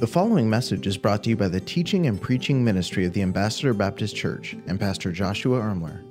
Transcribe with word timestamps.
The 0.00 0.06
following 0.06 0.48
message 0.48 0.86
is 0.86 0.96
brought 0.96 1.22
to 1.24 1.28
you 1.28 1.36
by 1.36 1.48
the 1.48 1.60
teaching 1.60 2.06
and 2.06 2.18
preaching 2.18 2.64
ministry 2.64 3.04
of 3.04 3.12
the 3.12 3.20
Ambassador 3.20 3.74
Baptist 3.74 4.16
Church 4.16 4.56
and 4.66 4.80
Pastor 4.80 5.12
Joshua 5.12 5.60
Ermler. 5.60 6.02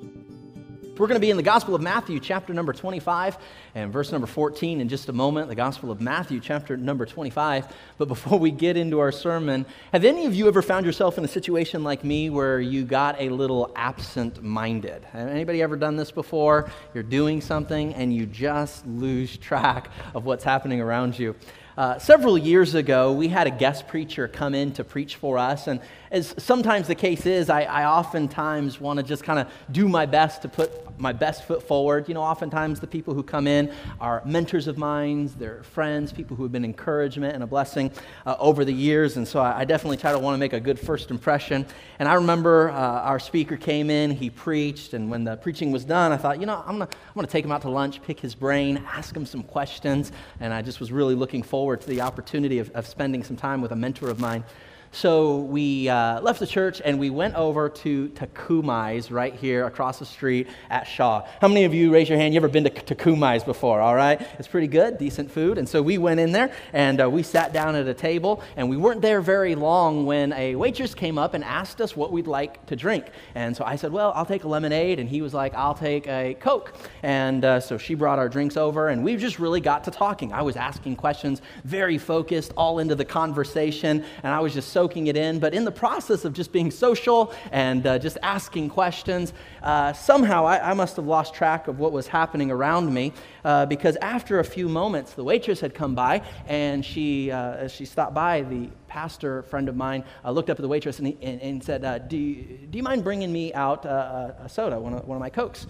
We're 1.00 1.08
going 1.08 1.16
to 1.16 1.20
be 1.20 1.32
in 1.32 1.38
the 1.38 1.44
Gospel 1.44 1.74
of 1.74 1.82
Matthew, 1.82 2.20
chapter 2.20 2.54
number 2.54 2.72
25, 2.72 3.38
and 3.74 3.92
verse 3.92 4.12
number 4.12 4.28
14 4.28 4.80
in 4.80 4.90
just 4.90 5.10
a 5.10 5.14
moment. 5.14 5.48
The 5.48 5.56
Gospel 5.56 5.90
of 5.90 6.02
Matthew, 6.02 6.40
chapter 6.40 6.78
number 6.78 7.08
25. 7.08 7.74
But 7.98 8.10
before 8.10 8.38
we 8.38 8.52
get 8.52 8.78
into 8.78 9.00
our 9.00 9.12
sermon, 9.12 9.66
have 9.92 10.06
any 10.06 10.28
of 10.28 10.36
you 10.36 10.48
ever 10.48 10.62
found 10.62 10.86
yourself 10.86 11.18
in 11.18 11.24
a 11.24 11.28
situation 11.28 11.84
like 11.84 12.04
me 12.04 12.30
where 12.30 12.60
you 12.60 12.84
got 12.84 13.16
a 13.18 13.30
little 13.30 13.72
absent 13.76 14.44
minded? 14.44 15.08
Anybody 15.16 15.64
ever 15.64 15.78
done 15.78 15.96
this 15.96 16.12
before? 16.12 16.70
You're 16.94 17.02
doing 17.02 17.42
something 17.42 17.94
and 17.96 18.14
you 18.14 18.28
just 18.28 18.86
lose 18.86 19.36
track 19.38 19.90
of 20.14 20.26
what's 20.26 20.44
happening 20.44 20.80
around 20.80 21.18
you. 21.18 21.34
Uh, 21.80 21.98
several 21.98 22.38
years 22.38 22.76
ago, 22.76 23.14
we 23.14 23.30
had 23.30 23.48
a 23.48 23.50
guest 23.50 23.88
preacher 23.88 24.28
come 24.28 24.54
in 24.54 24.74
to 24.74 24.84
preach 24.84 25.16
for 25.16 25.38
us, 25.38 25.66
and 25.66 25.80
as 26.12 26.36
sometimes 26.38 26.88
the 26.88 26.94
case 26.94 27.26
is, 27.26 27.50
I, 27.50 27.62
I 27.62 27.86
oftentimes 27.86 28.82
want 28.82 28.98
to 28.98 29.04
just 29.04 29.24
kind 29.24 29.40
of 29.40 29.48
do 29.72 29.88
my 29.88 30.06
best 30.06 30.42
to 30.42 30.50
put 30.50 30.70
my 31.00 31.14
best 31.14 31.46
foot 31.46 31.64
forward. 31.64 32.08
You 32.08 32.14
know, 32.14 32.22
oftentimes 32.22 32.80
the 32.80 32.88
people 32.88 33.14
who 33.14 33.24
come 33.24 33.48
in 33.48 33.72
are 34.00 34.22
mentors 34.26 34.68
of 34.68 34.78
mine, 34.78 35.32
they're 35.38 35.64
friends, 35.64 36.12
people 36.12 36.36
who 36.36 36.44
have 36.44 36.52
been 36.52 36.66
encouragement 36.66 37.34
and 37.34 37.44
a 37.44 37.48
blessing 37.48 37.92
uh, 38.26 38.36
over 38.40 38.66
the 38.66 38.74
years, 38.74 39.18
and 39.18 39.28
so 39.28 39.40
I, 39.40 39.60
I, 39.60 39.66
definitely 39.66 39.98
try 39.98 40.12
to 40.12 40.20
want 40.20 40.34
to 40.34 40.40
make 40.40 40.54
a 40.54 40.60
good 40.60 40.80
first 40.80 41.12
impression. 41.12 41.66
And 42.00 42.10
I 42.10 42.16
remember 42.16 42.70
uh, 42.70 42.74
our 42.74 43.20
speaker 43.20 43.58
came 43.58 43.90
in, 43.90 44.12
he 44.12 44.30
preached, 44.30 44.94
and 44.94 45.10
when 45.10 45.24
the 45.24 45.38
preaching 45.38 45.72
was 45.72 45.86
done, 45.86 46.12
I 46.12 46.18
thought, 46.18 46.40
you 46.40 46.46
know, 46.46 46.64
I'm 46.66 46.78
going 46.78 46.90
to 46.90 46.98
I'm 47.08 47.14
gonna 47.16 47.28
take 47.28 47.46
him 47.46 47.52
out 47.52 47.62
to 47.64 47.70
lunch, 47.70 48.02
pick 48.02 48.20
his 48.20 48.36
brain, 48.36 48.84
ask 48.92 49.16
him 49.16 49.26
some 49.26 49.44
questions, 49.44 50.12
and 50.40 50.54
I 50.54 50.62
just 50.62 50.80
was 50.80 50.92
really 50.92 51.16
looking 51.16 51.44
forward 51.44 51.82
to 51.82 51.88
the 51.88 52.02
opportunity 52.02 52.60
of, 52.60 52.70
of 52.72 52.88
spending 52.88 53.24
some 53.24 53.36
time 53.36 53.62
with 53.62 53.72
a 53.72 53.76
mentor 53.76 54.10
of 54.10 54.20
mine. 54.20 54.44
So 54.92 55.38
we 55.38 55.88
uh, 55.88 56.20
left 56.22 56.40
the 56.40 56.48
church 56.48 56.82
and 56.84 57.00
we 57.00 57.12
went 57.12 57.36
over 57.36 57.70
to 57.70 58.10
Takumai's 58.10 59.12
right 59.12 59.36
here 59.36 59.68
across 59.68 60.00
the 60.00 60.06
street 60.06 60.48
at 60.72 60.86
Shaw. 60.88 61.28
How 61.40 61.48
many 61.48 61.66
of 61.66 61.76
you, 61.76 61.94
raise 61.94 62.10
your 62.10 62.18
hand, 62.18 62.34
you 62.34 62.40
ever 62.40 62.48
been 62.48 62.64
to 62.64 62.72
Takumai's 62.72 63.44
before? 63.44 63.82
All 63.82 63.94
right? 63.94 64.20
It's 64.40 64.48
pretty 64.48 64.66
good, 64.66 64.98
decent 64.98 65.30
food. 65.30 65.60
And 65.60 65.70
so 65.70 65.84
we 65.84 66.00
went 66.00 66.20
in 66.20 66.32
there 66.32 66.52
and 66.74 67.02
uh, 67.02 67.10
we 67.10 67.22
sat 67.22 67.54
down 67.54 67.76
at 67.76 67.88
a 67.88 67.94
table 67.94 68.42
and 68.58 68.68
we 68.68 68.78
weren't 68.78 69.04
there 69.04 69.22
very 69.22 69.54
long 69.54 70.08
when 70.08 70.34
a 70.34 70.56
waitress 70.56 70.96
came 70.96 71.20
up 71.20 71.36
and 71.36 71.44
asked 71.44 71.82
us 71.82 71.96
what 71.96 72.12
we'd 72.12 72.28
like 72.28 72.66
to 72.66 72.76
drink. 72.76 73.06
And 73.36 73.56
so 73.56 73.64
I 73.64 73.76
said, 73.76 73.92
Well, 73.92 74.12
I'll 74.16 74.26
take 74.26 74.44
a 74.44 74.48
lemonade. 74.48 75.00
And 75.00 75.08
he 75.08 75.22
was 75.22 75.36
like, 75.36 75.54
I'll 75.54 75.76
take 75.76 76.08
a 76.08 76.36
Coke. 76.40 76.74
And 77.04 77.46
uh, 77.46 77.60
so 77.60 77.78
she 77.78 77.94
brought 77.94 78.18
our 78.18 78.28
drinks 78.28 78.58
over 78.58 78.90
and 78.90 79.04
we 79.04 79.18
just 79.18 79.38
really 79.38 79.62
got 79.62 79.84
to 79.84 79.92
talking. 79.92 80.34
I 80.34 80.42
was 80.42 80.56
asking 80.56 80.96
questions, 80.96 81.44
very 81.64 82.00
focused, 82.00 82.54
all 82.58 82.80
into 82.80 82.96
the 82.96 83.06
conversation. 83.06 84.04
And 84.24 84.34
I 84.34 84.40
was 84.40 84.56
just 84.56 84.70
so 84.79 84.79
soaking 84.80 85.08
it 85.08 85.18
in, 85.18 85.40
but 85.40 85.54
in 85.54 85.66
the 85.66 85.72
process 85.74 86.24
of 86.24 86.32
just 86.32 86.54
being 86.54 86.72
social 86.72 87.34
and 87.52 87.86
uh, 87.86 88.00
just 88.00 88.18
asking 88.24 88.70
questions, 88.70 89.34
uh, 89.62 89.92
somehow 89.92 90.46
I, 90.46 90.72
I, 90.72 90.74
must 90.74 90.96
have 90.96 91.06
lost 91.06 91.34
track 91.34 91.68
of 91.68 91.80
what 91.80 91.92
was 91.92 92.08
happening 92.08 92.50
around 92.50 92.94
me 92.94 93.12
uh, 93.44 93.66
because 93.66 93.98
after 93.98 94.40
a 94.40 94.44
few 94.46 94.70
moments, 94.70 95.16
the 95.16 95.24
waitress 95.26 95.60
had 95.60 95.74
come 95.74 95.96
by 95.96 96.22
and 96.48 96.86
she, 96.86 97.30
uh, 97.30 97.66
as 97.66 97.74
she 97.74 97.84
stopped 97.84 98.14
by, 98.14 98.44
the 98.44 98.70
pastor 98.88 99.44
friend 99.44 99.68
of 99.68 99.76
mine 99.76 100.02
uh, 100.24 100.32
looked 100.32 100.50
up 100.50 100.58
at 100.58 100.62
the 100.62 100.68
waitress 100.70 101.00
and, 101.00 101.10
he, 101.10 101.18
and, 101.22 101.42
and 101.42 101.62
said, 101.62 101.84
uh, 101.84 101.98
do 101.98 102.16
you, 102.16 102.58
do, 102.72 102.78
you, 102.78 102.84
mind 102.84 103.04
bringing 103.04 103.34
me 103.34 103.54
out 103.54 103.84
a 103.84 104.48
soda, 104.48 104.80
one 104.80 104.94
of, 104.94 105.06
one 105.06 105.18
of 105.18 105.20
my 105.20 105.30
Cokes? 105.30 105.68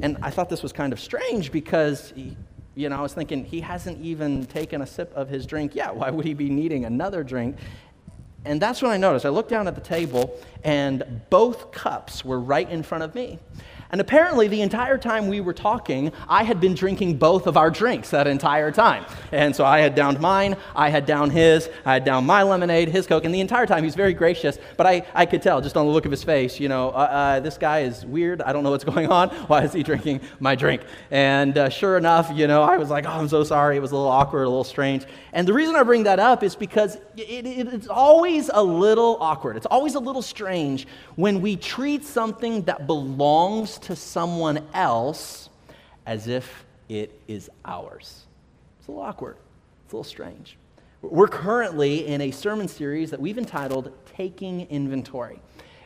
And 0.00 0.16
I 0.22 0.30
thought 0.30 0.48
this 0.48 0.62
was 0.62 0.72
kind 0.72 0.92
of 0.92 1.00
strange 1.00 1.50
because 1.50 2.12
he, 2.14 2.36
you 2.74 2.88
know, 2.88 2.96
I 2.96 3.00
was 3.00 3.14
thinking, 3.14 3.44
he 3.44 3.60
hasn't 3.60 4.00
even 4.00 4.46
taken 4.46 4.82
a 4.82 4.86
sip 4.86 5.12
of 5.14 5.28
his 5.28 5.46
drink 5.46 5.74
yet. 5.74 5.94
Why 5.94 6.10
would 6.10 6.24
he 6.24 6.34
be 6.34 6.50
needing 6.50 6.84
another 6.84 7.22
drink? 7.22 7.56
And 8.44 8.60
that's 8.60 8.82
when 8.82 8.90
I 8.90 8.96
noticed. 8.96 9.24
I 9.24 9.30
looked 9.30 9.50
down 9.50 9.66
at 9.66 9.74
the 9.74 9.80
table, 9.80 10.38
and 10.62 11.22
both 11.30 11.72
cups 11.72 12.24
were 12.24 12.38
right 12.38 12.68
in 12.68 12.82
front 12.82 13.04
of 13.04 13.14
me. 13.14 13.38
And 13.90 14.00
apparently, 14.00 14.48
the 14.48 14.62
entire 14.62 14.98
time 14.98 15.28
we 15.28 15.40
were 15.40 15.52
talking, 15.52 16.12
I 16.28 16.42
had 16.42 16.60
been 16.60 16.74
drinking 16.74 17.18
both 17.18 17.46
of 17.46 17.56
our 17.56 17.70
drinks 17.70 18.10
that 18.10 18.26
entire 18.26 18.70
time. 18.70 19.04
And 19.32 19.54
so 19.54 19.64
I 19.64 19.80
had 19.80 19.94
downed 19.94 20.20
mine, 20.20 20.56
I 20.74 20.88
had 20.88 21.06
downed 21.06 21.32
his, 21.32 21.68
I 21.84 21.94
had 21.94 22.04
downed 22.04 22.26
my 22.26 22.42
lemonade, 22.42 22.88
his 22.88 23.06
Coke, 23.06 23.24
and 23.24 23.34
the 23.34 23.40
entire 23.40 23.66
time 23.66 23.80
he 23.80 23.86
was 23.86 23.94
very 23.94 24.14
gracious. 24.14 24.58
But 24.76 24.86
I, 24.86 25.06
I 25.14 25.26
could 25.26 25.42
tell 25.42 25.60
just 25.60 25.76
on 25.76 25.86
the 25.86 25.92
look 25.92 26.06
of 26.06 26.10
his 26.10 26.24
face, 26.24 26.58
you 26.58 26.68
know, 26.68 26.90
uh, 26.90 26.92
uh, 26.92 27.40
this 27.40 27.58
guy 27.58 27.80
is 27.80 28.04
weird. 28.04 28.42
I 28.42 28.52
don't 28.52 28.64
know 28.64 28.70
what's 28.70 28.84
going 28.94 29.10
on. 29.10 29.30
Why 29.46 29.62
is 29.62 29.72
he 29.72 29.82
drinking 29.82 30.20
my 30.40 30.54
drink? 30.54 30.82
And 31.10 31.56
uh, 31.56 31.68
sure 31.68 31.96
enough, 31.96 32.30
you 32.34 32.46
know, 32.46 32.62
I 32.62 32.76
was 32.76 32.90
like, 32.90 33.06
oh, 33.06 33.10
I'm 33.10 33.28
so 33.28 33.44
sorry. 33.44 33.76
It 33.76 33.80
was 33.80 33.92
a 33.92 33.96
little 33.96 34.10
awkward, 34.10 34.44
a 34.44 34.48
little 34.48 34.64
strange. 34.64 35.04
And 35.32 35.46
the 35.46 35.52
reason 35.52 35.76
I 35.76 35.82
bring 35.82 36.04
that 36.04 36.18
up 36.18 36.42
is 36.42 36.56
because 36.56 36.96
it, 37.16 37.46
it, 37.46 37.72
it's 37.72 37.88
always 37.88 38.50
a 38.52 38.62
little 38.62 39.18
awkward. 39.20 39.56
It's 39.56 39.66
always 39.66 39.94
a 39.94 40.00
little 40.00 40.22
strange 40.22 40.86
when 41.16 41.40
we 41.40 41.56
treat 41.56 42.04
something 42.04 42.62
that 42.62 42.86
belongs 42.86 43.73
to 43.78 43.96
someone 43.96 44.66
else 44.72 45.48
as 46.06 46.28
if 46.28 46.64
it 46.88 47.20
is 47.28 47.50
ours. 47.64 48.24
It's 48.78 48.88
a 48.88 48.92
little 48.92 49.04
awkward, 49.04 49.36
it's 49.84 49.92
a 49.92 49.96
little 49.96 50.04
strange. 50.04 50.56
We're 51.02 51.28
currently 51.28 52.06
in 52.06 52.22
a 52.22 52.30
sermon 52.30 52.66
series 52.66 53.10
that 53.10 53.20
we've 53.20 53.36
entitled 53.36 53.92
Taking 54.16 54.62
Inventory. 54.68 55.38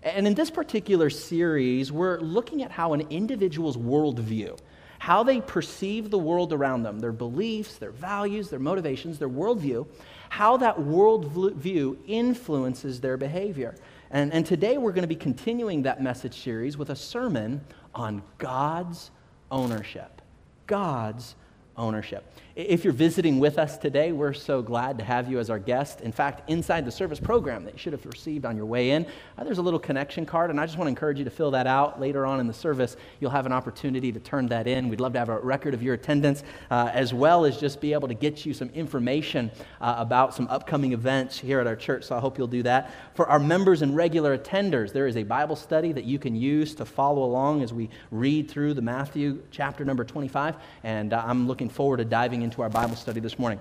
And 0.03 0.27
in 0.27 0.35
this 0.35 0.51
particular 0.51 1.11
series, 1.11 1.91
we're 1.91 2.21
looking 2.21 2.63
at 2.63 2.71
how 2.71 2.93
an 2.93 3.01
individual's 3.11 3.77
worldview, 3.77 4.57
how 5.01 5.25
they 5.25 5.41
perceive 5.41 6.11
the 6.11 6.19
world 6.19 6.53
around 6.53 6.85
them, 6.85 7.01
their 7.01 7.13
beliefs, 7.13 7.79
their 7.79 7.91
values, 7.91 8.49
their 8.49 8.61
motivations, 8.61 9.19
their 9.19 9.29
worldview, 9.29 9.87
how 10.29 10.57
that 10.59 10.77
worldview 10.77 11.97
influences 12.07 13.01
their 13.01 13.17
behavior. 13.17 13.75
And, 14.11 14.33
and 14.33 14.47
today 14.47 14.79
we're 14.79 14.93
going 14.93 15.03
to 15.03 15.09
be 15.09 15.17
continuing 15.17 15.83
that 15.83 16.03
message 16.03 16.43
series 16.43 16.79
with 16.79 16.91
a 16.91 16.97
sermon 16.97 17.61
on 17.95 18.23
God's 18.39 19.11
ownership. 19.51 20.23
God's 20.67 21.35
ownership. 21.79 22.25
If 22.59 22.83
you're 22.83 22.93
visiting 22.93 23.39
with 23.39 23.57
us 23.57 23.79
today, 23.79 24.11
we're 24.11 24.33
so 24.33 24.63
glad 24.63 24.99
to 24.99 25.05
have 25.05 25.31
you 25.31 25.39
as 25.39 25.49
our 25.49 25.61
guest. 25.61 26.01
In 26.01 26.11
fact, 26.11 26.51
inside 26.51 26.85
the 26.85 26.91
service 26.91 27.21
program 27.21 27.65
that 27.65 27.75
you 27.75 27.79
should 27.79 27.93
have 27.93 28.05
received 28.05 28.45
on 28.45 28.57
your 28.57 28.67
way 28.67 28.91
in, 28.91 29.07
uh, 29.39 29.45
there's 29.45 29.59
a 29.59 29.63
little 29.63 29.79
connection 29.79 30.27
card, 30.27 30.51
and 30.51 30.61
I 30.61 30.67
just 30.67 30.77
want 30.77 30.87
to 30.87 30.91
encourage 30.91 31.21
you 31.21 31.25
to 31.25 31.31
fill 31.31 31.53
that 31.53 31.69
out. 31.69 32.01
Later 32.01 32.27
on 32.27 32.41
in 32.41 32.49
the 32.49 32.53
service, 32.53 32.97
you'll 33.21 33.31
have 33.31 33.47
an 33.47 33.53
opportunity 33.53 34.11
to 34.11 34.19
turn 34.19 34.49
that 34.49 34.67
in. 34.67 34.89
We'd 34.89 35.01
love 35.01 35.13
to 35.13 35.21
have 35.21 35.29
a 35.29 35.39
record 35.39 35.73
of 35.73 35.85
your 35.85 35.95
attendance, 35.95 36.43
uh, 36.73 36.91
as 36.93 37.15
well 37.15 37.45
as 37.45 37.61
just 37.61 37.81
be 37.81 37.93
able 37.93 38.09
to 38.09 38.15
get 38.15 38.45
you 38.45 38.53
some 38.53 38.71
information 38.71 39.53
uh, 39.81 39.95
about 39.97 40.35
some 40.35 40.49
upcoming 40.49 40.95
events 40.95 41.39
here 41.39 41.61
at 41.61 41.69
our 41.69 41.77
church. 41.77 42.07
So 42.07 42.17
I 42.17 42.19
hope 42.19 42.39
you'll 42.39 42.49
do 42.49 42.65
that. 42.65 42.93
For 43.15 43.29
our 43.29 43.39
members 43.39 43.83
and 43.83 43.95
regular 43.95 44.37
attenders, 44.37 44.93
there 44.93 45.07
is 45.07 45.17
a 45.17 45.23
Bible 45.23 45.55
study 45.55 45.93
that 45.93 46.07
you 46.07 46.19
can 46.19 46.35
use 46.35 46.75
to 46.75 46.85
follow 46.85 47.23
along 47.23 47.63
as 47.63 47.73
we 47.73 47.89
read 48.11 48.51
through 48.51 48.75
the 48.75 48.83
Matthew 48.83 49.45
chapter 49.53 49.85
number 49.85 50.03
25, 50.03 50.57
and 50.83 51.13
uh, 51.13 51.23
I'm 51.25 51.47
looking 51.47 51.68
forward 51.69 51.99
to 51.99 52.05
diving 52.05 52.43
into 52.43 52.59
into 52.59 52.63
our 52.63 52.69
Bible 52.69 52.97
study 52.97 53.21
this 53.21 53.39
morning. 53.39 53.61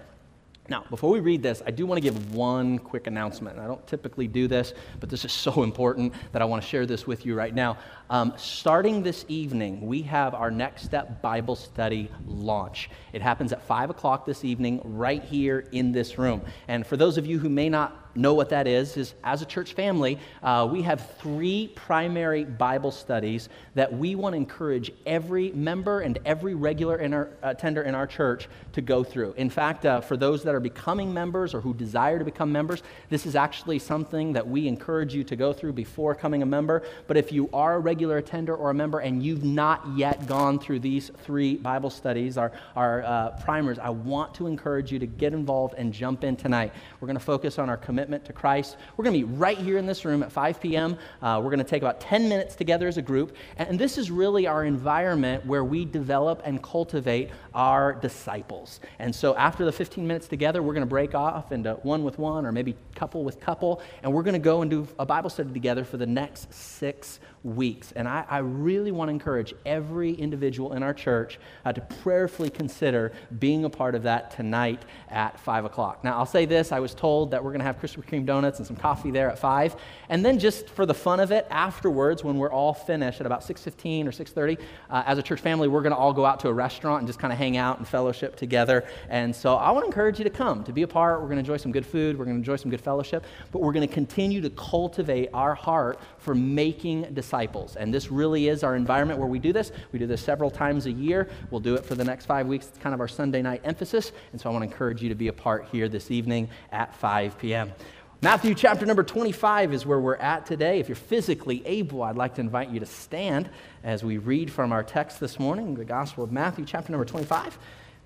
Now, 0.69 0.84
before 0.90 1.12
we 1.12 1.19
read 1.19 1.44
this, 1.44 1.62
I 1.66 1.69
do 1.72 1.85
want 1.85 1.97
to 1.97 2.01
give 2.01 2.34
one 2.34 2.79
quick 2.79 3.06
announcement. 3.06 3.59
I 3.59 3.68
don't 3.68 3.85
typically 3.85 4.28
do 4.28 4.47
this, 4.47 4.73
but 5.00 5.07
this 5.07 5.23
is 5.23 5.31
so 5.31 5.62
important 5.63 6.13
that 6.31 6.41
I 6.41 6.46
want 6.46 6.63
to 6.63 6.67
share 6.67 6.88
this 6.88 7.06
with 7.06 7.25
you 7.25 7.35
right 7.35 7.53
now. 7.53 7.78
Um, 8.09 8.34
starting 8.38 9.03
this 9.03 9.23
evening, 9.28 9.85
we 9.85 10.01
have 10.01 10.34
our 10.34 10.50
Next 10.50 10.84
Step 10.84 11.22
Bible 11.22 11.56
Study 11.56 12.09
launch. 12.25 12.90
It 13.13 13.22
happens 13.22 13.53
at 13.53 13.62
5 13.62 13.91
o'clock 13.91 14.25
this 14.25 14.44
evening, 14.44 14.81
right 14.84 15.23
here 15.23 15.67
in 15.73 15.91
this 15.91 16.17
room. 16.17 16.41
And 16.67 16.88
for 16.88 16.97
those 16.97 17.17
of 17.17 17.28
you 17.28 17.38
who 17.38 17.50
may 17.50 17.69
not 17.69 18.06
know 18.17 18.33
what 18.33 18.50
that 18.50 18.67
is, 18.67 18.97
is 18.97 19.13
as 19.23 19.41
a 19.41 19.45
church 19.45 19.73
family, 19.73 20.19
uh, 20.44 20.67
we 20.69 20.81
have 20.81 21.16
three 21.19 21.72
primary 21.75 22.44
Bible 22.44 22.91
studies 22.91 23.50
that 23.75 23.91
we 23.91 24.16
want 24.16 24.33
to 24.33 24.38
encourage 24.38 24.91
every 25.05 25.51
member 25.51 26.01
and 26.01 26.19
every 26.25 26.55
regular 26.55 26.97
in 26.97 27.13
our, 27.13 27.29
attender 27.44 27.83
in 27.83 27.95
our 27.95 28.07
church 28.07 28.47
to 28.73 28.81
go 28.81 29.03
through. 29.03 29.33
In 29.33 29.50
fact, 29.50 29.85
uh, 29.85 30.01
for 30.01 30.17
those 30.17 30.44
that 30.44 30.53
are 30.55 30.59
becoming 30.59 31.13
members 31.13 31.53
or 31.53 31.61
who 31.61 31.73
desire 31.73 32.19
to 32.19 32.25
become 32.25 32.51
members, 32.51 32.83
this 33.09 33.25
is 33.25 33.35
actually 33.35 33.79
something 33.79 34.34
that 34.34 34.47
we 34.47 34.67
encourage 34.67 35.13
you 35.13 35.23
to 35.23 35.35
go 35.35 35.53
through 35.53 35.73
before 35.73 36.16
becoming 36.16 36.41
a 36.41 36.46
member. 36.46 36.84
But 37.05 37.17
if 37.17 37.31
you 37.31 37.49
are 37.53 37.75
a 37.75 37.79
regular 37.79 38.17
attender 38.17 38.55
or 38.55 38.72
a 38.72 38.73
member 38.73 38.99
and 38.99 39.23
you've 39.23 39.43
not 39.43 39.85
yet 39.96 40.25
gone 40.28 40.59
through 40.59 40.79
these 40.79 41.11
three 41.23 41.55
Bible 41.55 41.90
studies, 41.90 42.37
our, 42.37 42.52
our 42.75 43.03
uh, 43.03 43.29
primers, 43.43 43.79
I 43.79 43.90
want 43.90 44.34
to 44.35 44.47
encourage 44.47 44.91
you 44.91 44.99
to 44.99 45.05
get 45.05 45.34
involved 45.34 45.75
and 45.78 45.93
jump 45.93 46.23
in 46.23 46.35
tonight. 46.35 46.73
We're 46.99 47.08
going 47.08 47.17
to 47.17 47.23
focus 47.23 47.59
on 47.59 47.70
our 47.70 47.78
commitment 47.78 48.07
commitment 48.08 48.24
to 48.24 48.32
Christ. 48.32 48.78
We're 48.96 49.04
going 49.04 49.20
to 49.20 49.28
be 49.28 49.34
right 49.34 49.58
here 49.58 49.78
in 49.78 49.86
this 49.86 50.06
room 50.06 50.24
at 50.24 50.32
5 50.32 50.62
p.m. 50.62 50.98
Uh, 51.22 51.42
we're 51.44 51.50
going 51.50 51.59
to 51.59 51.66
take 51.66 51.82
about 51.82 52.00
10 52.00 52.30
minutes 52.30 52.56
together 52.56 52.88
as 52.88 52.96
a 52.96 53.02
group. 53.02 53.36
And 53.58 53.78
this 53.78 53.98
is 53.98 54.09
really 54.09 54.48
our 54.48 54.64
environment 54.64 55.46
where 55.46 55.66
we 55.66 55.84
develop 55.84 56.42
and 56.46 56.64
cultivate 56.64 57.32
our 57.54 57.96
disciples. 57.96 58.80
And 59.00 59.14
so 59.14 59.36
after 59.36 59.66
the 59.66 59.74
15 59.74 60.08
minutes 60.08 60.30
together, 60.30 60.64
we're 60.64 60.74
going 60.74 60.86
to 60.86 60.90
break 60.90 61.16
off 61.16 61.52
into 61.52 61.74
one 61.84 62.06
with 62.06 62.18
one 62.18 62.46
or 62.46 62.54
maybe 62.54 62.78
couple 62.96 63.26
with 63.26 63.42
couple. 63.42 63.82
And 64.04 64.14
we're 64.14 64.24
going 64.24 64.34
to 64.34 64.40
go 64.40 64.62
and 64.62 64.72
do 64.72 64.88
a 64.98 65.06
Bible 65.06 65.30
study 65.30 65.52
together 65.52 65.84
for 65.84 65.98
the 65.98 66.08
next 66.08 66.54
six 66.54 67.20
weeks. 67.55 67.91
And 67.94 68.08
I, 68.08 68.26
I 68.29 68.40
really 68.40 68.91
want 68.91 69.09
to 69.09 69.14
encourage 69.14 69.53
every 69.66 70.14
individual 70.14 70.73
in 70.73 70.84
our 70.84 70.94
church 70.94 71.40
uh, 71.66 71.73
to 71.73 71.82
prayerfully 71.82 72.49
consider 72.49 73.14
being 73.40 73.66
a 73.66 73.70
part 73.70 73.96
of 73.96 74.03
that 74.03 74.32
tonight 74.32 74.84
at 75.09 75.40
5 75.40 75.66
o'clock. 75.66 76.03
Now, 76.03 76.17
I'll 76.17 76.26
say 76.26 76.46
this 76.46 76.72
I 76.72 76.79
was 76.79 76.94
told 76.94 77.32
that 77.32 77.44
we're 77.44 77.52
going 77.52 77.59
to 77.59 77.66
have 77.66 77.79
Krispy 77.79 78.05
Kreme 78.05 78.26
donuts 78.26 78.59
and 78.59 78.67
some 78.67 78.76
coffee 78.76 79.11
there 79.11 79.29
at 79.29 79.40
5. 79.40 79.76
And 80.09 80.26
then 80.26 80.40
just 80.40 80.70
for 80.70 80.85
the 80.85 80.94
fun 80.94 81.20
of 81.20 81.32
it, 81.32 81.47
afterwards, 81.49 82.23
when 82.23 82.38
we're 82.38 82.52
all 82.52 82.73
finished 82.73 83.22
at 83.22 83.26
about 83.26 83.41
6.15 83.41 84.05
or 84.05 84.11
6.30, 84.11 84.59
uh, 84.90 85.03
as 85.05 85.17
a 85.17 85.23
church 85.23 85.40
family, 85.40 85.67
we're 85.67 85.82
going 85.82 85.91
to 85.91 85.97
all 85.97 86.14
go 86.14 86.26
out 86.26 86.40
to 86.41 86.49
a 86.49 86.53
restaurant 86.53 86.99
and 86.99 87.08
just 87.08 87.20
kind 87.20 87.32
of 87.32 87.40
hang 87.40 87.55
out 87.55 87.78
and 87.78 87.88
fellowship 87.88 88.35
together. 88.35 88.85
And 89.09 89.35
so 89.35 89.55
I 89.55 89.72
want 89.72 89.84
to 89.84 89.88
encourage 89.88 90.17
you 90.17 90.26
to 90.26 90.29
come, 90.29 90.64
to 90.66 90.73
be 90.73 90.82
a 90.82 90.88
part. 90.88 91.22
We're 91.22 91.28
going 91.28 91.38
to 91.38 91.41
enjoy 91.41 91.58
some 91.58 91.72
good 91.72 91.85
food. 91.85 92.17
We're 92.17 92.26
going 92.26 92.35
to 92.35 92.40
enjoy 92.40 92.58
some 92.58 92.72
good 92.72 92.82
fellowship. 92.82 93.26
But 93.52 93.61
we're 93.61 93.73
going 93.73 93.88
to 93.88 93.94
continue 93.94 94.41
to 94.41 94.49
cultivate 94.49 95.29
our 95.34 95.55
heart 95.55 95.99
for 96.20 96.35
making 96.35 97.14
disciples. 97.14 97.36
And 97.45 97.93
this 97.93 98.11
really 98.11 98.47
is 98.47 98.63
our 98.63 98.75
environment 98.75 99.19
where 99.19 99.28
we 99.28 99.39
do 99.39 99.53
this. 99.53 99.72
We 99.91 99.99
do 99.99 100.07
this 100.07 100.22
several 100.22 100.49
times 100.49 100.85
a 100.85 100.91
year. 100.91 101.29
We'll 101.51 101.61
do 101.61 101.75
it 101.75 101.85
for 101.85 101.95
the 101.95 102.03
next 102.03 102.25
five 102.25 102.47
weeks. 102.47 102.67
It's 102.67 102.78
kind 102.78 102.93
of 102.93 102.99
our 102.99 103.07
Sunday 103.07 103.41
night 103.41 103.61
emphasis. 103.63 104.11
And 104.31 104.41
so 104.41 104.49
I 104.49 104.53
want 104.53 104.63
to 104.63 104.72
encourage 104.72 105.01
you 105.01 105.09
to 105.09 105.16
be 105.16 105.28
a 105.28 105.34
part 105.34 105.67
here 105.72 105.87
this 105.87 106.11
evening 106.11 106.49
at 106.72 106.95
5 106.95 107.37
p.m. 107.37 107.72
Matthew 108.19 108.55
chapter 108.55 108.84
number 108.87 109.03
25 109.03 109.75
is 109.75 109.85
where 109.85 109.99
we're 109.99 110.16
at 110.16 110.47
today. 110.47 110.79
If 110.79 110.89
you're 110.89 110.95
physically 110.95 111.61
able, 111.67 112.01
I'd 112.01 112.16
like 112.16 112.34
to 112.35 112.41
invite 112.41 112.72
you 112.72 112.79
to 112.79 112.85
stand 112.87 113.47
as 113.84 114.03
we 114.03 114.17
read 114.17 114.51
from 114.51 114.72
our 114.72 114.81
text 114.81 115.19
this 115.19 115.39
morning, 115.39 115.75
the 115.75 115.85
Gospel 115.85 116.23
of 116.23 116.31
Matthew, 116.31 116.66
chapter 116.66 116.91
number 116.91 117.05
25. 117.05 117.59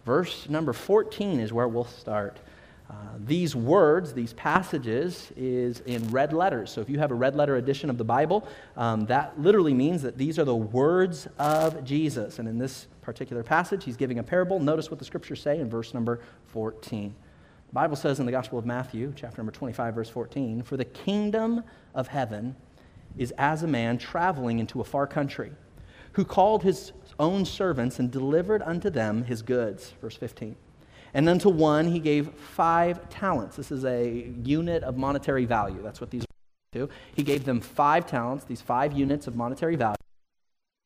Verse 0.05 0.49
number 0.49 0.73
14 0.73 1.39
is 1.39 1.53
where 1.53 1.67
we'll 1.67 1.85
start. 1.85 2.39
Uh, 2.91 2.93
these 3.19 3.55
words, 3.55 4.13
these 4.13 4.33
passages, 4.33 5.31
is 5.38 5.79
in 5.81 6.05
red 6.09 6.33
letters. 6.33 6.69
So 6.69 6.81
if 6.81 6.89
you 6.89 6.99
have 6.99 7.11
a 7.11 7.15
red 7.15 7.38
letter 7.38 7.55
edition 7.55 7.89
of 7.89 7.97
the 7.97 8.03
Bible, 8.03 8.45
um, 8.75 9.05
that 9.05 9.39
literally 9.39 9.73
means 9.73 10.01
that 10.01 10.17
these 10.17 10.38
are 10.38 10.43
the 10.43 10.55
words 10.55 11.25
of 11.39 11.85
Jesus. 11.85 12.39
And 12.39 12.49
in 12.49 12.57
this 12.57 12.88
particular 13.01 13.43
passage, 13.43 13.85
he's 13.85 13.95
giving 13.95 14.19
a 14.19 14.23
parable. 14.23 14.59
Notice 14.59 14.91
what 14.91 14.99
the 14.99 15.05
scriptures 15.05 15.41
say 15.41 15.61
in 15.61 15.69
verse 15.69 15.93
number 15.93 16.19
14. 16.47 17.15
The 17.67 17.73
Bible 17.73 17.95
says 17.95 18.19
in 18.19 18.25
the 18.25 18.31
Gospel 18.33 18.59
of 18.59 18.65
Matthew, 18.65 19.13
chapter 19.15 19.38
number 19.38 19.53
25, 19.53 19.95
verse 19.95 20.09
14, 20.09 20.61
For 20.63 20.75
the 20.75 20.83
kingdom 20.83 21.63
of 21.95 22.09
heaven 22.09 22.57
is 23.17 23.31
as 23.38 23.63
a 23.63 23.67
man 23.67 23.99
traveling 23.99 24.59
into 24.59 24.81
a 24.81 24.83
far 24.83 25.07
country, 25.07 25.53
who 26.13 26.25
called 26.25 26.63
his 26.63 26.91
own 27.17 27.45
servants 27.45 27.99
and 27.99 28.11
delivered 28.11 28.61
unto 28.63 28.89
them 28.89 29.23
his 29.23 29.41
goods. 29.41 29.93
Verse 30.01 30.17
15. 30.17 30.57
And 31.13 31.27
unto 31.27 31.49
one 31.49 31.87
he 31.87 31.99
gave 31.99 32.29
five 32.33 33.09
talents. 33.09 33.55
This 33.55 33.71
is 33.71 33.85
a 33.85 34.31
unit 34.43 34.83
of 34.83 34.97
monetary 34.97 35.45
value. 35.45 35.81
That's 35.81 35.99
what 35.99 36.09
these 36.09 36.23
are 36.23 36.79
to. 36.79 36.89
He 37.15 37.23
gave 37.23 37.45
them 37.45 37.59
five 37.59 38.05
talents, 38.05 38.45
these 38.45 38.61
five 38.61 38.93
units 38.93 39.27
of 39.27 39.35
monetary 39.35 39.75
value. 39.75 39.97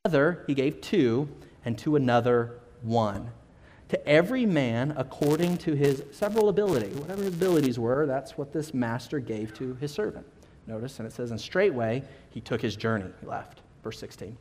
Another 0.03 0.43
he 0.47 0.53
gave 0.53 0.81
two, 0.81 1.29
and 1.63 1.77
to 1.79 1.95
another 1.95 2.59
one 2.81 3.31
to 3.89 4.07
every 4.07 4.45
man 4.45 4.93
according 4.97 5.57
to 5.57 5.73
his 5.73 6.03
several 6.11 6.49
ability. 6.49 6.89
Whatever 6.95 7.23
his 7.23 7.35
abilities 7.35 7.79
were, 7.79 8.05
that's 8.05 8.37
what 8.37 8.51
this 8.51 8.73
master 8.73 9.19
gave 9.19 9.53
to 9.55 9.75
his 9.75 9.91
servant. 9.91 10.25
Notice, 10.67 10.99
and 10.99 11.07
it 11.07 11.11
says, 11.13 11.31
and 11.31 11.39
straightway 11.39 12.03
he 12.31 12.41
took 12.41 12.61
his 12.61 12.75
journey. 12.75 13.11
He 13.21 13.27
left. 13.27 13.61
Verse 13.83 13.99
16. 13.99 14.35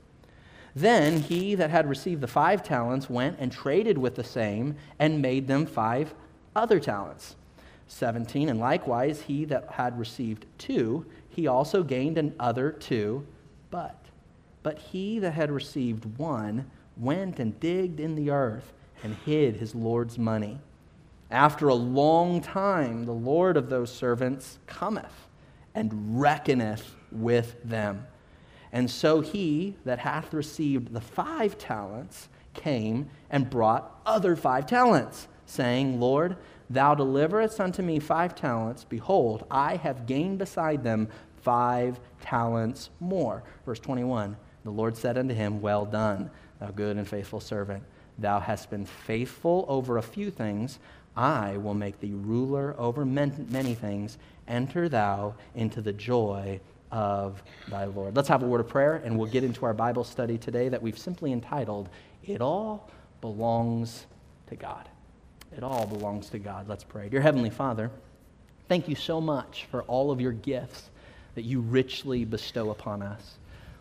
Then 0.76 1.20
he 1.20 1.54
that 1.54 1.70
had 1.70 1.88
received 1.88 2.20
the 2.20 2.26
five 2.26 2.62
talents 2.62 3.08
went 3.08 3.38
and 3.38 3.52
traded 3.52 3.96
with 3.96 4.16
the 4.16 4.24
same 4.24 4.76
and 4.98 5.22
made 5.22 5.46
them 5.46 5.66
five 5.66 6.14
other 6.56 6.80
talents. 6.80 7.36
17. 7.86 8.48
And 8.48 8.58
likewise 8.58 9.22
he 9.22 9.44
that 9.46 9.72
had 9.72 9.98
received 9.98 10.46
two, 10.58 11.06
he 11.28 11.46
also 11.46 11.82
gained 11.82 12.18
another 12.18 12.72
two. 12.72 13.26
But, 13.70 13.98
but 14.62 14.78
he 14.78 15.18
that 15.20 15.32
had 15.32 15.50
received 15.50 16.18
one 16.18 16.70
went 16.96 17.38
and 17.38 17.58
digged 17.60 18.00
in 18.00 18.14
the 18.14 18.30
earth 18.30 18.72
and 19.02 19.14
hid 19.24 19.56
his 19.56 19.74
Lord's 19.74 20.18
money. 20.18 20.58
After 21.30 21.68
a 21.68 21.74
long 21.74 22.40
time, 22.40 23.04
the 23.04 23.12
Lord 23.12 23.56
of 23.56 23.68
those 23.68 23.92
servants 23.92 24.58
cometh 24.66 25.28
and 25.74 26.20
reckoneth 26.20 26.94
with 27.10 27.62
them. 27.64 28.06
And 28.74 28.90
so 28.90 29.20
he 29.20 29.76
that 29.84 30.00
hath 30.00 30.34
received 30.34 30.92
the 30.92 31.00
five 31.00 31.56
talents 31.56 32.28
came 32.54 33.08
and 33.30 33.48
brought 33.48 34.00
other 34.04 34.34
five 34.34 34.66
talents, 34.66 35.28
saying, 35.46 36.00
Lord, 36.00 36.36
thou 36.68 36.96
deliverest 36.96 37.60
unto 37.60 37.82
me 37.82 38.00
five 38.00 38.34
talents. 38.34 38.82
Behold, 38.82 39.46
I 39.48 39.76
have 39.76 40.06
gained 40.06 40.38
beside 40.38 40.82
them 40.82 41.08
five 41.42 42.00
talents 42.20 42.90
more. 42.98 43.44
Verse 43.64 43.78
21 43.78 44.36
The 44.64 44.70
Lord 44.70 44.96
said 44.96 45.18
unto 45.18 45.34
him, 45.34 45.60
Well 45.60 45.86
done, 45.86 46.28
thou 46.58 46.72
good 46.72 46.96
and 46.96 47.06
faithful 47.06 47.40
servant. 47.40 47.84
Thou 48.18 48.40
hast 48.40 48.70
been 48.70 48.86
faithful 48.86 49.66
over 49.68 49.98
a 49.98 50.02
few 50.02 50.32
things. 50.32 50.80
I 51.16 51.58
will 51.58 51.74
make 51.74 52.00
thee 52.00 52.14
ruler 52.14 52.74
over 52.76 53.04
many 53.04 53.74
things. 53.74 54.18
Enter 54.48 54.88
thou 54.88 55.36
into 55.54 55.80
the 55.80 55.92
joy 55.92 56.60
of 56.94 57.42
thy 57.68 57.86
Lord. 57.86 58.14
Let's 58.14 58.28
have 58.28 58.44
a 58.44 58.46
word 58.46 58.60
of 58.60 58.68
prayer, 58.68 59.02
and 59.04 59.18
we'll 59.18 59.28
get 59.28 59.42
into 59.42 59.66
our 59.66 59.74
Bible 59.74 60.04
study 60.04 60.38
today 60.38 60.68
that 60.68 60.80
we've 60.80 60.98
simply 60.98 61.32
entitled, 61.32 61.88
It 62.24 62.40
All 62.40 62.88
Belongs 63.20 64.06
to 64.46 64.54
God. 64.54 64.88
It 65.56 65.62
all 65.62 65.86
belongs 65.86 66.30
to 66.30 66.38
God. 66.38 66.68
Let's 66.68 66.84
pray. 66.84 67.08
Dear 67.08 67.20
Heavenly 67.20 67.50
Father, 67.50 67.90
thank 68.68 68.88
you 68.88 68.94
so 68.94 69.20
much 69.20 69.66
for 69.70 69.82
all 69.84 70.10
of 70.10 70.20
your 70.20 70.32
gifts 70.32 70.90
that 71.34 71.42
you 71.42 71.60
richly 71.60 72.24
bestow 72.24 72.70
upon 72.70 73.02
us. 73.02 73.38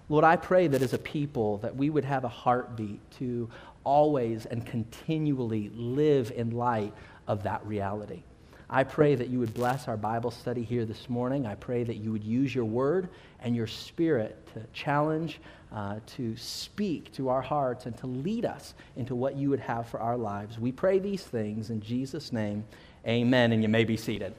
Lord, 0.09 0.24
I 0.24 0.36
pray 0.36 0.68
that 0.68 0.81
as 0.81 0.94
a 0.94 0.98
people 0.98 1.57
that 1.59 1.75
we 1.75 1.89
would 1.89 2.06
have 2.06 2.24
a 2.24 2.30
heartbeat 2.30 3.00
to 3.19 3.50
always 3.83 4.45
and 4.45 4.66
continually 4.66 5.69
live 5.74 6.31
in 6.36 6.51
light 6.51 6.94
of 7.27 7.44
that 7.44 7.66
reality. 7.66 8.24
I 8.73 8.83
pray 8.83 9.13
that 9.13 9.29
you 9.29 9.37
would 9.37 9.53
bless 9.53 9.87
our 9.87 9.95
Bible 9.95 10.31
study 10.31 10.63
here 10.63 10.83
this 10.83 11.07
morning. 11.07 11.45
I 11.45 11.53
pray 11.53 11.83
that 11.83 11.97
you 11.97 12.11
would 12.11 12.23
use 12.23 12.55
your 12.55 12.65
word 12.65 13.07
and 13.41 13.55
your 13.55 13.67
spirit 13.67 14.35
to 14.55 14.63
challenge, 14.73 15.39
uh, 15.71 15.99
to 16.15 16.35
speak 16.37 17.11
to 17.11 17.29
our 17.29 17.43
hearts, 17.43 17.85
and 17.85 17.95
to 17.99 18.07
lead 18.07 18.45
us 18.45 18.73
into 18.95 19.13
what 19.13 19.35
you 19.35 19.51
would 19.51 19.59
have 19.59 19.87
for 19.87 19.99
our 19.99 20.17
lives. 20.17 20.57
We 20.57 20.71
pray 20.71 20.97
these 20.97 21.21
things 21.21 21.69
in 21.69 21.81
Jesus' 21.81 22.33
name. 22.33 22.65
Amen. 23.07 23.51
And 23.51 23.61
you 23.61 23.69
may 23.69 23.83
be 23.83 23.95
seated. 23.95 24.33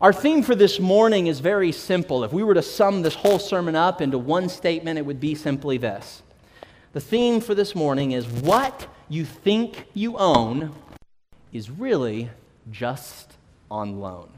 Our 0.00 0.12
theme 0.12 0.44
for 0.44 0.54
this 0.54 0.78
morning 0.78 1.26
is 1.26 1.40
very 1.40 1.72
simple. 1.72 2.22
If 2.22 2.32
we 2.32 2.44
were 2.44 2.54
to 2.54 2.62
sum 2.62 3.02
this 3.02 3.16
whole 3.16 3.40
sermon 3.40 3.74
up 3.74 4.00
into 4.00 4.16
one 4.16 4.48
statement, 4.48 4.96
it 4.96 5.04
would 5.04 5.18
be 5.18 5.34
simply 5.34 5.76
this 5.76 6.22
the 6.92 7.00
theme 7.00 7.40
for 7.40 7.56
this 7.56 7.74
morning 7.74 8.12
is 8.12 8.28
what 8.28 8.86
you 9.08 9.24
think 9.24 9.86
you 9.92 10.16
own 10.18 10.72
is 11.52 11.68
really 11.68 12.30
just 12.70 13.36
on 13.70 14.00
loan. 14.00 14.30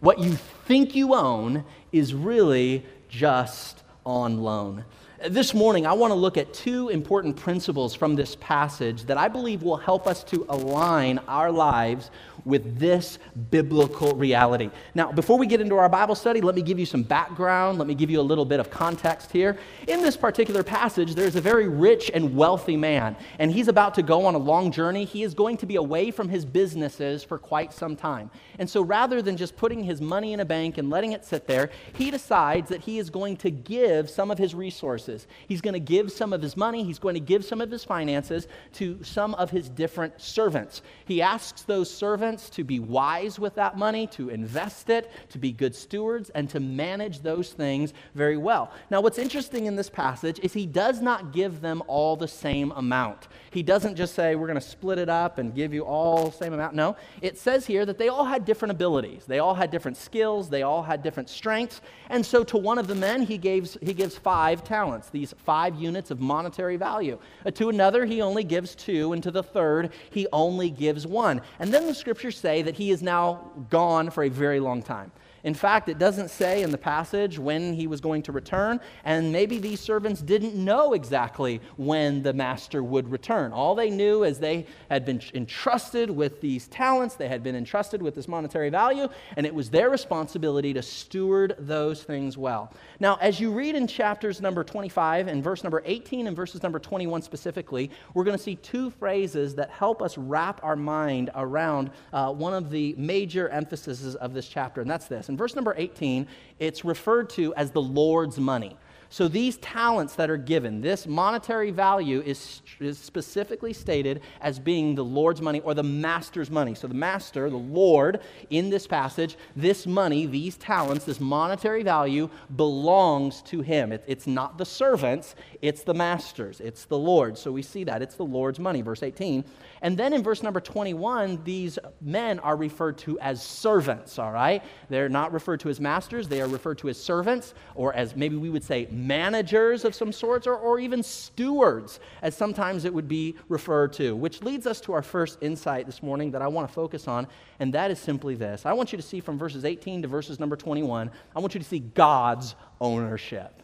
What 0.00 0.18
you 0.18 0.34
think 0.66 0.94
you 0.94 1.14
own 1.14 1.64
is 1.92 2.14
really 2.14 2.84
just 3.08 3.82
on 4.04 4.42
loan. 4.42 4.84
This 5.28 5.52
morning, 5.52 5.84
I 5.84 5.94
want 5.94 6.12
to 6.12 6.14
look 6.14 6.36
at 6.36 6.54
two 6.54 6.90
important 6.90 7.36
principles 7.36 7.92
from 7.92 8.14
this 8.14 8.36
passage 8.36 9.04
that 9.06 9.18
I 9.18 9.26
believe 9.26 9.64
will 9.64 9.76
help 9.76 10.06
us 10.06 10.22
to 10.24 10.46
align 10.48 11.18
our 11.26 11.50
lives 11.50 12.12
with 12.48 12.78
this 12.78 13.18
biblical 13.50 14.14
reality. 14.14 14.70
Now, 14.94 15.12
before 15.12 15.36
we 15.36 15.46
get 15.46 15.60
into 15.60 15.76
our 15.76 15.88
Bible 15.88 16.14
study, 16.14 16.40
let 16.40 16.54
me 16.54 16.62
give 16.62 16.78
you 16.78 16.86
some 16.86 17.02
background. 17.02 17.78
Let 17.78 17.86
me 17.86 17.94
give 17.94 18.10
you 18.10 18.20
a 18.20 18.22
little 18.22 18.46
bit 18.46 18.58
of 18.58 18.70
context 18.70 19.30
here. 19.30 19.58
In 19.86 20.00
this 20.00 20.16
particular 20.16 20.62
passage, 20.62 21.14
there's 21.14 21.36
a 21.36 21.42
very 21.42 21.68
rich 21.68 22.10
and 22.12 22.34
wealthy 22.34 22.76
man, 22.76 23.16
and 23.38 23.52
he's 23.52 23.68
about 23.68 23.94
to 23.96 24.02
go 24.02 24.24
on 24.24 24.34
a 24.34 24.38
long 24.38 24.72
journey. 24.72 25.04
He 25.04 25.22
is 25.22 25.34
going 25.34 25.58
to 25.58 25.66
be 25.66 25.76
away 25.76 26.10
from 26.10 26.30
his 26.30 26.46
businesses 26.46 27.22
for 27.22 27.38
quite 27.38 27.70
some 27.72 27.94
time. 27.94 28.30
And 28.58 28.68
so 28.68 28.80
rather 28.80 29.20
than 29.20 29.36
just 29.36 29.54
putting 29.54 29.84
his 29.84 30.00
money 30.00 30.32
in 30.32 30.40
a 30.40 30.44
bank 30.46 30.78
and 30.78 30.88
letting 30.88 31.12
it 31.12 31.26
sit 31.26 31.46
there, 31.46 31.68
he 31.92 32.10
decides 32.10 32.70
that 32.70 32.80
he 32.80 32.98
is 32.98 33.10
going 33.10 33.36
to 33.38 33.50
give 33.50 34.08
some 34.08 34.30
of 34.30 34.38
his 34.38 34.54
resources. 34.54 35.26
He's 35.46 35.60
going 35.60 35.74
to 35.74 35.80
give 35.80 36.10
some 36.10 36.32
of 36.32 36.40
his 36.40 36.56
money, 36.56 36.82
he's 36.82 36.98
going 36.98 37.14
to 37.14 37.20
give 37.20 37.44
some 37.44 37.60
of 37.60 37.70
his 37.70 37.84
finances 37.84 38.48
to 38.74 39.02
some 39.04 39.34
of 39.34 39.50
his 39.50 39.68
different 39.68 40.18
servants. 40.18 40.80
He 41.04 41.20
asks 41.20 41.62
those 41.62 41.92
servants 41.92 42.37
to 42.50 42.64
be 42.64 42.80
wise 42.80 43.38
with 43.38 43.54
that 43.56 43.76
money, 43.76 44.06
to 44.08 44.28
invest 44.28 44.90
it, 44.90 45.10
to 45.30 45.38
be 45.38 45.52
good 45.52 45.74
stewards, 45.74 46.30
and 46.30 46.48
to 46.50 46.60
manage 46.60 47.20
those 47.20 47.52
things 47.52 47.92
very 48.14 48.36
well. 48.36 48.72
Now, 48.90 49.00
what's 49.00 49.18
interesting 49.18 49.66
in 49.66 49.76
this 49.76 49.90
passage 49.90 50.40
is 50.42 50.52
he 50.52 50.66
does 50.66 51.00
not 51.00 51.32
give 51.32 51.60
them 51.60 51.82
all 51.86 52.16
the 52.16 52.28
same 52.28 52.72
amount. 52.72 53.28
He 53.50 53.62
doesn't 53.62 53.96
just 53.96 54.14
say, 54.14 54.34
We're 54.34 54.46
going 54.46 54.60
to 54.60 54.66
split 54.66 54.98
it 54.98 55.08
up 55.08 55.38
and 55.38 55.54
give 55.54 55.74
you 55.74 55.84
all 55.84 56.26
the 56.26 56.36
same 56.36 56.52
amount. 56.52 56.74
No, 56.74 56.96
it 57.20 57.38
says 57.38 57.66
here 57.66 57.84
that 57.86 57.98
they 57.98 58.08
all 58.08 58.24
had 58.24 58.44
different 58.44 58.72
abilities, 58.72 59.24
they 59.26 59.38
all 59.38 59.54
had 59.54 59.70
different 59.70 59.96
skills, 59.96 60.48
they 60.48 60.62
all 60.62 60.82
had 60.82 61.02
different 61.02 61.28
strengths. 61.28 61.80
And 62.08 62.24
so 62.24 62.44
to 62.44 62.56
one 62.56 62.78
of 62.78 62.86
the 62.86 62.94
men, 62.94 63.22
he 63.22 63.38
gives, 63.38 63.76
he 63.82 63.92
gives 63.94 64.16
five 64.16 64.64
talents 64.64 65.08
these 65.10 65.34
five 65.44 65.74
units 65.74 66.10
of 66.10 66.20
monetary 66.20 66.76
value. 66.76 67.18
Uh, 67.44 67.50
to 67.52 67.68
another, 67.68 68.04
he 68.04 68.20
only 68.20 68.44
gives 68.44 68.74
two, 68.74 69.12
and 69.12 69.22
to 69.22 69.30
the 69.30 69.42
third, 69.42 69.92
he 70.10 70.26
only 70.32 70.70
gives 70.70 71.06
one. 71.06 71.40
And 71.58 71.72
then 71.72 71.86
the 71.86 71.94
scriptures 72.18 72.40
say 72.40 72.62
that 72.62 72.74
he 72.74 72.90
is 72.90 73.00
now 73.00 73.40
gone 73.70 74.10
for 74.10 74.24
a 74.24 74.28
very 74.28 74.58
long 74.58 74.82
time. 74.82 75.12
In 75.44 75.54
fact, 75.54 75.88
it 75.88 75.98
doesn't 75.98 76.28
say 76.28 76.62
in 76.62 76.70
the 76.70 76.78
passage 76.78 77.38
when 77.38 77.72
he 77.72 77.86
was 77.86 78.00
going 78.00 78.22
to 78.22 78.32
return, 78.32 78.80
and 79.04 79.32
maybe 79.32 79.58
these 79.58 79.80
servants 79.80 80.20
didn't 80.20 80.54
know 80.54 80.94
exactly 80.94 81.60
when 81.76 82.22
the 82.22 82.32
master 82.32 82.82
would 82.82 83.10
return. 83.10 83.52
All 83.52 83.74
they 83.74 83.90
knew 83.90 84.24
is 84.24 84.38
they 84.38 84.66
had 84.90 85.04
been 85.04 85.22
entrusted 85.34 86.10
with 86.10 86.40
these 86.40 86.68
talents, 86.68 87.14
they 87.14 87.28
had 87.28 87.42
been 87.42 87.54
entrusted 87.54 88.02
with 88.02 88.14
this 88.14 88.28
monetary 88.28 88.70
value, 88.70 89.08
and 89.36 89.46
it 89.46 89.54
was 89.54 89.70
their 89.70 89.90
responsibility 89.90 90.72
to 90.74 90.82
steward 90.82 91.54
those 91.58 92.02
things 92.02 92.36
well. 92.36 92.72
Now, 93.00 93.16
as 93.20 93.38
you 93.38 93.52
read 93.52 93.74
in 93.74 93.86
chapters 93.86 94.40
number 94.40 94.64
25 94.64 95.28
and 95.28 95.42
verse 95.42 95.62
number 95.62 95.82
18 95.84 96.26
and 96.26 96.36
verses 96.36 96.62
number 96.62 96.78
21 96.78 97.22
specifically, 97.22 97.90
we're 98.14 98.24
going 98.24 98.36
to 98.36 98.42
see 98.42 98.56
two 98.56 98.90
phrases 98.90 99.54
that 99.54 99.70
help 99.70 100.02
us 100.02 100.18
wrap 100.18 100.62
our 100.64 100.76
mind 100.76 101.30
around 101.34 101.90
uh, 102.12 102.32
one 102.32 102.54
of 102.54 102.70
the 102.70 102.94
major 102.98 103.48
emphases 103.48 104.16
of 104.16 104.34
this 104.34 104.48
chapter, 104.48 104.80
and 104.80 104.90
that's 104.90 105.06
this. 105.06 105.27
In 105.28 105.36
verse 105.36 105.54
number 105.54 105.74
18, 105.76 106.26
it's 106.58 106.84
referred 106.84 107.30
to 107.30 107.54
as 107.54 107.70
the 107.70 107.82
Lord's 107.82 108.38
money. 108.38 108.76
So 109.10 109.26
these 109.26 109.56
talents 109.58 110.16
that 110.16 110.28
are 110.28 110.36
given, 110.36 110.82
this 110.82 111.06
monetary 111.06 111.70
value 111.70 112.20
is, 112.26 112.60
is 112.78 112.98
specifically 112.98 113.72
stated 113.72 114.20
as 114.42 114.58
being 114.58 114.94
the 114.94 115.04
Lord's 115.04 115.40
money 115.40 115.60
or 115.60 115.72
the 115.72 115.82
master's 115.82 116.50
money. 116.50 116.74
So 116.74 116.88
the 116.88 116.94
master, 116.94 117.48
the 117.48 117.56
Lord, 117.56 118.20
in 118.50 118.68
this 118.68 118.86
passage, 118.86 119.38
this 119.56 119.86
money, 119.86 120.26
these 120.26 120.58
talents, 120.58 121.06
this 121.06 121.20
monetary 121.20 121.82
value 121.82 122.28
belongs 122.54 123.40
to 123.42 123.62
him. 123.62 123.92
It, 123.92 124.04
it's 124.06 124.26
not 124.26 124.58
the 124.58 124.66
servants, 124.66 125.34
it's 125.62 125.84
the 125.84 125.94
master's, 125.94 126.60
it's 126.60 126.84
the 126.84 126.98
Lord. 126.98 127.38
So 127.38 127.50
we 127.50 127.62
see 127.62 127.84
that. 127.84 128.02
It's 128.02 128.16
the 128.16 128.26
Lord's 128.26 128.58
money, 128.58 128.82
verse 128.82 129.02
18. 129.02 129.42
And 129.82 129.96
then 129.96 130.12
in 130.12 130.22
verse 130.22 130.42
number 130.42 130.60
21, 130.60 131.42
these 131.44 131.78
men 132.00 132.38
are 132.40 132.56
referred 132.56 132.98
to 132.98 133.18
as 133.20 133.42
servants, 133.42 134.18
all 134.18 134.32
right? 134.32 134.62
They're 134.88 135.08
not 135.08 135.32
referred 135.32 135.60
to 135.60 135.68
as 135.68 135.80
masters, 135.80 136.28
they 136.28 136.40
are 136.40 136.48
referred 136.48 136.78
to 136.78 136.88
as 136.88 137.00
servants, 137.00 137.54
or 137.74 137.94
as 137.94 138.16
maybe 138.16 138.36
we 138.36 138.50
would 138.50 138.64
say 138.64 138.88
managers 138.90 139.84
of 139.84 139.94
some 139.94 140.12
sorts, 140.12 140.46
or, 140.46 140.56
or 140.56 140.78
even 140.78 141.02
stewards, 141.02 142.00
as 142.22 142.36
sometimes 142.36 142.84
it 142.84 142.92
would 142.92 143.08
be 143.08 143.36
referred 143.48 143.92
to. 143.94 144.16
Which 144.16 144.42
leads 144.42 144.66
us 144.66 144.80
to 144.82 144.92
our 144.92 145.02
first 145.02 145.38
insight 145.40 145.86
this 145.86 146.02
morning 146.02 146.30
that 146.32 146.42
I 146.42 146.48
want 146.48 146.68
to 146.68 146.74
focus 146.74 147.08
on, 147.08 147.26
and 147.60 147.72
that 147.74 147.90
is 147.90 147.98
simply 147.98 148.34
this. 148.34 148.66
I 148.66 148.72
want 148.72 148.92
you 148.92 148.96
to 148.96 149.02
see 149.02 149.20
from 149.20 149.38
verses 149.38 149.64
18 149.64 150.02
to 150.02 150.08
verses 150.08 150.40
number 150.40 150.56
21, 150.56 151.10
I 151.34 151.40
want 151.40 151.54
you 151.54 151.60
to 151.60 151.66
see 151.66 151.80
God's 151.80 152.54
ownership. 152.80 153.62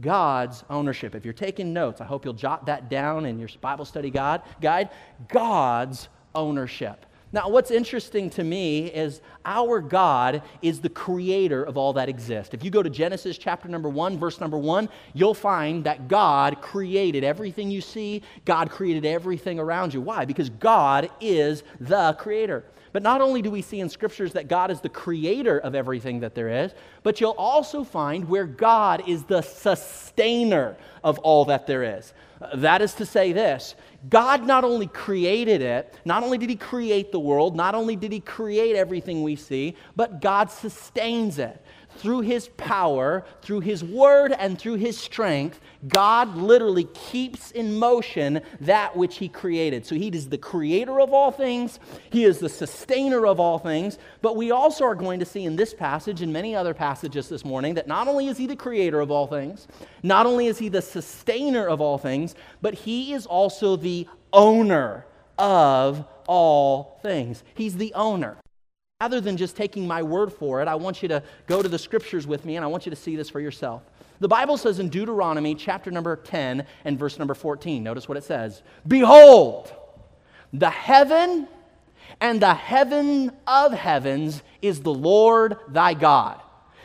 God's 0.00 0.64
ownership. 0.70 1.14
If 1.14 1.24
you're 1.24 1.34
taking 1.34 1.72
notes, 1.72 2.00
I 2.00 2.04
hope 2.04 2.24
you'll 2.24 2.34
jot 2.34 2.66
that 2.66 2.88
down 2.88 3.26
in 3.26 3.38
your 3.38 3.48
Bible 3.60 3.84
study 3.84 4.10
guide. 4.10 4.42
God's 5.28 6.08
ownership. 6.34 7.06
Now, 7.32 7.48
what's 7.48 7.70
interesting 7.70 8.28
to 8.30 8.42
me 8.42 8.86
is 8.86 9.20
our 9.44 9.80
God 9.80 10.42
is 10.62 10.80
the 10.80 10.88
creator 10.88 11.62
of 11.62 11.76
all 11.76 11.92
that 11.92 12.08
exists. 12.08 12.54
If 12.54 12.64
you 12.64 12.72
go 12.72 12.82
to 12.82 12.90
Genesis 12.90 13.38
chapter 13.38 13.68
number 13.68 13.88
one, 13.88 14.18
verse 14.18 14.40
number 14.40 14.58
one, 14.58 14.88
you'll 15.14 15.34
find 15.34 15.84
that 15.84 16.08
God 16.08 16.60
created 16.60 17.22
everything 17.22 17.70
you 17.70 17.80
see, 17.80 18.22
God 18.44 18.68
created 18.70 19.06
everything 19.06 19.60
around 19.60 19.94
you. 19.94 20.00
Why? 20.00 20.24
Because 20.24 20.50
God 20.50 21.08
is 21.20 21.62
the 21.78 22.14
creator. 22.14 22.64
But 22.92 23.02
not 23.02 23.20
only 23.20 23.42
do 23.42 23.50
we 23.50 23.62
see 23.62 23.80
in 23.80 23.88
scriptures 23.88 24.32
that 24.32 24.48
God 24.48 24.70
is 24.70 24.80
the 24.80 24.88
creator 24.88 25.58
of 25.58 25.74
everything 25.74 26.20
that 26.20 26.34
there 26.34 26.48
is, 26.48 26.72
but 27.02 27.20
you'll 27.20 27.30
also 27.32 27.84
find 27.84 28.28
where 28.28 28.46
God 28.46 29.08
is 29.08 29.24
the 29.24 29.42
sustainer 29.42 30.76
of 31.04 31.18
all 31.20 31.44
that 31.46 31.66
there 31.66 31.98
is. 31.98 32.12
That 32.54 32.80
is 32.82 32.94
to 32.94 33.06
say, 33.06 33.32
this 33.32 33.74
God 34.08 34.46
not 34.46 34.64
only 34.64 34.86
created 34.86 35.60
it, 35.60 35.94
not 36.04 36.22
only 36.22 36.38
did 36.38 36.48
He 36.48 36.56
create 36.56 37.12
the 37.12 37.20
world, 37.20 37.54
not 37.54 37.74
only 37.74 37.96
did 37.96 38.12
He 38.12 38.20
create 38.20 38.74
everything 38.76 39.22
we 39.22 39.36
see, 39.36 39.76
but 39.94 40.20
God 40.20 40.50
sustains 40.50 41.38
it 41.38 41.62
through 42.00 42.22
his 42.22 42.48
power, 42.56 43.24
through 43.42 43.60
his 43.60 43.84
word, 43.84 44.32
and 44.32 44.58
through 44.58 44.76
his 44.76 44.96
strength, 44.96 45.60
God 45.86 46.34
literally 46.34 46.84
keeps 46.84 47.50
in 47.50 47.78
motion 47.78 48.40
that 48.62 48.96
which 48.96 49.18
he 49.18 49.28
created. 49.28 49.84
So 49.84 49.94
he 49.94 50.08
is 50.08 50.30
the 50.30 50.38
creator 50.38 50.98
of 50.98 51.12
all 51.12 51.30
things, 51.30 51.78
he 52.10 52.24
is 52.24 52.38
the 52.38 52.48
sustainer 52.48 53.26
of 53.26 53.38
all 53.38 53.58
things. 53.58 53.98
But 54.22 54.36
we 54.36 54.50
also 54.50 54.84
are 54.84 54.94
going 54.94 55.20
to 55.20 55.26
see 55.26 55.44
in 55.44 55.56
this 55.56 55.74
passage 55.74 56.22
and 56.22 56.32
many 56.32 56.56
other 56.56 56.72
passages 56.72 57.28
this 57.28 57.44
morning 57.44 57.74
that 57.74 57.86
not 57.86 58.08
only 58.08 58.28
is 58.28 58.38
he 58.38 58.46
the 58.46 58.56
creator 58.56 59.00
of 59.00 59.10
all 59.10 59.26
things, 59.26 59.68
not 60.02 60.24
only 60.24 60.46
is 60.46 60.58
he 60.58 60.70
the 60.70 60.82
sustainer 60.82 61.66
of 61.66 61.82
all 61.82 61.98
things, 61.98 62.34
but 62.62 62.72
he 62.72 63.12
is 63.12 63.26
also 63.26 63.76
the 63.76 64.08
owner 64.32 65.04
of 65.38 66.06
all 66.26 66.98
things. 67.02 67.44
He's 67.54 67.76
the 67.76 67.92
owner. 67.94 68.38
Rather 69.00 69.20
than 69.20 69.38
just 69.38 69.56
taking 69.56 69.86
my 69.86 70.02
word 70.02 70.30
for 70.30 70.60
it, 70.60 70.68
I 70.68 70.74
want 70.74 71.02
you 71.02 71.08
to 71.08 71.22
go 71.46 71.62
to 71.62 71.68
the 71.68 71.78
scriptures 71.78 72.26
with 72.26 72.44
me 72.44 72.56
and 72.56 72.64
I 72.64 72.68
want 72.68 72.84
you 72.84 72.90
to 72.90 72.96
see 72.96 73.16
this 73.16 73.30
for 73.30 73.40
yourself. 73.40 73.82
The 74.18 74.28
Bible 74.28 74.58
says 74.58 74.78
in 74.78 74.90
Deuteronomy 74.90 75.54
chapter 75.54 75.90
number 75.90 76.16
10 76.16 76.66
and 76.84 76.98
verse 76.98 77.18
number 77.18 77.32
14, 77.32 77.82
notice 77.82 78.08
what 78.08 78.18
it 78.18 78.24
says 78.24 78.62
Behold, 78.86 79.72
the 80.52 80.68
heaven 80.68 81.48
and 82.20 82.42
the 82.42 82.52
heaven 82.52 83.32
of 83.46 83.72
heavens 83.72 84.42
is 84.60 84.82
the 84.82 84.92
Lord 84.92 85.56
thy 85.68 85.94
God. 85.94 86.38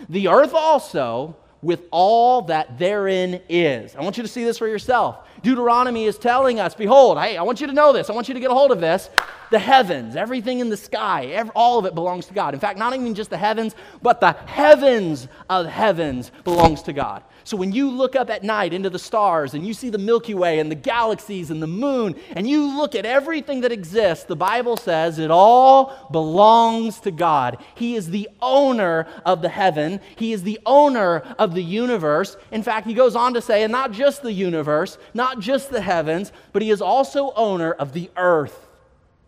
The 0.08 0.30
earth 0.30 0.54
also 0.54 1.36
with 1.62 1.82
all 1.92 2.44
that 2.44 2.80
therein 2.80 3.42
is. 3.50 3.94
I 3.96 4.02
want 4.04 4.16
you 4.16 4.24
to 4.24 4.30
see 4.30 4.46
this 4.46 4.58
for 4.58 4.68
yourself. 4.70 5.25
Deuteronomy 5.46 6.06
is 6.06 6.18
telling 6.18 6.60
us, 6.60 6.74
behold, 6.74 7.20
hey, 7.20 7.38
I 7.38 7.44
want 7.44 7.62
you 7.62 7.68
to 7.68 7.74
know 7.74 7.94
this. 7.94 8.10
I 8.10 8.14
want 8.14 8.28
you 8.28 8.34
to 8.34 8.40
get 8.40 8.50
a 8.50 8.54
hold 8.56 8.72
of 8.72 8.82
this. 8.82 9.12
The 9.52 9.60
heavens, 9.60 10.16
everything 10.16 10.60
in 10.60 10.70
the 10.70 10.76
sky, 10.76 11.26
every, 11.28 11.52
all 11.54 11.78
of 11.78 11.86
it 11.86 11.94
belongs 11.94 12.26
to 12.26 12.34
God. 12.34 12.56
In 12.56 12.60
fact, 12.60 12.80
not 12.80 12.96
even 12.96 13.14
just 13.14 13.30
the 13.30 13.38
heavens, 13.38 13.76
but 14.02 14.20
the 14.20 14.32
heavens 14.32 15.28
of 15.48 15.68
heavens 15.68 16.32
belongs 16.44 16.82
to 16.82 16.94
God. 16.94 17.22
So 17.46 17.56
when 17.56 17.72
you 17.72 17.92
look 17.92 18.16
up 18.16 18.32
at 18.32 18.44
night 18.44 18.74
into 18.74 18.90
the 18.90 18.98
stars 18.98 19.54
and 19.54 19.68
you 19.68 19.76
see 19.76 19.92
the 19.92 20.00
Milky 20.00 20.34
Way 20.34 20.58
and 20.58 20.72
the 20.72 20.76
galaxies 20.76 21.52
and 21.52 21.62
the 21.62 21.68
moon 21.68 22.16
and 22.32 22.50
you 22.50 22.76
look 22.76 22.96
at 22.96 23.06
everything 23.06 23.62
that 23.62 23.72
exists, 23.72 24.26
the 24.26 24.36
Bible 24.36 24.78
says 24.78 25.20
it 25.20 25.30
all 25.30 26.10
belongs 26.12 27.00
to 27.02 27.12
God. 27.12 27.64
He 27.76 27.96
is 27.96 28.10
the 28.10 28.28
owner 28.42 29.06
of 29.28 29.44
the 29.44 29.50
heaven, 29.50 30.02
He 30.16 30.34
is 30.34 30.42
the 30.42 30.60
owner 30.66 31.20
of 31.38 31.54
the 31.54 31.64
universe. 31.64 32.36
In 32.50 32.64
fact, 32.64 32.88
He 32.88 32.96
goes 32.96 33.16
on 33.16 33.36
to 33.36 33.42
say, 33.44 33.62
and 33.62 33.72
not 33.72 33.92
just 33.92 34.24
the 34.24 34.34
universe, 34.34 34.98
not 35.14 35.40
just 35.40 35.70
the 35.70 35.82
heavens, 35.82 36.32
but 36.52 36.64
He 36.64 36.72
is 36.72 36.82
also 36.82 37.32
owner 37.36 37.74
of 37.74 37.94
the 37.94 38.10
earth. 38.18 38.68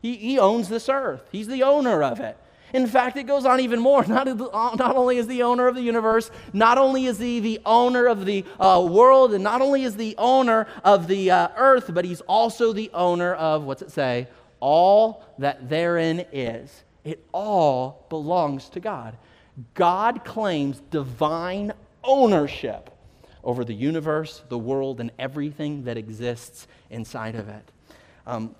He, 0.01 0.15
he 0.15 0.39
owns 0.39 0.69
this 0.69 0.89
earth, 0.89 1.21
He's 1.31 1.47
the 1.47 1.61
owner 1.61 2.01
of 2.01 2.19
it. 2.19 2.35
In 2.73 2.85
fact, 2.87 3.17
it 3.17 3.23
goes 3.23 3.45
on 3.45 3.59
even 3.59 3.79
more. 3.79 4.05
Not, 4.07 4.27
not 4.27 4.95
only 4.95 5.17
is 5.17 5.27
the 5.27 5.43
owner 5.43 5.67
of 5.67 5.75
the 5.75 5.81
universe, 5.81 6.31
not 6.53 6.77
only 6.77 7.05
is 7.05 7.17
he 7.17 7.39
the 7.39 7.61
owner 7.65 8.07
of 8.07 8.25
the 8.25 8.45
uh, 8.59 8.85
world, 8.89 9.33
and 9.33 9.43
not 9.43 9.61
only 9.61 9.83
is 9.83 9.95
the 9.95 10.15
owner 10.17 10.67
of 10.83 11.07
the 11.07 11.31
uh, 11.31 11.49
earth, 11.55 11.93
but 11.93 12.03
he's 12.05 12.21
also 12.21 12.73
the 12.73 12.89
owner 12.93 13.33
of, 13.35 13.63
what's 13.63 13.81
it 13.81 13.91
say? 13.91 14.27
All 14.59 15.23
that 15.37 15.69
therein 15.69 16.25
is. 16.31 16.83
It 17.03 17.25
all 17.31 18.05
belongs 18.09 18.69
to 18.69 18.79
God. 18.79 19.17
God 19.73 20.25
claims 20.25 20.81
divine 20.91 21.73
ownership 22.03 22.89
over 23.43 23.63
the 23.63 23.73
universe, 23.73 24.43
the 24.49 24.57
world, 24.57 24.99
and 24.99 25.11
everything 25.17 25.85
that 25.85 25.97
exists 25.97 26.67
inside 26.89 27.35
of 27.35 27.47
it. 27.47 27.71
Um, 28.25 28.55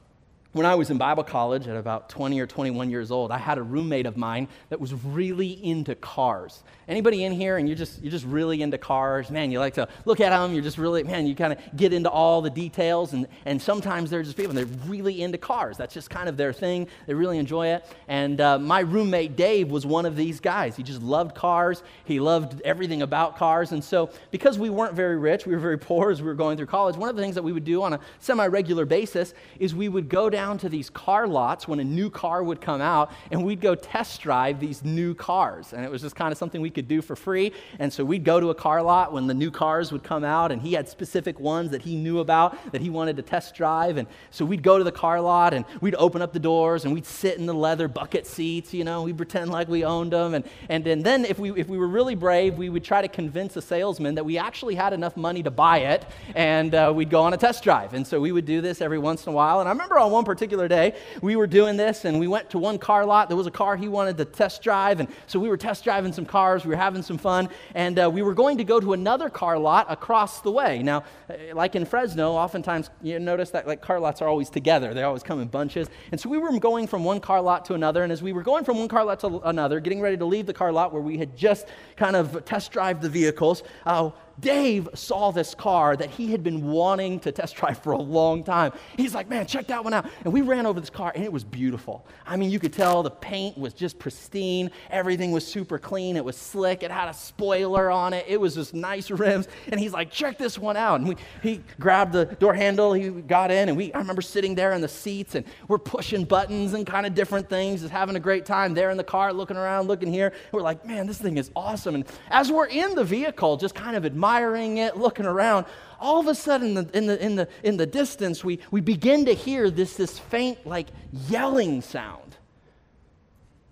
when 0.57 0.65
I 0.65 0.75
was 0.75 0.89
in 0.89 0.97
Bible 0.97 1.23
college 1.23 1.67
at 1.67 1.77
about 1.77 2.09
20 2.09 2.39
or 2.39 2.47
21 2.47 2.89
years 2.89 3.11
old, 3.11 3.31
I 3.31 3.37
had 3.37 3.57
a 3.57 3.63
roommate 3.63 4.05
of 4.05 4.17
mine 4.17 4.47
that 4.69 4.79
was 4.79 4.93
really 4.93 5.63
into 5.63 5.95
cars. 5.95 6.63
Anybody 6.87 7.23
in 7.23 7.33
here 7.33 7.57
and 7.57 7.67
you're 7.67 7.77
just 7.77 8.01
you're 8.01 8.11
just 8.11 8.25
really 8.25 8.61
into 8.61 8.77
cars? 8.77 9.29
Man, 9.29 9.51
you 9.51 9.59
like 9.59 9.75
to 9.75 9.87
look 10.05 10.19
at 10.19 10.29
them, 10.29 10.53
you're 10.53 10.63
just 10.63 10.77
really 10.77 11.03
man, 11.03 11.27
you 11.27 11.35
kind 11.35 11.53
of 11.53 11.59
get 11.75 11.93
into 11.93 12.09
all 12.09 12.41
the 12.41 12.49
details 12.49 13.13
and 13.13 13.27
and 13.45 13.61
sometimes 13.61 14.09
they're 14.09 14.23
just 14.23 14.37
people 14.37 14.53
they're 14.53 14.65
really 14.87 15.21
into 15.21 15.37
cars. 15.37 15.77
That's 15.77 15.93
just 15.93 16.09
kind 16.09 16.29
of 16.29 16.37
their 16.37 16.53
thing. 16.53 16.87
They 17.05 17.13
really 17.13 17.37
enjoy 17.37 17.67
it. 17.67 17.85
And 18.07 18.39
uh, 18.41 18.57
my 18.57 18.79
roommate 18.79 19.35
Dave 19.35 19.69
was 19.69 19.85
one 19.85 20.05
of 20.05 20.15
these 20.15 20.39
guys. 20.39 20.75
He 20.75 20.83
just 20.83 21.01
loved 21.01 21.35
cars. 21.35 21.83
He 22.05 22.19
loved 22.19 22.61
everything 22.61 23.01
about 23.01 23.37
cars. 23.37 23.73
And 23.73 23.83
so 23.83 24.09
because 24.31 24.57
we 24.57 24.69
weren't 24.69 24.93
very 24.93 25.17
rich, 25.17 25.45
we 25.45 25.53
were 25.53 25.59
very 25.59 25.77
poor 25.87 26.09
as 26.09 26.21
we 26.21 26.27
were 26.27 26.35
going 26.35 26.57
through 26.57 26.67
college. 26.67 26.95
One 26.95 27.09
of 27.09 27.15
the 27.15 27.21
things 27.21 27.35
that 27.35 27.43
we 27.43 27.51
would 27.51 27.65
do 27.65 27.83
on 27.83 27.93
a 27.93 27.99
semi-regular 28.19 28.85
basis 28.85 29.33
is 29.59 29.75
we 29.75 29.89
would 29.89 30.09
go 30.09 30.29
down 30.29 30.46
down 30.47 30.57
to 30.57 30.69
these 30.69 30.89
car 30.89 31.27
lots 31.27 31.67
when 31.67 31.79
a 31.81 31.83
new 31.83 32.09
car 32.09 32.41
would 32.41 32.61
come 32.61 32.79
out, 32.79 33.11
and 33.31 33.43
we'd 33.43 33.59
go 33.59 33.75
test 33.75 34.21
drive 34.21 34.61
these 34.61 34.81
new 34.81 35.13
cars. 35.13 35.73
And 35.73 35.83
it 35.83 35.91
was 35.91 36.01
just 36.01 36.15
kind 36.15 36.31
of 36.31 36.37
something 36.37 36.61
we 36.61 36.69
could 36.69 36.87
do 36.87 37.01
for 37.01 37.17
free. 37.17 37.51
And 37.79 37.91
so 37.91 38.05
we'd 38.05 38.23
go 38.23 38.39
to 38.39 38.49
a 38.49 38.55
car 38.55 38.81
lot 38.81 39.11
when 39.11 39.27
the 39.27 39.33
new 39.33 39.51
cars 39.51 39.91
would 39.91 40.03
come 40.03 40.23
out, 40.23 40.53
and 40.53 40.61
he 40.61 40.71
had 40.71 40.87
specific 40.87 41.37
ones 41.37 41.71
that 41.71 41.81
he 41.81 41.97
knew 41.97 42.19
about 42.19 42.71
that 42.71 42.79
he 42.79 42.89
wanted 42.89 43.17
to 43.17 43.23
test 43.23 43.55
drive. 43.55 43.97
And 43.97 44.07
so 44.31 44.45
we'd 44.45 44.63
go 44.63 44.77
to 44.77 44.85
the 44.85 44.91
car 44.91 45.19
lot, 45.19 45.53
and 45.53 45.65
we'd 45.81 45.95
open 45.95 46.21
up 46.21 46.31
the 46.31 46.39
doors, 46.39 46.85
and 46.85 46.93
we'd 46.93 47.05
sit 47.05 47.37
in 47.37 47.45
the 47.45 47.53
leather 47.53 47.89
bucket 47.89 48.25
seats, 48.25 48.73
you 48.73 48.85
know, 48.85 49.03
we'd 49.03 49.17
pretend 49.17 49.51
like 49.51 49.67
we 49.67 49.83
owned 49.83 50.13
them. 50.13 50.33
And, 50.33 50.45
and, 50.69 50.87
and 50.87 51.03
then 51.03 51.25
if 51.25 51.39
we, 51.39 51.51
if 51.59 51.67
we 51.67 51.77
were 51.77 51.89
really 51.89 52.15
brave, 52.15 52.57
we 52.57 52.69
would 52.69 52.85
try 52.85 53.01
to 53.01 53.09
convince 53.09 53.57
a 53.57 53.61
salesman 53.61 54.15
that 54.15 54.23
we 54.23 54.37
actually 54.37 54.75
had 54.75 54.93
enough 54.93 55.17
money 55.17 55.43
to 55.43 55.51
buy 55.51 55.79
it, 55.79 56.05
and 56.35 56.73
uh, 56.73 56.93
we'd 56.95 57.09
go 57.09 57.21
on 57.23 57.33
a 57.33 57.37
test 57.37 57.65
drive. 57.65 57.93
And 57.93 58.07
so 58.07 58.21
we 58.21 58.31
would 58.31 58.45
do 58.45 58.61
this 58.61 58.79
every 58.79 58.99
once 58.99 59.25
in 59.25 59.33
a 59.33 59.35
while. 59.35 59.59
And 59.59 59.67
I 59.67 59.73
remember 59.73 59.99
on 59.99 60.09
one 60.09 60.23
particular 60.23 60.36
day, 60.45 60.93
we 61.21 61.35
were 61.35 61.47
doing 61.47 61.77
this 61.77 62.05
and 62.05 62.19
we 62.19 62.27
went 62.27 62.49
to 62.51 62.57
one 62.57 62.77
car 62.77 63.05
lot. 63.05 63.27
There 63.29 63.37
was 63.37 63.47
a 63.47 63.51
car 63.51 63.75
he 63.75 63.87
wanted 63.87 64.17
to 64.17 64.25
test 64.25 64.61
drive. 64.61 64.99
And 64.99 65.09
so 65.25 65.39
we 65.39 65.49
were 65.49 65.57
test 65.57 65.83
driving 65.83 66.13
some 66.13 66.25
cars. 66.25 66.65
We 66.65 66.69
were 66.69 66.75
having 66.75 67.01
some 67.01 67.17
fun. 67.17 67.49
And 67.73 67.99
uh, 67.99 68.09
we 68.11 68.21
were 68.21 68.33
going 68.33 68.57
to 68.57 68.63
go 68.63 68.79
to 68.79 68.93
another 68.93 69.29
car 69.29 69.57
lot 69.57 69.87
across 69.89 70.41
the 70.41 70.51
way. 70.51 70.83
Now, 70.83 71.03
uh, 71.29 71.33
like 71.53 71.75
in 71.75 71.85
Fresno, 71.85 72.31
oftentimes 72.31 72.89
you 73.01 73.19
notice 73.19 73.51
that 73.51 73.67
like 73.67 73.81
car 73.81 73.99
lots 73.99 74.21
are 74.21 74.27
always 74.27 74.49
together. 74.49 74.93
They 74.93 75.03
always 75.03 75.23
come 75.23 75.41
in 75.41 75.47
bunches. 75.47 75.87
And 76.11 76.19
so 76.19 76.29
we 76.29 76.37
were 76.37 76.57
going 76.59 76.87
from 76.87 77.03
one 77.03 77.19
car 77.19 77.41
lot 77.41 77.65
to 77.65 77.73
another. 77.73 78.03
And 78.03 78.11
as 78.11 78.21
we 78.21 78.33
were 78.33 78.43
going 78.43 78.63
from 78.63 78.77
one 78.77 78.87
car 78.87 79.03
lot 79.03 79.19
to 79.21 79.39
another, 79.47 79.79
getting 79.79 80.01
ready 80.01 80.17
to 80.17 80.25
leave 80.25 80.45
the 80.45 80.53
car 80.53 80.71
lot 80.71 80.93
where 80.93 81.01
we 81.01 81.17
had 81.17 81.35
just 81.35 81.67
kind 81.95 82.15
of 82.15 82.45
test 82.45 82.71
drive 82.71 83.01
the 83.01 83.09
vehicles, 83.09 83.63
uh, 83.85 84.11
Dave 84.39 84.87
saw 84.93 85.31
this 85.31 85.55
car 85.55 85.95
that 85.95 86.11
he 86.11 86.31
had 86.31 86.43
been 86.43 86.67
wanting 86.67 87.19
to 87.21 87.31
test 87.31 87.55
drive 87.55 87.79
for 87.79 87.93
a 87.93 88.01
long 88.01 88.43
time. 88.43 88.71
He's 88.95 89.15
like, 89.15 89.27
man, 89.27 89.47
check 89.47 89.67
that 89.67 89.83
one 89.83 89.93
out. 89.93 90.07
And 90.23 90.31
we 90.31 90.41
ran 90.41 90.67
over 90.67 90.79
this 90.79 90.91
car, 90.91 91.11
and 91.15 91.23
it 91.23 91.33
was 91.33 91.43
beautiful. 91.43 92.05
I 92.25 92.37
mean, 92.37 92.51
you 92.51 92.59
could 92.59 92.73
tell 92.73 93.01
the 93.01 93.09
paint 93.09 93.57
was 93.57 93.73
just 93.73 93.97
pristine. 93.97 94.69
Everything 94.91 95.31
was 95.31 95.45
super 95.45 95.79
clean. 95.79 96.15
It 96.15 96.23
was 96.23 96.37
slick. 96.37 96.83
It 96.83 96.91
had 96.91 97.09
a 97.09 97.13
spoiler 97.13 97.89
on 97.89 98.13
it. 98.13 98.25
It 98.27 98.39
was 98.39 98.53
just 98.53 98.75
nice 98.75 99.09
rims. 99.09 99.47
And 99.71 99.79
he's 99.79 99.93
like, 99.93 100.11
check 100.11 100.37
this 100.37 100.59
one 100.59 100.77
out. 100.77 100.99
And 100.99 101.09
we, 101.09 101.15
he 101.41 101.63
grabbed 101.79 102.13
the 102.13 102.25
door 102.25 102.53
handle. 102.53 102.93
He 102.93 103.09
got 103.09 103.49
in, 103.49 103.69
and 103.69 103.77
we, 103.77 103.91
I 103.93 103.97
remember 103.97 104.21
sitting 104.21 104.53
there 104.53 104.73
in 104.73 104.81
the 104.81 104.87
seats, 104.87 105.33
and 105.33 105.45
we're 105.67 105.79
pushing 105.79 106.25
buttons 106.25 106.73
and 106.73 106.85
kind 106.85 107.07
of 107.07 107.15
different 107.15 107.49
things, 107.49 107.81
just 107.81 107.91
having 107.91 108.15
a 108.15 108.19
great 108.19 108.45
time 108.45 108.75
there 108.75 108.91
in 108.91 108.97
the 108.97 109.03
car, 109.03 109.33
looking 109.33 109.57
around, 109.57 109.87
looking 109.87 110.13
here. 110.13 110.33
We're 110.51 110.61
like, 110.61 110.85
man, 110.85 111.07
this 111.07 111.17
thing 111.17 111.37
is 111.37 111.49
awesome. 111.55 111.95
And 111.95 112.05
as 112.29 112.51
we're 112.51 112.67
in 112.67 112.93
the 112.93 113.03
vehicle, 113.03 113.57
just 113.57 113.73
kind 113.73 113.95
of 113.95 114.05
admiring 114.05 114.26
admiring 114.27 114.77
it, 114.77 114.97
looking 114.97 115.25
around, 115.25 115.65
all 115.99 116.19
of 116.19 116.27
a 116.27 116.35
sudden 116.35 116.77
in 116.77 116.87
the, 116.87 116.97
in 116.97 117.07
the, 117.07 117.25
in 117.25 117.35
the, 117.35 117.49
in 117.63 117.77
the 117.77 117.85
distance, 117.85 118.43
we, 118.43 118.59
we 118.71 118.81
begin 118.81 119.25
to 119.25 119.33
hear 119.33 119.69
this, 119.69 119.95
this 119.95 120.19
faint, 120.19 120.65
like 120.65 120.87
yelling 121.29 121.81
sound. 121.81 122.35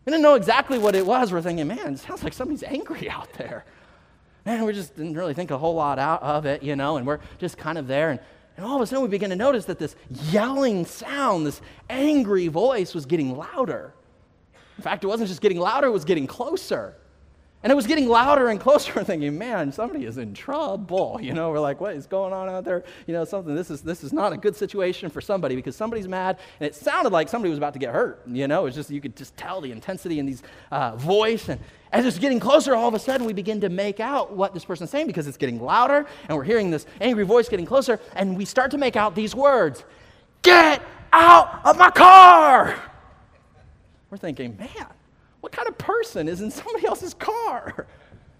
We 0.05 0.11
didn't 0.11 0.23
know 0.23 0.35
exactly 0.35 0.77
what 0.77 0.95
it 0.95 1.05
was. 1.05 1.31
We're 1.31 1.41
thinking, 1.41 1.67
man, 1.67 1.93
it 1.93 1.99
sounds 1.99 2.23
like 2.23 2.33
somebody's 2.33 2.63
angry 2.63 3.09
out 3.09 3.31
there. 3.33 3.65
Man, 4.45 4.65
we 4.65 4.73
just 4.73 4.95
didn't 4.95 5.15
really 5.15 5.33
think 5.33 5.51
a 5.51 5.57
whole 5.57 5.73
lot 5.73 5.97
out 5.97 6.21
of 6.21 6.45
it, 6.45 6.61
you 6.61 6.75
know, 6.75 6.97
and 6.97 7.07
we're 7.07 7.19
just 7.39 7.57
kind 7.57 7.77
of 7.77 7.87
there. 7.87 8.11
And, 8.11 8.19
and 8.57 8.65
all 8.65 8.75
of 8.75 8.81
a 8.81 8.85
sudden, 8.85 9.03
we 9.03 9.09
begin 9.09 9.31
to 9.31 9.35
notice 9.35 9.65
that 9.65 9.79
this 9.79 9.95
yelling 10.29 10.85
sound, 10.85 11.45
this 11.45 11.61
angry 11.89 12.47
voice, 12.47 12.93
was 12.93 13.05
getting 13.05 13.35
louder. 13.35 13.93
In 14.77 14.83
fact, 14.83 15.03
it 15.03 15.07
wasn't 15.07 15.29
just 15.29 15.41
getting 15.41 15.59
louder, 15.59 15.87
it 15.87 15.91
was 15.91 16.05
getting 16.05 16.27
closer. 16.27 16.95
And 17.65 17.71
it 17.71 17.75
was 17.75 17.87
getting 17.87 18.07
louder 18.07 18.49
and 18.49 18.59
closer. 18.59 18.93
We're 18.95 19.03
thinking, 19.03 19.39
man, 19.39 19.71
somebody 19.71 20.05
is 20.05 20.19
in 20.19 20.35
trouble. 20.35 21.17
You 21.19 21.33
know, 21.33 21.49
we're 21.49 21.59
like, 21.59 21.81
what 21.81 21.95
is 21.95 22.05
going 22.05 22.31
on 22.31 22.47
out 22.47 22.63
there? 22.63 22.83
You 23.07 23.13
know, 23.15 23.25
something, 23.25 23.55
this 23.55 23.71
is, 23.71 23.81
this 23.81 24.03
is 24.03 24.13
not 24.13 24.31
a 24.31 24.37
good 24.37 24.55
situation 24.55 25.09
for 25.09 25.19
somebody 25.19 25.55
because 25.55 25.75
somebody's 25.75 26.07
mad. 26.07 26.37
And 26.59 26.67
it 26.67 26.75
sounded 26.75 27.11
like 27.11 27.27
somebody 27.27 27.49
was 27.49 27.57
about 27.57 27.73
to 27.73 27.79
get 27.79 27.91
hurt. 27.91 28.21
You 28.27 28.47
know, 28.47 28.67
it's 28.67 28.75
just, 28.75 28.91
you 28.91 29.01
could 29.01 29.15
just 29.15 29.35
tell 29.35 29.61
the 29.61 29.71
intensity 29.71 30.19
in 30.19 30.27
these 30.27 30.43
uh, 30.69 30.95
voice. 30.95 31.49
And 31.49 31.59
as 31.91 32.05
it's 32.05 32.19
getting 32.19 32.39
closer, 32.39 32.75
all 32.75 32.87
of 32.87 32.93
a 32.93 32.99
sudden 32.99 33.25
we 33.25 33.33
begin 33.33 33.59
to 33.61 33.69
make 33.69 33.99
out 33.99 34.31
what 34.31 34.53
this 34.53 34.63
person's 34.63 34.91
saying 34.91 35.07
because 35.07 35.25
it's 35.25 35.37
getting 35.37 35.59
louder 35.59 36.05
and 36.29 36.37
we're 36.37 36.43
hearing 36.43 36.69
this 36.69 36.85
angry 37.01 37.25
voice 37.25 37.49
getting 37.49 37.65
closer. 37.65 37.99
And 38.13 38.37
we 38.37 38.45
start 38.45 38.69
to 38.71 38.77
make 38.77 38.95
out 38.95 39.15
these 39.15 39.33
words 39.33 39.83
Get 40.43 40.83
out 41.11 41.61
of 41.65 41.79
my 41.79 41.89
car! 41.89 42.79
We're 44.11 44.17
thinking, 44.19 44.55
man, 44.55 44.85
what 45.45 45.51
kind 45.51 45.67
of 45.67 45.77
person 45.77 46.27
is 46.27 46.41
in 46.41 46.49
somebody 46.61 46.87
else's 46.87 47.13
car? 47.13 47.85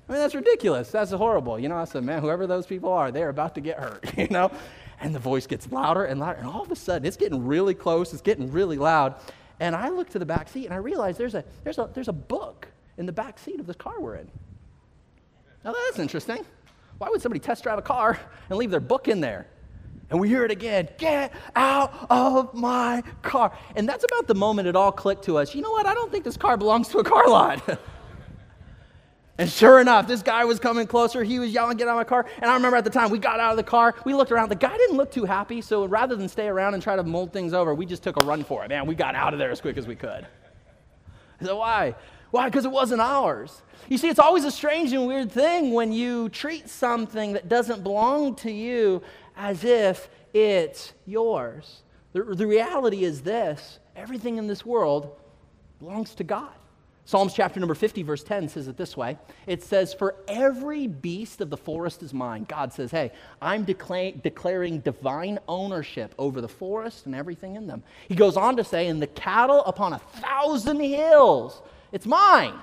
I 0.10 0.12
mean, 0.12 0.22
that's 0.22 0.34
ridiculous. 0.34 0.90
That's 0.90 1.12
horrible. 1.12 1.60
You 1.60 1.70
know, 1.70 1.78
I 1.78 1.86
said, 1.86 2.04
man, 2.04 2.20
whoever 2.20 2.48
those 2.48 2.66
people 2.66 2.92
are, 2.92 3.12
they're 3.12 3.30
about 3.30 3.54
to 3.56 3.62
get 3.62 3.78
hurt, 3.78 4.12
you 4.18 4.28
know? 4.30 4.52
And 5.00 5.14
the 5.14 5.20
voice 5.20 5.46
gets 5.46 5.72
louder 5.72 6.06
and 6.06 6.20
louder. 6.20 6.40
And 6.40 6.48
all 6.48 6.64
of 6.64 6.72
a 6.72 6.76
sudden, 6.76 7.06
it's 7.08 7.16
getting 7.16 7.46
really 7.46 7.76
close, 7.76 8.12
it's 8.12 8.24
getting 8.24 8.52
really 8.52 8.78
loud. 8.78 9.16
And 9.60 9.76
I 9.76 9.90
look 9.90 10.10
to 10.10 10.20
the 10.20 10.26
back 10.26 10.50
seat 10.50 10.66
and 10.66 10.74
I 10.74 10.78
realize 10.78 11.16
there's 11.16 11.36
a, 11.36 11.44
there's 11.64 11.78
a, 11.78 11.92
there's 11.94 12.08
a 12.08 12.14
book 12.14 12.68
in 12.98 13.06
the 13.06 13.12
back 13.12 13.38
seat 13.38 13.60
of 13.60 13.68
this 13.68 13.76
car 13.76 14.00
we're 14.00 14.16
in. 14.16 14.28
Now, 15.64 15.74
that's 15.74 16.00
interesting. 16.00 16.44
Why 16.98 17.10
would 17.10 17.22
somebody 17.22 17.40
test 17.40 17.62
drive 17.62 17.78
a 17.78 17.84
car 17.84 18.20
and 18.50 18.58
leave 18.58 18.72
their 18.72 18.80
book 18.80 19.08
in 19.08 19.22
there? 19.22 19.46
And 20.10 20.20
we 20.20 20.30
hear 20.30 20.46
it 20.46 20.52
again 20.52 20.88
get 20.98 21.34
out 21.56 22.08
of 22.10 22.54
my 22.54 23.04
car. 23.22 23.58
And 23.76 23.90
that's 23.90 24.04
about 24.04 24.28
the 24.28 24.36
moment 24.36 24.68
it 24.68 24.76
all 24.76 24.92
clicked 24.92 25.26
to 25.26 25.38
us. 25.38 25.56
You 25.56 25.62
know 25.62 25.72
what? 25.72 25.86
I 25.86 25.94
don't 25.94 26.12
think 26.12 26.24
this 26.24 26.38
car 26.38 26.58
belongs 26.58 26.88
to 26.90 27.00
a 27.00 27.04
car 27.04 27.28
lot. 27.28 27.80
and 29.38 29.50
sure 29.50 29.82
enough, 29.82 30.08
this 30.08 30.22
guy 30.22 30.46
was 30.46 30.60
coming 30.60 30.86
closer. 30.86 31.24
He 31.24 31.40
was 31.40 31.52
yelling, 31.52 31.78
Get 31.78 31.88
out 31.88 31.92
of 31.92 31.98
my 31.98 32.04
car. 32.04 32.28
And 32.38 32.52
I 32.52 32.54
remember 32.54 32.78
at 32.78 32.84
the 32.84 32.92
time, 32.92 33.10
we 33.10 33.18
got 33.18 33.40
out 33.40 33.52
of 33.52 33.58
the 33.58 33.64
car. 33.64 33.96
We 34.06 34.14
looked 34.14 34.32
around. 34.32 34.50
The 34.50 34.56
guy 34.56 34.78
didn't 34.78 34.96
look 34.96 35.12
too 35.12 35.26
happy. 35.26 35.62
So 35.62 35.86
rather 35.86 36.16
than 36.16 36.30
stay 36.30 36.48
around 36.48 36.76
and 36.76 36.84
try 36.84 36.96
to 36.96 37.04
mold 37.04 37.34
things 37.34 37.54
over, 37.54 37.74
we 37.74 37.86
just 37.86 38.04
took 38.04 38.22
a 38.22 38.26
run 38.26 38.44
for 38.44 38.64
it. 38.64 38.70
Man, 38.70 38.86
we 38.86 38.94
got 38.94 39.16
out 39.16 39.34
of 39.34 39.40
there 39.40 39.52
as 39.52 39.60
quick 39.60 39.78
as 39.78 39.88
we 39.88 39.96
could. 39.96 40.28
So 41.44 41.58
why? 41.58 41.96
Why? 42.32 42.46
Because 42.46 42.66
it 42.66 42.72
wasn't 42.72 43.02
ours. 43.02 43.62
You 43.88 43.98
see, 43.98 44.10
it's 44.10 44.20
always 44.20 44.46
a 44.46 44.52
strange 44.52 44.94
and 44.94 45.08
weird 45.08 45.32
thing 45.32 45.74
when 45.74 45.92
you 45.92 46.30
treat 46.30 46.70
something 46.70 47.34
that 47.34 47.50
doesn't 47.50 47.84
belong 47.84 48.36
to 48.36 48.52
you 48.52 49.02
as 49.36 49.64
if 49.64 50.10
it's 50.34 50.94
yours. 51.06 51.82
The, 52.14 52.24
the 52.24 52.48
reality 52.48 53.04
is 53.04 53.22
this 53.22 53.80
everything 53.96 54.38
in 54.38 54.48
this 54.48 54.66
world 54.66 55.16
belongs 55.80 56.16
to 56.16 56.24
God. 56.24 56.54
Psalms 57.08 57.36
chapter 57.36 57.60
number 57.60 57.76
50, 57.76 58.02
verse 58.02 58.24
10 58.24 58.50
says 58.50 58.68
it 58.68 58.78
this 58.78 58.98
way 58.98 59.20
It 59.46 59.62
says, 59.62 59.94
For 59.94 60.16
every 60.28 60.88
beast 60.88 61.40
of 61.40 61.52
the 61.52 61.58
forest 61.58 62.02
is 62.02 62.14
mine. 62.14 62.46
God 62.50 62.74
says, 62.74 62.90
Hey, 62.90 63.12
I'm 63.40 63.64
decla- 63.64 64.22
declaring 64.24 64.80
divine 64.80 65.38
ownership 65.48 66.16
over 66.18 66.42
the 66.42 66.48
forest 66.48 67.06
and 67.06 67.14
everything 67.14 67.56
in 67.56 67.68
them. 67.68 67.84
He 68.08 68.16
goes 68.16 68.38
on 68.38 68.58
to 68.58 68.64
say, 68.64 68.88
And 68.88 69.00
the 69.00 69.08
cattle 69.08 69.64
upon 69.66 69.94
a 69.94 70.00
thousand 70.00 70.80
hills, 70.80 71.62
it's 71.92 72.08
mine. 72.08 72.56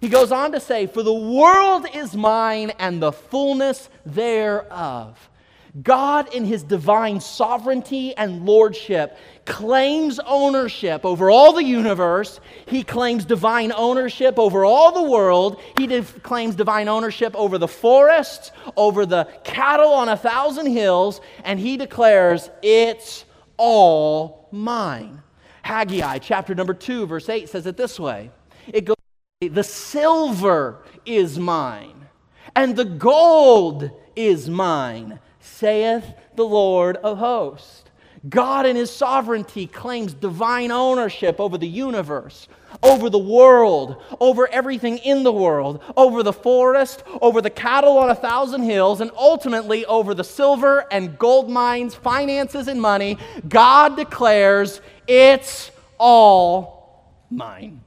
He 0.00 0.08
goes 0.08 0.32
on 0.32 0.50
to 0.50 0.58
say, 0.58 0.88
For 0.88 1.04
the 1.04 1.14
world 1.14 1.86
is 1.94 2.16
mine 2.16 2.72
and 2.80 3.00
the 3.00 3.12
fullness 3.12 3.88
thereof. 4.04 5.30
God, 5.80 6.34
in 6.34 6.44
his 6.44 6.62
divine 6.62 7.18
sovereignty 7.18 8.14
and 8.14 8.44
lordship, 8.44 9.16
claims 9.46 10.20
ownership 10.26 11.02
over 11.06 11.30
all 11.30 11.54
the 11.54 11.64
universe. 11.64 12.40
He 12.66 12.84
claims 12.84 13.24
divine 13.24 13.72
ownership 13.72 14.38
over 14.38 14.66
all 14.66 14.92
the 14.92 15.10
world. 15.10 15.62
He 15.78 16.02
claims 16.02 16.56
divine 16.56 16.88
ownership 16.88 17.34
over 17.34 17.56
the 17.56 17.68
forests, 17.68 18.52
over 18.76 19.06
the 19.06 19.26
cattle 19.44 19.92
on 19.94 20.10
a 20.10 20.16
thousand 20.16 20.66
hills, 20.66 21.22
and 21.42 21.58
he 21.58 21.78
declares, 21.78 22.50
It's 22.62 23.24
all 23.56 24.48
mine. 24.52 25.22
Haggai, 25.62 26.18
chapter 26.18 26.54
number 26.54 26.74
2, 26.74 27.06
verse 27.06 27.30
8 27.30 27.48
says 27.48 27.66
it 27.66 27.78
this 27.78 27.98
way 27.98 28.30
It 28.66 28.84
goes, 28.84 28.96
The 29.40 29.64
silver 29.64 30.84
is 31.06 31.38
mine, 31.38 32.08
and 32.54 32.76
the 32.76 32.84
gold 32.84 33.90
is 34.14 34.50
mine 34.50 35.18
saith 35.62 36.14
the 36.34 36.44
Lord 36.44 36.96
of 36.96 37.18
hosts. 37.18 37.84
God, 38.28 38.66
in 38.66 38.74
his 38.74 38.90
sovereignty, 38.90 39.68
claims 39.68 40.12
divine 40.12 40.72
ownership 40.72 41.38
over 41.38 41.56
the 41.56 41.68
universe, 41.68 42.48
over 42.82 43.08
the 43.08 43.18
world, 43.18 44.02
over 44.18 44.48
everything 44.48 44.98
in 44.98 45.22
the 45.22 45.32
world, 45.32 45.80
over 45.96 46.24
the 46.24 46.32
forest, 46.32 47.04
over 47.20 47.40
the 47.40 47.50
cattle 47.50 47.96
on 47.96 48.10
a 48.10 48.14
thousand 48.16 48.62
hills, 48.62 49.00
and 49.00 49.12
ultimately 49.16 49.86
over 49.86 50.14
the 50.14 50.24
silver 50.24 50.84
and 50.90 51.16
gold 51.16 51.48
mines, 51.48 51.94
finances, 51.94 52.66
and 52.66 52.82
money. 52.82 53.16
God 53.48 53.96
declares, 53.96 54.80
It's 55.06 55.70
all 55.96 57.22
mine. 57.30 57.82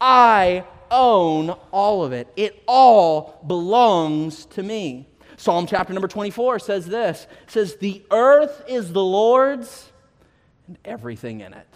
I 0.00 0.64
own 0.90 1.50
all 1.70 2.04
of 2.04 2.12
it, 2.12 2.26
it 2.34 2.60
all 2.66 3.40
belongs 3.46 4.46
to 4.46 4.64
me. 4.64 5.11
Psalm 5.42 5.66
chapter 5.66 5.92
number 5.92 6.06
24 6.06 6.60
says 6.60 6.86
this 6.86 7.26
says, 7.48 7.74
The 7.74 8.00
earth 8.12 8.62
is 8.68 8.92
the 8.92 9.02
Lord's 9.02 9.90
and 10.68 10.78
everything 10.84 11.40
in 11.40 11.52
it. 11.52 11.66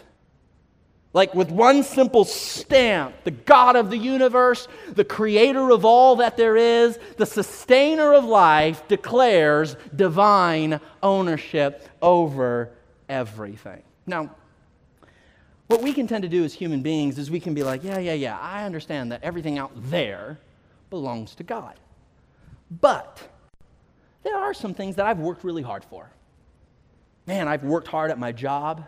Like 1.13 1.35
with 1.35 1.51
one 1.51 1.83
simple 1.83 2.25
stamp, 2.25 3.17
the 3.25 3.33
God 3.33 3.75
of 3.75 3.91
the 3.91 3.99
universe, 3.99 4.69
the 4.93 5.05
creator 5.05 5.73
of 5.73 5.85
all 5.85 6.15
that 6.17 6.37
there 6.37 6.57
is, 6.57 6.97
the 7.17 7.27
sustainer 7.27 8.15
of 8.15 8.25
life, 8.25 8.87
declares 8.87 9.75
divine 9.97 10.79
ownership 11.03 11.89
over 12.01 12.71
everything. 13.09 13.83
Now, 14.07 14.31
what 15.67 15.83
we 15.83 15.93
can 15.93 16.07
tend 16.07 16.23
to 16.23 16.29
do 16.29 16.45
as 16.45 16.55
human 16.55 16.83
beings 16.83 17.19
is 17.19 17.33
we 17.33 17.41
can 17.41 17.53
be 17.53 17.65
like, 17.65 17.83
yeah, 17.83 17.99
yeah, 17.99 18.13
yeah, 18.13 18.39
I 18.39 18.63
understand 18.63 19.11
that 19.11 19.25
everything 19.25 19.59
out 19.59 19.73
there 19.75 20.39
belongs 20.89 21.35
to 21.35 21.43
God. 21.43 21.75
But 22.71 23.33
there 24.27 24.37
are 24.37 24.53
some 24.53 24.75
things 24.75 24.97
that 24.97 25.07
I've 25.07 25.19
worked 25.19 25.45
really 25.45 25.63
hard 25.63 25.85
for. 25.85 26.11
Man, 27.27 27.49
I've 27.49 27.63
worked 27.63 27.89
hard 27.89 28.11
at 28.11 28.19
my 28.19 28.33
job. 28.33 28.87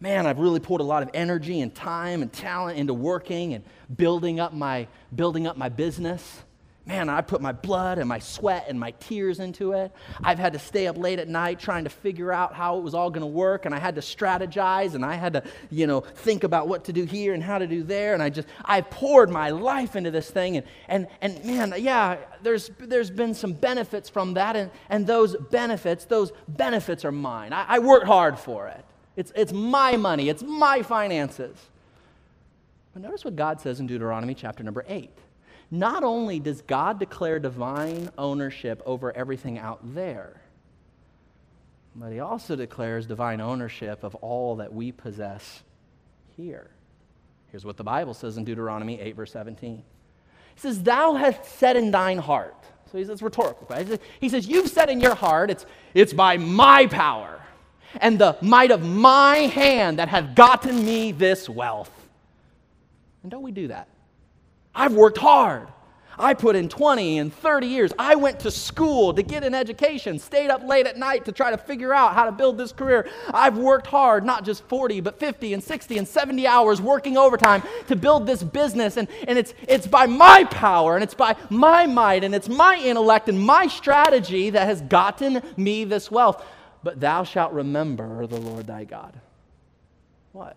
Man, 0.00 0.26
I've 0.26 0.38
really 0.38 0.60
poured 0.60 0.80
a 0.80 0.84
lot 0.84 1.02
of 1.02 1.10
energy 1.14 1.60
and 1.60 1.74
time 1.74 2.22
and 2.22 2.32
talent 2.32 2.78
into 2.78 2.94
working 2.94 3.54
and 3.54 3.64
building 3.94 4.40
up 4.40 4.52
my 4.52 4.86
building 5.14 5.46
up 5.46 5.56
my 5.56 5.68
business. 5.68 6.42
Man, 6.84 7.08
I 7.08 7.20
put 7.20 7.40
my 7.40 7.52
blood 7.52 7.98
and 7.98 8.08
my 8.08 8.18
sweat 8.18 8.64
and 8.68 8.78
my 8.78 8.90
tears 8.92 9.38
into 9.38 9.70
it. 9.72 9.92
I've 10.22 10.40
had 10.40 10.52
to 10.54 10.58
stay 10.58 10.88
up 10.88 10.98
late 10.98 11.20
at 11.20 11.28
night 11.28 11.60
trying 11.60 11.84
to 11.84 11.90
figure 11.90 12.32
out 12.32 12.54
how 12.54 12.76
it 12.76 12.82
was 12.82 12.92
all 12.92 13.08
going 13.08 13.20
to 13.20 13.26
work, 13.28 13.66
and 13.66 13.74
I 13.74 13.78
had 13.78 13.94
to 13.94 14.00
strategize, 14.00 14.94
and 14.94 15.04
I 15.04 15.14
had 15.14 15.34
to, 15.34 15.44
you 15.70 15.86
know, 15.86 16.00
think 16.00 16.42
about 16.42 16.66
what 16.66 16.84
to 16.86 16.92
do 16.92 17.04
here 17.04 17.34
and 17.34 17.42
how 17.42 17.58
to 17.58 17.68
do 17.68 17.84
there. 17.84 18.14
And 18.14 18.22
I 18.22 18.30
just, 18.30 18.48
I 18.64 18.80
poured 18.80 19.30
my 19.30 19.50
life 19.50 19.94
into 19.94 20.10
this 20.10 20.28
thing, 20.28 20.56
and 20.56 20.66
and 20.88 21.06
and 21.20 21.44
man, 21.44 21.74
yeah, 21.78 22.16
there's 22.42 22.72
there's 22.80 23.10
been 23.10 23.34
some 23.34 23.52
benefits 23.52 24.08
from 24.08 24.34
that, 24.34 24.56
and 24.56 24.68
and 24.90 25.06
those 25.06 25.36
benefits, 25.36 26.04
those 26.06 26.32
benefits 26.48 27.04
are 27.04 27.12
mine. 27.12 27.52
I, 27.52 27.64
I 27.68 27.78
worked 27.78 28.06
hard 28.06 28.40
for 28.40 28.66
it. 28.66 28.84
It's 29.14 29.32
it's 29.36 29.52
my 29.52 29.96
money. 29.96 30.28
It's 30.28 30.42
my 30.42 30.82
finances. 30.82 31.56
But 32.92 33.02
notice 33.02 33.24
what 33.24 33.36
God 33.36 33.60
says 33.60 33.78
in 33.78 33.86
Deuteronomy 33.86 34.34
chapter 34.34 34.64
number 34.64 34.84
eight 34.88 35.16
not 35.72 36.04
only 36.04 36.38
does 36.38 36.60
God 36.60 36.98
declare 36.98 37.38
divine 37.38 38.10
ownership 38.18 38.82
over 38.84 39.10
everything 39.16 39.58
out 39.58 39.80
there, 39.94 40.42
but 41.96 42.12
he 42.12 42.20
also 42.20 42.56
declares 42.56 43.06
divine 43.06 43.40
ownership 43.40 44.04
of 44.04 44.14
all 44.16 44.56
that 44.56 44.74
we 44.74 44.92
possess 44.92 45.62
here. 46.36 46.70
Here's 47.50 47.64
what 47.64 47.78
the 47.78 47.84
Bible 47.84 48.12
says 48.12 48.36
in 48.36 48.44
Deuteronomy 48.44 49.00
8, 49.00 49.16
verse 49.16 49.32
17. 49.32 49.76
He 50.54 50.60
says, 50.60 50.82
Thou 50.82 51.14
hast 51.14 51.44
said 51.58 51.76
in 51.76 51.90
thine 51.90 52.18
heart. 52.18 52.56
So 52.90 52.98
he 52.98 53.04
says, 53.06 53.22
rhetorical. 53.22 53.66
Right? 53.70 53.98
He 54.20 54.28
says, 54.28 54.46
You've 54.46 54.68
said 54.68 54.90
in 54.90 55.00
your 55.00 55.14
heart, 55.14 55.50
it's, 55.50 55.64
it's 55.94 56.12
by 56.12 56.36
my 56.36 56.86
power 56.86 57.40
and 57.98 58.18
the 58.18 58.36
might 58.42 58.70
of 58.70 58.82
my 58.82 59.36
hand 59.36 59.98
that 59.98 60.08
hath 60.08 60.34
gotten 60.34 60.84
me 60.84 61.12
this 61.12 61.48
wealth. 61.48 61.90
And 63.22 63.30
don't 63.30 63.42
we 63.42 63.52
do 63.52 63.68
that? 63.68 63.88
I've 64.74 64.94
worked 64.94 65.18
hard. 65.18 65.68
I 66.18 66.34
put 66.34 66.56
in 66.56 66.68
20 66.68 67.18
and 67.18 67.32
30 67.32 67.66
years. 67.66 67.92
I 67.98 68.14
went 68.14 68.40
to 68.40 68.50
school 68.50 69.14
to 69.14 69.22
get 69.22 69.44
an 69.44 69.54
education, 69.54 70.18
stayed 70.18 70.50
up 70.50 70.62
late 70.62 70.86
at 70.86 70.98
night 70.98 71.24
to 71.24 71.32
try 71.32 71.50
to 71.50 71.56
figure 71.56 71.94
out 71.94 72.14
how 72.14 72.26
to 72.26 72.32
build 72.32 72.58
this 72.58 72.70
career. 72.70 73.08
I've 73.32 73.56
worked 73.56 73.86
hard, 73.86 74.24
not 74.24 74.44
just 74.44 74.62
40, 74.64 75.00
but 75.00 75.18
50 75.18 75.54
and 75.54 75.62
60 75.62 75.98
and 75.98 76.06
70 76.06 76.46
hours 76.46 76.80
working 76.80 77.16
overtime 77.16 77.62
to 77.88 77.96
build 77.96 78.26
this 78.26 78.42
business. 78.42 78.98
And, 78.98 79.08
and 79.26 79.38
it's, 79.38 79.54
it's 79.66 79.86
by 79.86 80.06
my 80.06 80.44
power 80.44 80.94
and 80.94 81.02
it's 81.02 81.14
by 81.14 81.34
my 81.48 81.86
might 81.86 82.24
and 82.24 82.34
it's 82.34 82.48
my 82.48 82.76
intellect 82.76 83.28
and 83.28 83.40
my 83.40 83.66
strategy 83.66 84.50
that 84.50 84.66
has 84.66 84.82
gotten 84.82 85.42
me 85.56 85.84
this 85.84 86.10
wealth. 86.10 86.44
But 86.82 87.00
thou 87.00 87.24
shalt 87.24 87.52
remember 87.52 88.26
the 88.26 88.40
Lord 88.40 88.66
thy 88.66 88.84
God. 88.84 89.18
What? 90.32 90.56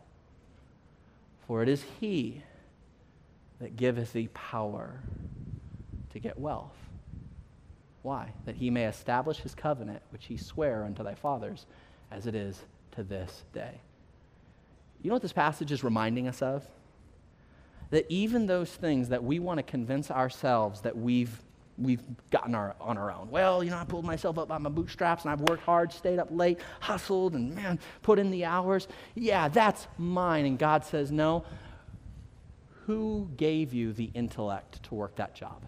For 1.48 1.64
it 1.64 1.70
is 1.70 1.84
He 2.00 2.42
that 3.60 3.76
giveth 3.76 4.14
thee 4.14 4.30
power 4.34 5.00
to 6.12 6.20
get 6.20 6.38
wealth. 6.40 6.76
Why? 8.02 8.34
That 8.46 8.56
he 8.56 8.70
may 8.70 8.86
establish 8.86 9.40
his 9.40 9.56
covenant, 9.56 10.02
which 10.12 10.26
he 10.26 10.38
sware 10.38 10.84
unto 10.84 11.04
thy 11.04 11.16
fathers, 11.16 11.66
as 12.12 12.28
it 12.28 12.36
is 12.36 12.62
to 12.92 13.04
this 13.04 13.44
day. 13.54 13.82
You 15.02 15.10
know 15.10 15.16
what 15.16 15.22
this 15.22 15.34
passage 15.34 15.72
is 15.72 15.84
reminding 15.84 16.28
us 16.28 16.42
of? 16.42 16.66
That 17.90 18.06
even 18.10 18.46
those 18.46 18.70
things 18.70 19.10
that 19.10 19.24
we 19.24 19.40
want 19.40 19.58
to 19.58 19.64
convince 19.64 20.12
ourselves 20.12 20.82
that 20.82 20.98
we've 20.98 21.40
we've 21.78 22.02
gotten 22.30 22.56
our, 22.56 22.76
on 22.80 22.98
our 22.98 23.12
own. 23.12 23.30
Well, 23.30 23.64
you 23.64 23.70
know, 23.70 23.78
I 23.78 23.84
pulled 23.84 24.06
myself 24.06 24.38
up 24.38 24.48
by 24.48 24.58
my 24.58 24.70
bootstraps 24.70 25.24
and 25.24 25.32
I've 25.32 25.42
worked 25.42 25.64
hard, 25.64 25.92
stayed 25.92 26.20
up 26.20 26.30
late, 26.32 26.60
hustled, 26.80 27.34
and 27.34 27.54
man, 27.54 27.80
put 28.02 28.18
in 28.18 28.32
the 28.32 28.46
hours. 28.46 28.88
Yeah, 29.14 29.50
that's 29.50 29.88
mine. 29.98 30.46
And 30.46 30.58
God 30.58 30.86
says, 30.86 31.12
no, 31.12 31.44
who 32.86 33.28
gave 33.36 33.74
you 33.74 33.94
the 33.94 34.12
intellect 34.14 34.84
to 34.84 34.96
work 34.96 35.16
that 35.16 35.34
job? 35.34 35.66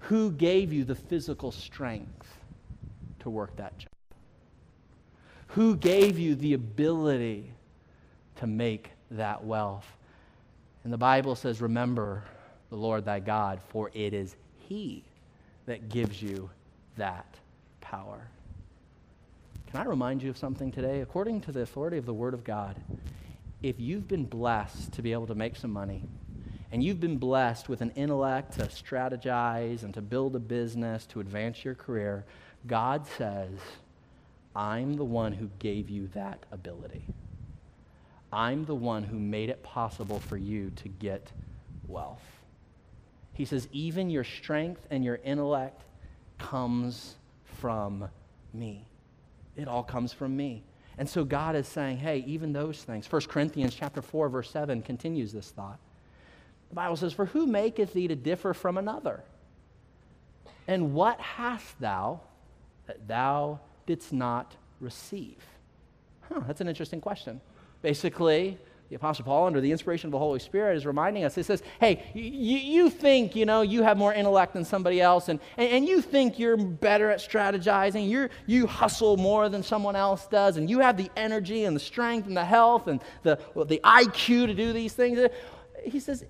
Who 0.00 0.30
gave 0.30 0.72
you 0.72 0.84
the 0.84 0.94
physical 0.94 1.52
strength 1.52 2.38
to 3.20 3.30
work 3.30 3.56
that 3.56 3.76
job? 3.76 3.90
Who 5.48 5.76
gave 5.76 6.18
you 6.18 6.34
the 6.34 6.54
ability 6.54 7.50
to 8.36 8.46
make 8.46 8.90
that 9.10 9.44
wealth? 9.44 9.86
And 10.84 10.92
the 10.92 10.98
Bible 10.98 11.34
says, 11.34 11.60
Remember 11.60 12.22
the 12.70 12.76
Lord 12.76 13.04
thy 13.04 13.20
God, 13.20 13.60
for 13.68 13.90
it 13.92 14.14
is 14.14 14.36
He 14.68 15.04
that 15.66 15.88
gives 15.88 16.22
you 16.22 16.48
that 16.96 17.26
power. 17.80 18.28
Can 19.70 19.80
I 19.80 19.84
remind 19.84 20.22
you 20.22 20.30
of 20.30 20.38
something 20.38 20.72
today? 20.72 21.00
According 21.00 21.42
to 21.42 21.52
the 21.52 21.60
authority 21.60 21.98
of 21.98 22.06
the 22.06 22.14
Word 22.14 22.32
of 22.32 22.44
God, 22.44 22.76
if 23.68 23.80
you've 23.80 24.06
been 24.06 24.24
blessed 24.24 24.92
to 24.92 25.02
be 25.02 25.12
able 25.12 25.26
to 25.26 25.34
make 25.34 25.56
some 25.56 25.72
money, 25.72 26.04
and 26.70 26.84
you've 26.84 27.00
been 27.00 27.18
blessed 27.18 27.68
with 27.68 27.80
an 27.80 27.90
intellect 27.96 28.52
to 28.52 28.66
strategize 28.66 29.82
and 29.82 29.92
to 29.94 30.00
build 30.00 30.36
a 30.36 30.38
business, 30.38 31.04
to 31.06 31.20
advance 31.20 31.64
your 31.64 31.74
career, 31.74 32.24
God 32.66 33.06
says, 33.06 33.58
I'm 34.54 34.94
the 34.94 35.04
one 35.04 35.32
who 35.32 35.50
gave 35.58 35.90
you 35.90 36.08
that 36.14 36.44
ability. 36.52 37.06
I'm 38.32 38.64
the 38.64 38.74
one 38.74 39.02
who 39.02 39.18
made 39.18 39.50
it 39.50 39.62
possible 39.62 40.20
for 40.20 40.36
you 40.36 40.70
to 40.76 40.88
get 40.88 41.32
wealth. 41.88 42.22
He 43.32 43.44
says, 43.44 43.68
even 43.72 44.10
your 44.10 44.24
strength 44.24 44.86
and 44.90 45.04
your 45.04 45.18
intellect 45.24 45.82
comes 46.38 47.16
from 47.60 48.08
me. 48.52 48.86
It 49.56 49.68
all 49.68 49.82
comes 49.82 50.12
from 50.12 50.36
me. 50.36 50.62
And 50.98 51.08
so 51.08 51.24
God 51.24 51.56
is 51.56 51.68
saying, 51.68 51.98
hey, 51.98 52.24
even 52.26 52.52
those 52.52 52.82
things. 52.82 53.10
1 53.10 53.22
Corinthians 53.22 53.74
chapter 53.74 54.00
4, 54.00 54.28
verse 54.28 54.50
7 54.50 54.82
continues 54.82 55.32
this 55.32 55.50
thought. 55.50 55.78
The 56.70 56.74
Bible 56.74 56.96
says, 56.96 57.12
For 57.12 57.26
who 57.26 57.46
maketh 57.46 57.92
thee 57.92 58.08
to 58.08 58.16
differ 58.16 58.54
from 58.54 58.78
another? 58.78 59.22
And 60.66 60.94
what 60.94 61.20
hast 61.20 61.78
thou 61.80 62.20
that 62.86 63.06
thou 63.06 63.60
didst 63.86 64.12
not 64.12 64.56
receive? 64.80 65.44
Huh, 66.22 66.40
that's 66.46 66.60
an 66.60 66.68
interesting 66.68 67.00
question. 67.00 67.40
Basically, 67.82 68.58
the 68.88 68.94
Apostle 68.94 69.24
Paul, 69.24 69.46
under 69.46 69.60
the 69.60 69.72
inspiration 69.72 70.06
of 70.06 70.12
the 70.12 70.18
Holy 70.18 70.38
Spirit, 70.38 70.76
is 70.76 70.86
reminding 70.86 71.24
us. 71.24 71.34
He 71.34 71.42
says, 71.42 71.62
Hey, 71.80 72.04
you, 72.14 72.22
you 72.58 72.90
think, 72.90 73.34
you 73.34 73.44
know, 73.44 73.62
you 73.62 73.82
have 73.82 73.96
more 73.96 74.14
intellect 74.14 74.52
than 74.52 74.64
somebody 74.64 75.00
else, 75.00 75.28
and, 75.28 75.40
and, 75.56 75.68
and 75.68 75.88
you 75.88 76.00
think 76.00 76.38
you're 76.38 76.56
better 76.56 77.10
at 77.10 77.18
strategizing. 77.18 78.08
you 78.08 78.28
you 78.46 78.66
hustle 78.66 79.16
more 79.16 79.48
than 79.48 79.62
someone 79.64 79.96
else 79.96 80.28
does, 80.28 80.56
and 80.56 80.70
you 80.70 80.78
have 80.78 80.96
the 80.96 81.10
energy 81.16 81.64
and 81.64 81.74
the 81.74 81.80
strength 81.80 82.28
and 82.28 82.36
the 82.36 82.44
health 82.44 82.86
and 82.86 83.00
the, 83.24 83.40
well, 83.54 83.64
the 83.64 83.80
IQ 83.82 84.46
to 84.46 84.54
do 84.54 84.72
these 84.72 84.92
things. 84.92 85.18
He 85.82 85.98
says, 85.98 86.24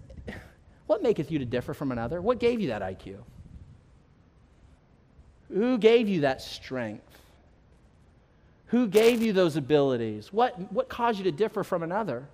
What 0.86 1.02
maketh 1.02 1.30
you 1.30 1.38
to 1.38 1.44
differ 1.44 1.74
from 1.74 1.92
another? 1.92 2.22
What 2.22 2.40
gave 2.40 2.60
you 2.60 2.68
that 2.68 2.80
IQ? 2.80 3.16
Who 5.52 5.76
gave 5.76 6.08
you 6.08 6.22
that 6.22 6.40
strength? 6.40 7.04
Who 8.68 8.88
gave 8.88 9.22
you 9.22 9.32
those 9.32 9.56
abilities? 9.56 10.32
What, 10.32 10.72
what 10.72 10.88
caused 10.88 11.18
you 11.18 11.24
to 11.24 11.32
differ 11.32 11.62
from 11.62 11.82
another? 11.82 12.26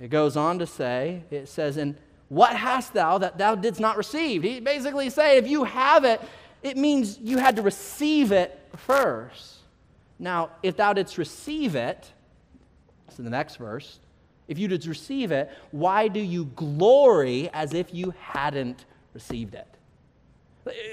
It 0.00 0.08
goes 0.08 0.36
on 0.36 0.58
to 0.60 0.66
say, 0.66 1.24
it 1.30 1.48
says, 1.48 1.76
And 1.76 1.96
what 2.28 2.54
hast 2.54 2.92
thou 2.92 3.18
that 3.18 3.38
thou 3.38 3.54
didst 3.54 3.80
not 3.80 3.96
receive? 3.96 4.42
He 4.42 4.60
basically 4.60 5.10
say, 5.10 5.38
if 5.38 5.48
you 5.48 5.64
have 5.64 6.04
it, 6.04 6.20
it 6.62 6.76
means 6.76 7.18
you 7.18 7.38
had 7.38 7.56
to 7.56 7.62
receive 7.62 8.32
it 8.32 8.58
first. 8.76 9.56
Now, 10.18 10.50
if 10.62 10.76
thou 10.76 10.92
didst 10.92 11.18
receive 11.18 11.74
it, 11.74 12.12
so 13.10 13.22
the 13.22 13.30
next 13.30 13.56
verse, 13.56 14.00
if 14.46 14.58
you 14.58 14.68
did 14.68 14.86
receive 14.86 15.32
it, 15.32 15.50
why 15.70 16.08
do 16.08 16.20
you 16.20 16.46
glory 16.46 17.50
as 17.52 17.74
if 17.74 17.92
you 17.92 18.14
hadn't 18.18 18.84
received 19.14 19.54
it? 19.54 19.66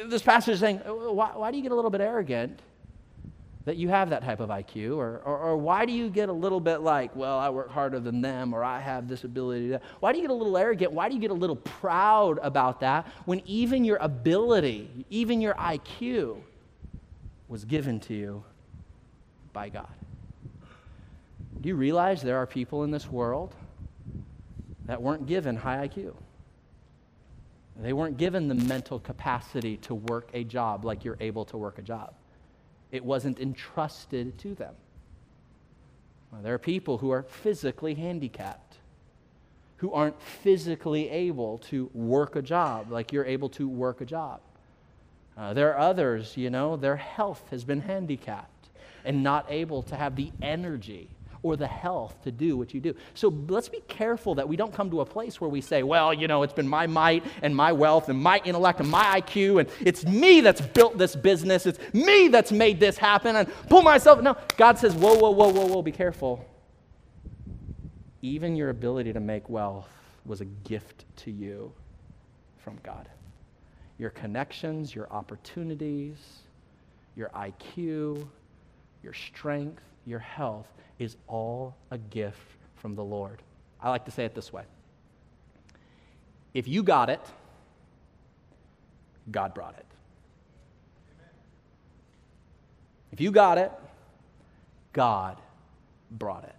This 0.08 0.22
passage 0.22 0.56
is 0.56 0.60
saying, 0.60 0.78
why, 0.80 1.32
why 1.36 1.52
do 1.52 1.58
you 1.58 1.64
get 1.64 1.72
a 1.72 1.76
little 1.76 1.92
bit 1.92 2.02
arrogant 2.02 2.60
that 3.66 3.78
you 3.78 3.90
have 3.90 4.12
that 4.12 4.24
type 4.24 4.40
of 4.40 4.50
IQ? 4.50 4.98
Or, 4.98 5.22
or, 5.26 5.38
or, 5.38 5.58
why 5.58 5.86
do 5.86 5.92
you 5.92 6.10
get 6.10 6.30
a 6.30 6.34
little 6.34 6.60
bit 6.60 6.82
like, 6.82 7.16
well, 7.16 7.38
I 7.38 7.50
work 7.50 7.70
harder 7.70 8.00
than 8.00 8.22
them, 8.22 8.54
or 8.54 8.64
I 8.64 8.80
have 8.80 9.08
this 9.08 9.24
ability? 9.24 9.70
To... 9.70 9.82
Why 10.00 10.12
do 10.12 10.20
you 10.20 10.24
get 10.24 10.32
a 10.32 10.36
little 10.36 10.58
arrogant? 10.58 10.92
Why 10.92 11.10
do 11.10 11.16
you 11.16 11.22
get 11.22 11.32
a 11.32 11.36
little 11.36 11.56
proud 11.56 12.40
about 12.42 12.80
that 12.82 13.08
when 13.26 13.42
even 13.46 13.84
your 13.84 13.98
ability, 13.98 15.06
even 15.10 15.42
your 15.42 15.56
IQ, 15.56 16.38
was 17.48 17.66
given 17.66 18.00
to 18.02 18.14
you 18.14 18.44
by 19.52 19.70
God? 19.70 19.94
Do 21.62 21.70
you 21.70 21.76
realize 21.76 22.22
there 22.22 22.38
are 22.38 22.46
people 22.46 22.84
in 22.84 22.92
this 22.92 23.10
world 23.10 23.56
that 24.86 25.02
weren't 25.02 25.26
given 25.26 25.56
high 25.56 25.88
IQ? 25.88 26.14
They 27.78 27.94
weren't 27.94 28.18
given 28.18 28.48
the 28.48 28.56
mental 28.56 29.00
capacity 29.00 29.78
to 29.78 29.96
work 29.96 30.30
a 30.34 30.44
job 30.44 30.86
like 30.86 31.04
you're 31.04 31.18
able 31.20 31.44
to 31.46 31.58
work 31.58 31.78
a 31.78 31.82
job. 31.82 32.14
It 32.96 33.06
wasn't 33.06 33.40
entrusted 33.40 34.38
to 34.40 34.56
them. 34.56 34.74
There 36.42 36.54
are 36.54 36.60
people 36.60 36.98
who 36.98 37.12
are 37.12 37.24
physically 37.24 37.94
handicapped, 37.94 38.78
who 39.78 39.94
aren't 39.94 40.22
physically 40.22 41.10
able 41.10 41.60
to 41.60 41.90
work 41.94 42.36
a 42.36 42.42
job 42.42 42.92
like 42.92 43.14
you're 43.14 43.26
able 43.26 43.50
to 43.50 43.70
work 43.70 44.02
a 44.02 44.06
job. 44.06 44.42
Uh, 45.38 45.54
there 45.54 45.74
are 45.74 45.80
others, 45.80 46.36
you 46.36 46.50
know, 46.50 46.76
their 46.76 46.96
health 46.96 47.44
has 47.52 47.64
been 47.64 47.82
handicapped 47.82 48.70
and 49.04 49.24
not 49.24 49.46
able 49.50 49.84
to 49.84 49.96
have 49.96 50.16
the 50.16 50.32
energy 50.42 51.08
or 51.46 51.56
the 51.56 51.68
health 51.68 52.20
to 52.24 52.32
do 52.32 52.58
what 52.58 52.74
you 52.74 52.82
do. 52.82 52.96
So 53.14 53.28
let's 53.48 53.70
be 53.70 53.80
careful 53.88 54.34
that 54.34 54.50
we 54.50 54.56
don't 54.56 54.74
come 54.74 54.90
to 54.90 55.02
a 55.02 55.06
place 55.06 55.40
where 55.40 55.50
we 55.50 55.62
say, 55.62 55.84
well, 55.84 56.12
you 56.12 56.28
know, 56.28 56.42
it's 56.42 56.54
been 56.54 56.68
my 56.68 56.88
might 56.88 57.24
and 57.44 57.56
my 57.56 57.72
wealth 57.72 58.10
and 58.10 58.20
my 58.20 58.42
intellect 58.44 58.80
and 58.80 58.90
my 58.90 59.22
IQ, 59.22 59.60
and 59.60 59.70
it's 59.80 60.04
me 60.08 60.42
that's 60.42 60.60
built 60.60 60.98
this 60.98 61.16
business. 61.16 61.68
It's 61.68 61.78
me 61.94 62.30
that's 62.30 62.52
made 62.52 62.80
this 62.80 62.98
happen, 62.98 63.36
and 63.36 63.48
pull 63.70 63.84
myself. 63.84 64.24
No, 64.24 64.36
God 64.58 64.80
says, 64.80 64.96
whoa, 64.96 65.14
whoa, 65.14 65.30
whoa, 65.30 65.50
whoa, 65.50 65.68
whoa, 65.68 65.82
be 65.84 65.92
careful. 65.92 66.44
Even 68.24 68.56
your 68.56 68.72
ability 68.72 69.14
to 69.14 69.20
make 69.20 69.48
wealth 69.48 69.90
was 70.26 70.42
a 70.42 70.46
gift 70.46 71.06
to 71.18 71.30
you 71.30 71.72
from 72.58 72.80
God. 72.82 73.08
Your 74.00 74.10
connections, 74.10 74.96
your 74.96 75.08
opportunities, 75.12 76.18
your 77.16 77.30
IQ, 77.30 78.28
your 79.04 79.14
strength, 79.14 79.84
your 80.06 80.20
health 80.20 80.68
is 81.00 81.18
all 81.28 81.76
a 81.92 81.98
gift 81.98 82.40
from 82.76 82.96
the 82.96 83.04
Lord. 83.04 83.42
I 83.82 83.90
like 83.90 84.06
to 84.06 84.12
say 84.12 84.26
it 84.26 84.36
this 84.36 84.52
way 84.54 84.64
if 86.54 86.68
you 86.68 86.84
got 86.84 87.10
it, 87.10 87.22
God 89.30 89.54
brought 89.54 89.76
it. 89.78 89.86
If 93.12 93.22
you 93.22 93.32
got 93.32 93.58
it, 93.58 93.72
God 94.94 95.38
brought 96.12 96.44
it. 96.44 96.56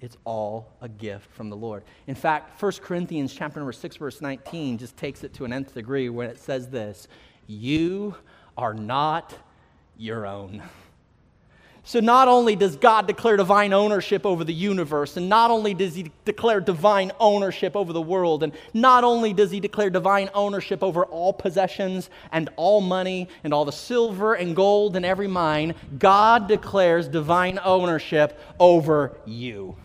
It's 0.00 0.16
all 0.24 0.68
a 0.80 0.88
gift 0.88 1.30
from 1.32 1.50
the 1.50 1.56
Lord. 1.56 1.82
In 2.06 2.14
fact, 2.14 2.62
1 2.62 2.72
Corinthians 2.82 3.32
chapter 3.32 3.58
number 3.60 3.72
6 3.72 3.96
verse 3.96 4.20
19 4.20 4.78
just 4.78 4.96
takes 4.96 5.24
it 5.24 5.32
to 5.34 5.44
an 5.44 5.52
nth 5.52 5.74
degree 5.74 6.08
when 6.08 6.28
it 6.28 6.38
says 6.38 6.68
this, 6.68 7.08
you 7.46 8.14
are 8.56 8.74
not 8.74 9.34
your 9.96 10.26
own. 10.26 10.62
So, 11.86 12.00
not 12.00 12.26
only 12.26 12.56
does 12.56 12.74
God 12.74 13.06
declare 13.06 13.36
divine 13.36 13.72
ownership 13.72 14.26
over 14.26 14.42
the 14.42 14.52
universe, 14.52 15.16
and 15.16 15.28
not 15.28 15.52
only 15.52 15.72
does 15.72 15.94
He 15.94 16.10
declare 16.24 16.58
divine 16.58 17.12
ownership 17.20 17.76
over 17.76 17.92
the 17.92 18.02
world, 18.02 18.42
and 18.42 18.52
not 18.74 19.04
only 19.04 19.32
does 19.32 19.52
He 19.52 19.60
declare 19.60 19.88
divine 19.88 20.28
ownership 20.34 20.82
over 20.82 21.04
all 21.04 21.32
possessions 21.32 22.10
and 22.32 22.50
all 22.56 22.80
money 22.80 23.28
and 23.44 23.54
all 23.54 23.64
the 23.64 23.70
silver 23.70 24.34
and 24.34 24.56
gold 24.56 24.96
in 24.96 25.04
every 25.04 25.28
mine, 25.28 25.76
God 25.96 26.48
declares 26.48 27.06
divine 27.06 27.60
ownership 27.62 28.36
over 28.58 29.16
you. 29.24 29.76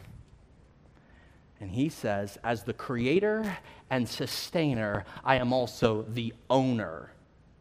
And 1.60 1.70
He 1.70 1.88
says, 1.88 2.40
as 2.44 2.64
the 2.64 2.74
creator 2.74 3.60
and 3.92 4.10
sustainer, 4.10 5.06
I 5.24 5.36
am 5.36 5.54
also 5.54 6.02
the 6.10 6.34
owner 6.50 7.12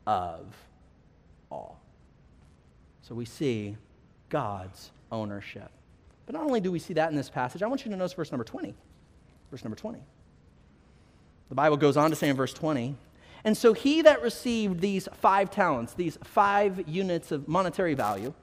of 0.06 0.46
all. 1.50 1.78
So, 3.02 3.14
we 3.14 3.26
see 3.26 3.76
God's 4.30 4.90
ownership. 5.12 5.70
But 6.24 6.34
not 6.34 6.44
only 6.44 6.60
do 6.60 6.72
we 6.72 6.78
see 6.78 6.94
that 6.94 7.10
in 7.10 7.16
this 7.16 7.28
passage, 7.28 7.62
I 7.62 7.66
want 7.66 7.84
you 7.84 7.90
to 7.90 7.96
notice 7.96 8.14
verse 8.14 8.32
number 8.32 8.44
20. 8.44 8.74
Verse 9.50 9.64
number 9.64 9.76
20. 9.76 9.98
The 11.48 11.54
Bible 11.54 11.76
goes 11.76 11.96
on 11.96 12.10
to 12.10 12.16
say 12.16 12.28
in 12.28 12.36
verse 12.36 12.54
20, 12.54 12.96
and 13.44 13.56
so 13.56 13.72
he 13.72 14.02
that 14.02 14.22
received 14.22 14.80
these 14.80 15.08
five 15.14 15.50
talents, 15.50 15.94
these 15.94 16.18
five 16.22 16.86
units 16.88 17.32
of 17.32 17.48
monetary 17.48 17.94
value, 17.94 18.34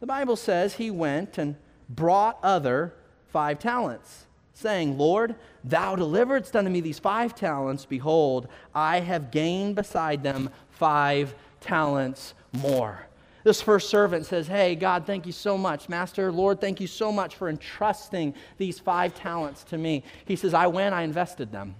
the 0.00 0.06
Bible 0.06 0.36
says 0.36 0.74
he 0.74 0.90
went 0.90 1.38
and 1.38 1.56
brought 1.88 2.38
other 2.42 2.94
five 3.28 3.58
talents, 3.58 4.26
saying, 4.52 4.98
Lord, 4.98 5.36
thou 5.64 5.96
deliveredst 5.96 6.54
unto 6.54 6.70
me 6.70 6.80
these 6.80 6.98
five 6.98 7.34
talents. 7.34 7.86
Behold, 7.86 8.48
I 8.74 9.00
have 9.00 9.30
gained 9.30 9.76
beside 9.76 10.22
them 10.22 10.50
five 10.70 11.34
talents 11.60 12.34
more. 12.52 13.06
This 13.44 13.60
first 13.60 13.90
servant 13.90 14.26
says, 14.26 14.46
Hey, 14.46 14.74
God, 14.74 15.06
thank 15.06 15.26
you 15.26 15.32
so 15.32 15.58
much. 15.58 15.88
Master, 15.88 16.30
Lord, 16.30 16.60
thank 16.60 16.80
you 16.80 16.86
so 16.86 17.10
much 17.10 17.36
for 17.36 17.48
entrusting 17.48 18.34
these 18.56 18.78
five 18.78 19.14
talents 19.14 19.64
to 19.64 19.78
me. 19.78 20.04
He 20.24 20.36
says, 20.36 20.54
I 20.54 20.68
went, 20.68 20.94
I 20.94 21.02
invested 21.02 21.50
them, 21.50 21.74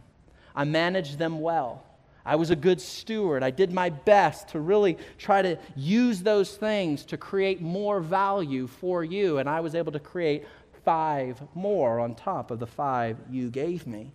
I 0.55 0.65
managed 0.65 1.19
them 1.19 1.41
well. 1.41 1.85
I 2.25 2.37
was 2.37 2.51
a 2.51 2.57
good 2.57 2.81
steward. 2.81 3.43
I 3.43 3.51
did 3.51 3.73
my 3.73 3.91
best 3.91 4.49
to 4.51 4.61
really 4.61 4.97
try 5.19 5.43
to 5.43 5.59
use 5.75 6.23
those 6.23 6.57
things 6.57 7.05
to 7.07 7.17
create 7.17 7.61
more 7.61 8.01
value 8.01 8.69
for 8.69 9.03
you, 9.03 9.39
and 9.39 9.49
I 9.49 9.59
was 9.59 9.75
able 9.75 9.91
to 9.91 9.99
create 9.99 10.45
five 10.85 11.43
more 11.55 12.01
on 12.01 12.15
top 12.15 12.51
of 12.51 12.59
the 12.59 12.67
five 12.67 13.19
you 13.29 13.51
gave 13.51 13.87
me. 13.87 14.13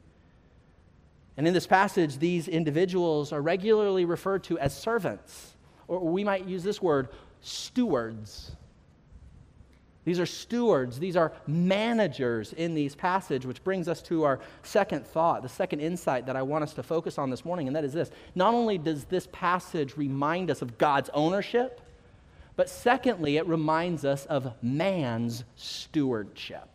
And 1.36 1.48
in 1.48 1.54
this 1.54 1.68
passage, 1.68 2.18
these 2.18 2.48
individuals 2.48 3.32
are 3.32 3.42
regularly 3.42 4.06
referred 4.06 4.44
to 4.46 4.58
as 4.58 4.76
servants, 4.76 5.56
or 5.88 6.00
we 6.00 6.24
might 6.24 6.48
use 6.48 6.64
this 6.64 6.82
word, 6.82 7.10
stewards. 7.42 8.52
These 10.06 10.22
are 10.22 10.26
stewards, 10.26 11.00
these 11.00 11.18
are 11.18 11.34
managers 11.48 12.54
in 12.54 12.74
these 12.74 12.96
passage, 12.96 13.46
which 13.46 13.62
brings 13.64 13.90
us 13.90 14.02
to 14.04 14.24
our 14.24 14.40
second 14.64 15.06
thought, 15.06 15.44
the 15.44 15.50
second 15.50 15.82
insight 15.82 16.28
that 16.28 16.38
I 16.38 16.44
want 16.44 16.64
us 16.64 16.74
to 16.76 16.84
focus 16.84 17.18
on 17.18 17.30
this 17.30 17.44
morning, 17.44 17.68
and 17.68 17.76
that 17.76 17.84
is 17.84 17.92
this. 17.92 18.10
Not 18.34 18.54
only 18.54 18.78
does 18.78 19.04
this 19.04 19.28
passage 19.34 19.98
remind 19.98 20.50
us 20.50 20.62
of 20.62 20.78
God's 20.78 21.10
ownership, 21.14 21.82
but 22.56 22.70
secondly, 22.70 23.36
it 23.36 23.46
reminds 23.48 24.06
us 24.06 24.26
of 24.28 24.54
man's 24.64 25.44
stewardship. 25.58 26.70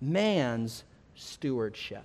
Man's 0.00 0.82
stewardship. 1.14 2.04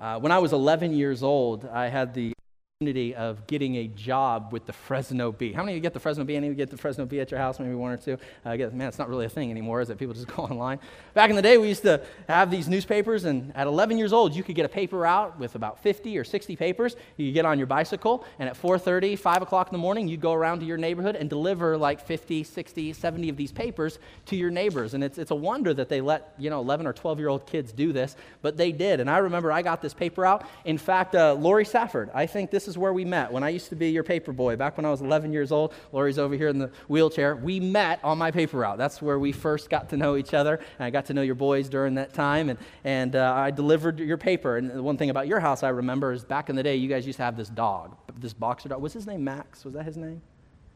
Uh, 0.00 0.18
when 0.20 0.32
I 0.32 0.38
was 0.38 0.52
11 0.52 0.92
years 0.92 1.22
old, 1.22 1.66
I 1.66 1.88
had 1.88 2.14
the 2.14 2.32
of 2.80 3.46
getting 3.46 3.76
a 3.76 3.88
job 3.88 4.54
with 4.54 4.64
the 4.64 4.72
Fresno 4.72 5.32
Bee. 5.32 5.52
How 5.52 5.62
many 5.62 5.72
of 5.72 5.76
you 5.76 5.82
get 5.82 5.92
the 5.92 6.00
Fresno 6.00 6.24
Bee? 6.24 6.34
Any 6.34 6.46
of 6.46 6.54
you 6.54 6.56
get 6.56 6.70
the 6.70 6.78
Fresno 6.78 7.04
Bee 7.04 7.20
at 7.20 7.30
your 7.30 7.38
house? 7.38 7.60
Maybe 7.60 7.74
one 7.74 7.92
or 7.92 7.98
two. 7.98 8.16
Uh, 8.42 8.56
man, 8.56 8.88
it's 8.88 8.98
not 8.98 9.10
really 9.10 9.26
a 9.26 9.28
thing 9.28 9.50
anymore, 9.50 9.82
is 9.82 9.90
it? 9.90 9.98
People 9.98 10.14
just 10.14 10.28
go 10.34 10.44
online. 10.44 10.78
Back 11.12 11.28
in 11.28 11.36
the 11.36 11.42
day, 11.42 11.58
we 11.58 11.68
used 11.68 11.82
to 11.82 12.00
have 12.26 12.50
these 12.50 12.68
newspapers, 12.68 13.26
and 13.26 13.54
at 13.54 13.66
11 13.66 13.98
years 13.98 14.14
old, 14.14 14.34
you 14.34 14.42
could 14.42 14.54
get 14.54 14.64
a 14.64 14.68
paper 14.70 15.04
out 15.04 15.38
with 15.38 15.56
about 15.56 15.82
50 15.82 16.16
or 16.16 16.24
60 16.24 16.56
papers. 16.56 16.96
You 17.18 17.26
could 17.26 17.34
get 17.34 17.44
on 17.44 17.58
your 17.58 17.66
bicycle, 17.66 18.24
and 18.38 18.48
at 18.48 18.56
4:30, 18.56 19.18
5 19.18 19.42
o'clock 19.42 19.68
in 19.68 19.72
the 19.72 19.78
morning, 19.78 20.08
you'd 20.08 20.22
go 20.22 20.32
around 20.32 20.60
to 20.60 20.64
your 20.64 20.78
neighborhood 20.78 21.16
and 21.16 21.28
deliver 21.28 21.76
like 21.76 22.00
50, 22.00 22.44
60, 22.44 22.94
70 22.94 23.28
of 23.28 23.36
these 23.36 23.52
papers 23.52 23.98
to 24.24 24.36
your 24.36 24.50
neighbors. 24.50 24.94
And 24.94 25.04
it's, 25.04 25.18
it's 25.18 25.32
a 25.32 25.34
wonder 25.34 25.74
that 25.74 25.90
they 25.90 26.00
let 26.00 26.32
you 26.38 26.48
know 26.48 26.60
11 26.60 26.86
or 26.86 26.94
12 26.94 27.18
year 27.18 27.28
old 27.28 27.46
kids 27.46 27.72
do 27.72 27.92
this, 27.92 28.16
but 28.40 28.56
they 28.56 28.72
did. 28.72 29.00
And 29.00 29.10
I 29.10 29.18
remember 29.18 29.52
I 29.52 29.60
got 29.60 29.82
this 29.82 29.92
paper 29.92 30.24
out. 30.24 30.46
In 30.64 30.78
fact, 30.78 31.14
uh, 31.14 31.34
Lori 31.34 31.66
Safford, 31.66 32.08
I 32.14 32.24
think 32.24 32.50
this 32.50 32.69
is 32.69 32.69
where 32.76 32.92
we 32.92 33.04
met. 33.04 33.32
When 33.32 33.42
I 33.42 33.48
used 33.50 33.68
to 33.70 33.76
be 33.76 33.90
your 33.90 34.04
paper 34.04 34.32
boy, 34.32 34.56
back 34.56 34.76
when 34.76 34.84
I 34.84 34.90
was 34.90 35.00
11 35.00 35.32
years 35.32 35.52
old, 35.52 35.74
Lori's 35.92 36.18
over 36.18 36.34
here 36.34 36.48
in 36.48 36.58
the 36.58 36.70
wheelchair. 36.88 37.36
We 37.36 37.60
met 37.60 38.00
on 38.02 38.18
my 38.18 38.30
paper 38.30 38.58
route. 38.58 38.78
That's 38.78 39.00
where 39.00 39.18
we 39.18 39.32
first 39.32 39.70
got 39.70 39.90
to 39.90 39.96
know 39.96 40.16
each 40.16 40.34
other. 40.34 40.56
And 40.78 40.86
I 40.86 40.90
got 40.90 41.06
to 41.06 41.14
know 41.14 41.22
your 41.22 41.34
boys 41.34 41.68
during 41.68 41.94
that 41.94 42.12
time. 42.12 42.48
And, 42.50 42.58
and 42.84 43.16
uh, 43.16 43.32
I 43.36 43.50
delivered 43.50 43.98
your 43.98 44.18
paper. 44.18 44.56
And 44.56 44.70
the 44.70 44.82
one 44.82 44.96
thing 44.96 45.10
about 45.10 45.26
your 45.26 45.40
house 45.40 45.62
I 45.62 45.68
remember 45.70 46.12
is 46.12 46.24
back 46.24 46.50
in 46.50 46.56
the 46.56 46.62
day, 46.62 46.76
you 46.76 46.88
guys 46.88 47.06
used 47.06 47.18
to 47.18 47.24
have 47.24 47.36
this 47.36 47.48
dog, 47.48 47.96
this 48.18 48.32
boxer 48.32 48.68
dog. 48.68 48.80
Was 48.80 48.92
his 48.92 49.06
name 49.06 49.24
Max? 49.24 49.64
Was 49.64 49.74
that 49.74 49.84
his 49.84 49.96
name? 49.96 50.22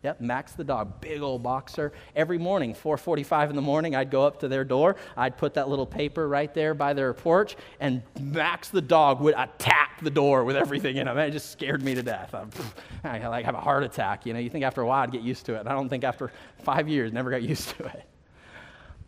Yep, 0.04 0.20
Max 0.20 0.52
the 0.52 0.64
dog, 0.64 1.00
big 1.00 1.22
old 1.22 1.42
boxer. 1.42 1.90
Every 2.14 2.36
morning, 2.36 2.74
4:45 2.74 3.48
in 3.48 3.56
the 3.56 3.62
morning, 3.62 3.96
I'd 3.96 4.10
go 4.10 4.26
up 4.26 4.38
to 4.40 4.48
their 4.48 4.62
door. 4.62 4.96
I'd 5.16 5.38
put 5.38 5.54
that 5.54 5.70
little 5.70 5.86
paper 5.86 6.28
right 6.28 6.52
there 6.52 6.74
by 6.74 6.92
their 6.92 7.14
porch, 7.14 7.56
and 7.80 8.02
Max 8.20 8.68
the 8.68 8.82
dog 8.82 9.22
would 9.22 9.34
attack 9.34 10.00
the 10.02 10.10
door 10.10 10.44
with 10.44 10.56
everything 10.56 10.98
in 10.98 11.08
him. 11.08 11.16
It 11.16 11.30
just 11.30 11.52
scared 11.52 11.82
me 11.82 11.94
to 11.94 12.02
death. 12.02 12.34
I'm, 12.34 12.50
I 13.02 13.26
like 13.28 13.46
have 13.46 13.54
a 13.54 13.60
heart 13.60 13.82
attack. 13.82 14.26
You 14.26 14.34
know, 14.34 14.40
you 14.40 14.50
think 14.50 14.62
after 14.62 14.82
a 14.82 14.86
while 14.86 15.04
I'd 15.04 15.10
get 15.10 15.22
used 15.22 15.46
to 15.46 15.54
it. 15.54 15.66
I 15.66 15.72
don't 15.72 15.88
think 15.88 16.04
after 16.04 16.30
five 16.62 16.86
years, 16.86 17.10
never 17.10 17.30
got 17.30 17.42
used 17.54 17.70
to 17.78 17.86
it. 17.86 18.04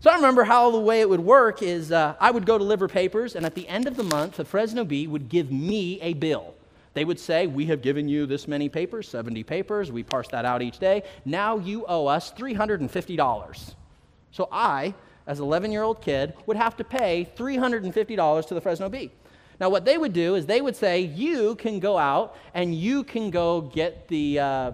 So 0.01 0.11
I 0.11 0.17
remember 0.17 0.45
how 0.45 0.71
the 0.71 0.81
way 0.81 1.03
it 1.03 1.09
would 1.11 1.21
work 1.21 1.61
is 1.63 1.93
uh, 1.93 2.15
I 2.19 2.31
would 2.31 2.47
go 2.47 2.57
deliver 2.57 2.89
papers, 2.89 3.37
and 3.37 3.45
at 3.45 3.55
the 3.55 3.69
end 3.69 3.87
of 3.87 3.99
the 3.99 4.03
month, 4.03 4.37
the 4.37 4.47
Fresno 4.47 4.83
Bee 4.83 5.07
would 5.07 5.29
give 5.29 5.53
me 5.53 6.01
a 6.01 6.15
bill. 6.15 6.56
They 6.97 7.05
would 7.05 7.21
say, 7.21 7.47
We 7.47 7.67
have 7.67 7.83
given 7.83 8.09
you 8.09 8.25
this 8.25 8.49
many 8.49 8.71
papers, 8.71 9.07
70 9.07 9.45
papers. 9.45 9.93
We 9.93 10.03
parse 10.03 10.29
that 10.29 10.47
out 10.47 10.63
each 10.63 10.79
day. 10.79 11.03
Now 11.27 11.59
you 11.59 11.85
owe 11.87 12.07
us 12.07 12.33
$350. 12.33 13.75
So 14.31 14.49
I, 14.51 14.95
as 15.27 15.39
an 15.39 15.45
11 15.45 15.73
year 15.73 15.83
old 15.83 16.01
kid, 16.01 16.33
would 16.47 16.57
have 16.57 16.75
to 16.79 16.85
pay 16.85 17.29
$350 17.37 18.47
to 18.47 18.55
the 18.55 18.61
Fresno 18.63 18.89
Bee. 18.89 19.11
Now, 19.61 19.69
what 19.69 19.85
they 19.85 19.99
would 19.99 20.15
do 20.15 20.37
is 20.37 20.47
they 20.47 20.63
would 20.63 20.75
say, 20.75 21.01
You 21.03 21.55
can 21.57 21.81
go 21.81 21.99
out 21.99 22.35
and 22.55 22.75
you 22.75 23.05
can 23.05 23.31
go 23.31 23.61
get 23.61 24.09
the. 24.09 24.39
Uh, 24.39 24.73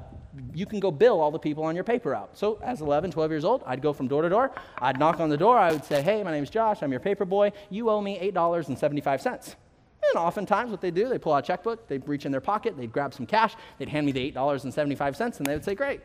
you 0.55 0.65
can 0.65 0.79
go 0.79 0.93
bill 0.93 1.21
all 1.21 1.33
the 1.33 1.41
people 1.41 1.65
on 1.65 1.75
your 1.75 1.85
paper 1.85 2.15
out. 2.15 2.39
So, 2.39 2.61
as 2.63 2.83
11, 2.83 3.11
12 3.11 3.31
years 3.33 3.45
old, 3.45 3.65
I'd 3.67 3.83
go 3.83 3.93
from 3.93 4.07
door 4.07 4.23
to 4.23 4.29
door. 4.29 4.53
I'd 4.79 4.97
knock 4.97 5.19
on 5.19 5.29
the 5.29 5.37
door. 5.37 5.59
I 5.59 5.73
would 5.73 5.85
say, 5.85 6.03
Hey, 6.03 6.23
my 6.23 6.31
name's 6.31 6.51
Josh. 6.51 6.85
I'm 6.85 6.93
your 6.93 7.01
paper 7.01 7.25
boy. 7.25 7.51
You 7.69 7.91
owe 7.91 8.01
me 8.01 8.17
$8.75. 8.33 9.57
And 10.11 10.19
oftentimes, 10.19 10.71
what 10.71 10.81
they 10.81 10.91
do, 10.91 11.09
they 11.09 11.19
pull 11.19 11.33
out 11.33 11.45
a 11.45 11.47
checkbook, 11.47 11.87
they'd 11.89 12.07
reach 12.09 12.27
in 12.27 12.33
their 12.33 12.41
pocket, 12.41 12.77
they'd 12.77 12.93
grab 12.93 13.15
some 13.15 13.27
cash, 13.27 13.55
they'd 13.79 13.89
hand 13.89 14.05
me 14.05 14.13
the 14.13 14.33
$8.75, 14.33 15.39
and 15.39 15.47
they 15.47 15.55
would 15.55 15.65
say, 15.65 15.75
Great. 15.75 16.01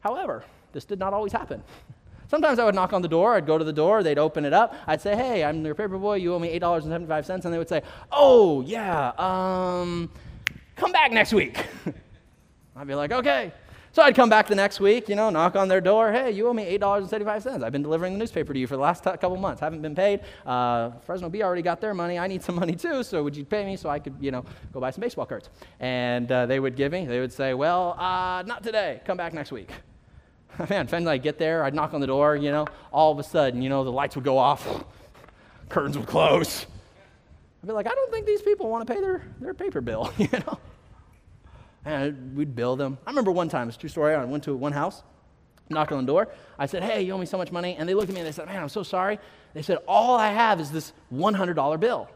However, 0.00 0.44
this 0.72 0.84
did 0.84 0.98
not 0.98 1.12
always 1.12 1.32
happen. 1.32 1.62
Sometimes 2.28 2.58
I 2.58 2.64
would 2.64 2.74
knock 2.74 2.92
on 2.92 3.02
the 3.02 3.08
door, 3.08 3.34
I'd 3.34 3.46
go 3.46 3.58
to 3.58 3.64
the 3.64 3.72
door, 3.72 4.02
they'd 4.02 4.18
open 4.18 4.44
it 4.44 4.52
up, 4.52 4.74
I'd 4.86 5.00
say, 5.00 5.14
Hey, 5.16 5.44
I'm 5.44 5.64
your 5.64 5.74
paper 5.74 5.98
boy, 5.98 6.16
you 6.16 6.34
owe 6.34 6.38
me 6.38 6.58
$8.75, 6.58 7.44
and 7.44 7.54
they 7.54 7.58
would 7.58 7.68
say, 7.68 7.82
Oh, 8.12 8.62
yeah, 8.62 9.12
um, 9.18 10.10
come 10.76 10.92
back 10.92 11.12
next 11.12 11.32
week. 11.32 11.64
I'd 12.76 12.86
be 12.86 12.94
like, 12.94 13.12
Okay. 13.12 13.52
So 13.92 14.02
I'd 14.02 14.14
come 14.14 14.28
back 14.28 14.46
the 14.46 14.54
next 14.54 14.80
week, 14.80 15.08
you 15.08 15.16
know, 15.16 15.30
knock 15.30 15.56
on 15.56 15.66
their 15.66 15.80
door. 15.80 16.12
Hey, 16.12 16.30
you 16.30 16.46
owe 16.46 16.52
me 16.52 16.64
$8.75. 16.78 17.64
I've 17.64 17.72
been 17.72 17.82
delivering 17.82 18.12
the 18.12 18.18
newspaper 18.18 18.52
to 18.52 18.58
you 18.58 18.66
for 18.66 18.76
the 18.76 18.82
last 18.82 19.02
t- 19.02 19.10
couple 19.10 19.36
months. 19.36 19.60
Haven't 19.60 19.80
been 19.80 19.94
paid. 19.94 20.20
Uh, 20.44 20.90
Fresno 21.06 21.28
Bee 21.30 21.42
already 21.42 21.62
got 21.62 21.80
their 21.80 21.94
money. 21.94 22.18
I 22.18 22.26
need 22.26 22.42
some 22.42 22.54
money 22.54 22.74
too. 22.74 23.02
So 23.02 23.24
would 23.24 23.34
you 23.34 23.44
pay 23.44 23.64
me 23.64 23.76
so 23.76 23.88
I 23.88 23.98
could, 23.98 24.14
you 24.20 24.30
know, 24.30 24.44
go 24.72 24.80
buy 24.80 24.90
some 24.90 25.00
baseball 25.00 25.26
cards? 25.26 25.48
And 25.80 26.30
uh, 26.30 26.44
they 26.46 26.60
would 26.60 26.76
give 26.76 26.92
me. 26.92 27.06
They 27.06 27.18
would 27.18 27.32
say, 27.32 27.54
well, 27.54 27.96
uh, 27.98 28.42
not 28.46 28.62
today. 28.62 29.00
Come 29.06 29.16
back 29.16 29.32
next 29.32 29.52
week. 29.52 29.70
Man, 30.70 30.86
finally 30.86 31.12
I 31.12 31.18
get 31.18 31.38
there. 31.38 31.64
I'd 31.64 31.74
knock 31.74 31.94
on 31.94 32.00
the 32.00 32.06
door, 32.06 32.36
you 32.36 32.50
know. 32.50 32.66
All 32.92 33.10
of 33.10 33.18
a 33.18 33.22
sudden, 33.22 33.62
you 33.62 33.68
know, 33.70 33.84
the 33.84 33.92
lights 33.92 34.16
would 34.16 34.24
go 34.24 34.36
off. 34.36 34.84
Curtains 35.70 35.96
would 35.96 36.06
close. 36.06 36.66
I'd 37.62 37.66
be 37.66 37.72
like, 37.72 37.86
I 37.86 37.94
don't 37.94 38.10
think 38.10 38.26
these 38.26 38.42
people 38.42 38.68
want 38.68 38.86
to 38.86 38.94
pay 38.94 39.00
their, 39.00 39.22
their 39.40 39.54
paper 39.54 39.80
bill, 39.80 40.12
you 40.18 40.28
know. 40.32 40.58
And 41.84 42.36
we'd 42.36 42.54
bill 42.54 42.76
them. 42.76 42.98
I 43.06 43.10
remember 43.10 43.30
one 43.30 43.48
time, 43.48 43.68
it's 43.68 43.76
a 43.76 43.80
true 43.80 43.88
story. 43.88 44.14
I 44.14 44.24
went 44.24 44.44
to 44.44 44.54
one 44.54 44.72
house, 44.72 45.02
knocked 45.70 45.92
on 45.92 46.04
the 46.04 46.12
door. 46.12 46.28
I 46.58 46.66
said, 46.66 46.82
Hey, 46.82 47.02
you 47.02 47.12
owe 47.12 47.18
me 47.18 47.26
so 47.26 47.38
much 47.38 47.52
money. 47.52 47.76
And 47.78 47.88
they 47.88 47.94
looked 47.94 48.08
at 48.08 48.14
me 48.14 48.20
and 48.20 48.26
they 48.26 48.32
said, 48.32 48.46
Man, 48.46 48.62
I'm 48.62 48.68
so 48.68 48.82
sorry. 48.82 49.18
They 49.54 49.62
said, 49.62 49.78
All 49.86 50.16
I 50.16 50.30
have 50.32 50.60
is 50.60 50.70
this 50.70 50.92
$100 51.12 51.80
bill. 51.80 52.08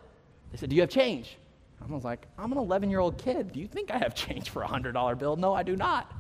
They 0.51 0.59
said, 0.59 0.69
Do 0.69 0.77
you 0.77 0.83
have 0.83 0.91
change? 0.91 1.39
I 1.81 1.93
was 1.93 2.05
like, 2.05 2.27
I'm 2.39 2.53
an 2.53 2.59
11 2.59 2.91
year 2.91 3.01
old 3.01 3.19
kid. 3.19 3.53
Do 3.53 3.61
you 3.61 3.67
think 3.67 3.91
I 3.91 3.99
have 3.99 4.15
change 4.15 4.51
for 4.51 4.63
a 4.63 4.69
$100 4.69 5.19
bill? 5.19 5.37
No, 5.37 5.53
I 5.53 5.63
do 5.63 5.77
not. 5.77 6.13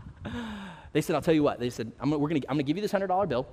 They 0.92 1.00
said, 1.00 1.16
I'll 1.16 1.22
tell 1.22 1.34
you 1.34 1.42
what. 1.42 1.58
They 1.58 1.70
said, 1.70 1.90
I'm, 2.00 2.10
we're 2.10 2.28
gonna, 2.28 2.42
I'm 2.48 2.56
gonna 2.56 2.64
give 2.64 2.76
you 2.76 2.82
this 2.82 2.92
$100 2.92 3.28
bill. 3.28 3.46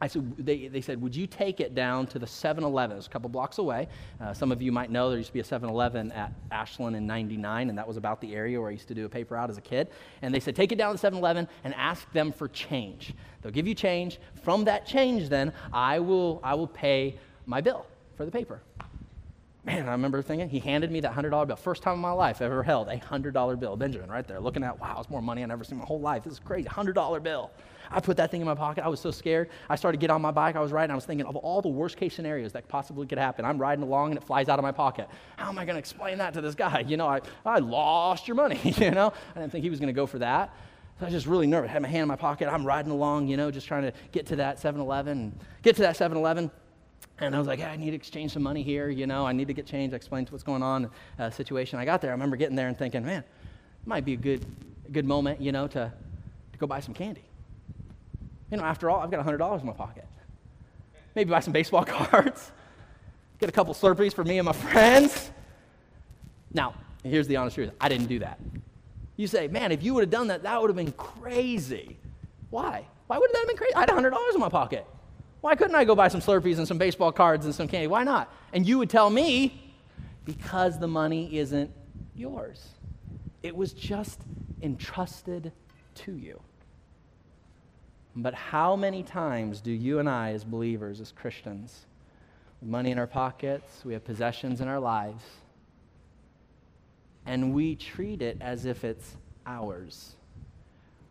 I 0.00 0.06
said, 0.06 0.36
they, 0.36 0.68
they 0.68 0.80
said, 0.80 1.00
would 1.00 1.14
you 1.14 1.26
take 1.26 1.60
it 1.60 1.74
down 1.74 2.06
to 2.08 2.18
the 2.18 2.26
7 2.26 2.62
Eleven? 2.62 2.96
It's 2.96 3.06
a 3.06 3.10
couple 3.10 3.30
blocks 3.30 3.58
away. 3.58 3.88
Uh, 4.20 4.34
some 4.34 4.52
of 4.52 4.60
you 4.60 4.72
might 4.72 4.90
know 4.90 5.08
there 5.08 5.18
used 5.18 5.28
to 5.28 5.32
be 5.32 5.40
a 5.40 5.44
7 5.44 5.68
Eleven 5.68 6.12
at 6.12 6.32
Ashland 6.50 6.96
in 6.96 7.06
99, 7.06 7.68
and 7.68 7.78
that 7.78 7.86
was 7.86 7.96
about 7.96 8.20
the 8.20 8.34
area 8.34 8.60
where 8.60 8.68
I 8.68 8.72
used 8.72 8.88
to 8.88 8.94
do 8.94 9.06
a 9.06 9.08
paper 9.08 9.36
out 9.36 9.50
as 9.50 9.56
a 9.56 9.62
kid. 9.62 9.88
And 10.22 10.34
they 10.34 10.40
said, 10.40 10.56
take 10.56 10.72
it 10.72 10.78
down 10.78 10.92
to 10.92 10.98
7 10.98 11.18
Eleven 11.18 11.48
and 11.62 11.74
ask 11.74 12.10
them 12.12 12.32
for 12.32 12.48
change. 12.48 13.14
They'll 13.42 13.52
give 13.52 13.66
you 13.66 13.74
change. 13.74 14.18
From 14.42 14.64
that 14.64 14.86
change, 14.86 15.28
then, 15.28 15.52
I 15.72 16.00
will, 16.00 16.40
I 16.42 16.54
will 16.54 16.66
pay 16.66 17.18
my 17.46 17.60
bill 17.60 17.86
for 18.16 18.24
the 18.24 18.30
paper. 18.30 18.60
Man, 19.64 19.88
I 19.88 19.92
remember 19.92 20.20
thinking, 20.20 20.50
he 20.50 20.58
handed 20.58 20.90
me 20.90 21.00
that 21.00 21.14
$100 21.14 21.46
bill. 21.46 21.56
First 21.56 21.82
time 21.82 21.94
in 21.94 22.00
my 22.00 22.10
life 22.12 22.42
I 22.42 22.44
ever 22.44 22.62
held 22.62 22.88
a 22.88 22.98
$100 22.98 23.58
bill. 23.58 23.76
Benjamin, 23.76 24.10
right 24.10 24.26
there, 24.26 24.38
looking 24.38 24.62
at, 24.62 24.78
wow, 24.78 24.96
it's 25.00 25.08
more 25.08 25.22
money 25.22 25.42
I've 25.42 25.50
ever 25.50 25.64
seen 25.64 25.76
in 25.76 25.78
my 25.78 25.86
whole 25.86 26.00
life. 26.00 26.24
This 26.24 26.34
is 26.34 26.38
crazy. 26.38 26.68
$100 26.68 27.22
bill. 27.22 27.50
I 27.90 28.00
put 28.00 28.18
that 28.18 28.30
thing 28.30 28.42
in 28.42 28.46
my 28.46 28.54
pocket. 28.54 28.84
I 28.84 28.88
was 28.88 29.00
so 29.00 29.10
scared. 29.10 29.48
I 29.70 29.76
started 29.76 29.98
to 29.98 30.00
get 30.02 30.10
on 30.10 30.20
my 30.20 30.30
bike. 30.30 30.54
I 30.54 30.60
was 30.60 30.70
riding. 30.70 30.90
I 30.90 30.94
was 30.94 31.06
thinking 31.06 31.26
of 31.26 31.36
all 31.36 31.62
the 31.62 31.70
worst 31.70 31.96
case 31.96 32.14
scenarios 32.14 32.52
that 32.52 32.68
possibly 32.68 33.06
could 33.06 33.16
happen. 33.16 33.46
I'm 33.46 33.56
riding 33.56 33.82
along 33.82 34.10
and 34.10 34.18
it 34.18 34.24
flies 34.24 34.50
out 34.50 34.58
of 34.58 34.62
my 34.62 34.72
pocket. 34.72 35.08
How 35.36 35.48
am 35.48 35.58
I 35.58 35.64
going 35.64 35.76
to 35.76 35.80
explain 35.80 36.18
that 36.18 36.34
to 36.34 36.42
this 36.42 36.54
guy? 36.54 36.80
You 36.86 36.98
know, 36.98 37.06
I, 37.06 37.20
I 37.46 37.60
lost 37.60 38.28
your 38.28 38.34
money, 38.34 38.60
you 38.64 38.90
know? 38.90 39.14
I 39.34 39.40
didn't 39.40 39.52
think 39.52 39.64
he 39.64 39.70
was 39.70 39.80
going 39.80 39.88
to 39.88 39.94
go 39.94 40.06
for 40.06 40.18
that. 40.18 40.54
So 40.98 41.02
I 41.02 41.04
was 41.06 41.14
just 41.14 41.26
really 41.26 41.46
nervous. 41.46 41.70
I 41.70 41.72
had 41.72 41.82
my 41.82 41.88
hand 41.88 42.02
in 42.02 42.08
my 42.08 42.16
pocket. 42.16 42.48
I'm 42.48 42.66
riding 42.66 42.92
along, 42.92 43.28
you 43.28 43.38
know, 43.38 43.50
just 43.50 43.66
trying 43.66 43.82
to 43.82 43.92
get 44.12 44.26
to 44.26 44.36
that 44.36 44.60
7 44.60 44.78
Eleven, 44.78 45.38
get 45.62 45.74
to 45.76 45.82
that 45.82 45.96
7 45.96 46.16
Eleven. 46.16 46.50
And 47.20 47.34
I 47.34 47.38
was 47.38 47.46
like, 47.46 47.60
hey, 47.60 47.66
I 47.66 47.76
need 47.76 47.90
to 47.90 47.96
exchange 47.96 48.32
some 48.32 48.42
money 48.42 48.62
here, 48.62 48.88
you 48.88 49.06
know, 49.06 49.24
I 49.24 49.32
need 49.32 49.46
to 49.46 49.54
get 49.54 49.66
change. 49.66 49.92
I 49.92 49.96
explained 49.96 50.30
what's 50.30 50.42
going 50.42 50.62
on, 50.62 50.90
uh, 51.18 51.30
situation. 51.30 51.78
I 51.78 51.84
got 51.84 52.00
there. 52.00 52.10
I 52.10 52.14
remember 52.14 52.36
getting 52.36 52.56
there 52.56 52.66
and 52.66 52.76
thinking, 52.76 53.04
man, 53.04 53.20
it 53.20 53.86
might 53.86 54.04
be 54.04 54.14
a 54.14 54.16
good, 54.16 54.44
good 54.90 55.04
moment, 55.04 55.40
you 55.40 55.52
know, 55.52 55.68
to, 55.68 55.92
to 56.52 56.58
go 56.58 56.66
buy 56.66 56.80
some 56.80 56.92
candy. 56.92 57.24
You 58.50 58.56
know, 58.56 58.64
after 58.64 58.90
all, 58.90 59.00
I've 59.00 59.10
got 59.10 59.24
$100 59.24 59.60
in 59.60 59.66
my 59.66 59.72
pocket. 59.72 60.06
Maybe 61.14 61.30
buy 61.30 61.40
some 61.40 61.52
baseball 61.52 61.84
cards, 61.86 62.50
get 63.38 63.48
a 63.48 63.52
couple 63.52 63.74
Slurpees 63.74 64.12
for 64.12 64.24
me 64.24 64.38
and 64.38 64.46
my 64.46 64.52
friends. 64.52 65.30
Now, 66.52 66.74
here's 67.04 67.28
the 67.28 67.36
honest 67.36 67.54
truth 67.54 67.70
I 67.80 67.88
didn't 67.88 68.06
do 68.06 68.18
that. 68.20 68.40
You 69.16 69.28
say, 69.28 69.46
man, 69.46 69.70
if 69.70 69.84
you 69.84 69.94
would 69.94 70.02
have 70.02 70.10
done 70.10 70.26
that, 70.28 70.42
that 70.42 70.60
would 70.60 70.68
have 70.68 70.76
been 70.76 70.92
crazy. 70.92 71.96
Why? 72.50 72.84
Why 73.06 73.18
would 73.18 73.30
that 73.32 73.38
have 73.38 73.48
been 73.48 73.56
crazy? 73.56 73.74
I 73.74 73.80
had 73.80 73.88
$100 73.88 74.34
in 74.34 74.40
my 74.40 74.48
pocket. 74.48 74.84
Why 75.44 75.54
couldn't 75.56 75.74
I 75.74 75.84
go 75.84 75.94
buy 75.94 76.08
some 76.08 76.22
Slurpees 76.22 76.56
and 76.56 76.66
some 76.66 76.78
baseball 76.78 77.12
cards 77.12 77.44
and 77.44 77.54
some 77.54 77.68
candy? 77.68 77.86
Why 77.86 78.02
not? 78.02 78.32
And 78.54 78.66
you 78.66 78.78
would 78.78 78.88
tell 78.88 79.10
me, 79.10 79.74
because 80.24 80.78
the 80.78 80.88
money 80.88 81.36
isn't 81.36 81.70
yours. 82.14 82.66
It 83.42 83.54
was 83.54 83.74
just 83.74 84.22
entrusted 84.62 85.52
to 85.96 86.12
you. 86.12 86.40
But 88.16 88.32
how 88.32 88.74
many 88.74 89.02
times 89.02 89.60
do 89.60 89.70
you 89.70 89.98
and 89.98 90.08
I, 90.08 90.32
as 90.32 90.44
believers, 90.44 90.98
as 90.98 91.12
Christians, 91.12 91.84
money 92.62 92.90
in 92.90 92.98
our 92.98 93.06
pockets, 93.06 93.84
we 93.84 93.92
have 93.92 94.02
possessions 94.02 94.62
in 94.62 94.68
our 94.68 94.80
lives, 94.80 95.24
and 97.26 97.52
we 97.52 97.76
treat 97.76 98.22
it 98.22 98.38
as 98.40 98.64
if 98.64 98.82
it's 98.82 99.14
ours? 99.44 100.16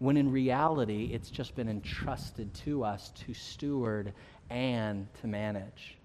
When 0.03 0.17
in 0.17 0.29
reality, 0.29 1.11
it's 1.13 1.29
just 1.29 1.55
been 1.55 1.69
entrusted 1.69 2.53
to 2.53 2.83
us 2.83 3.11
to 3.11 3.33
steward 3.33 4.11
and 4.49 5.07
to 5.21 5.27
manage. 5.27 5.95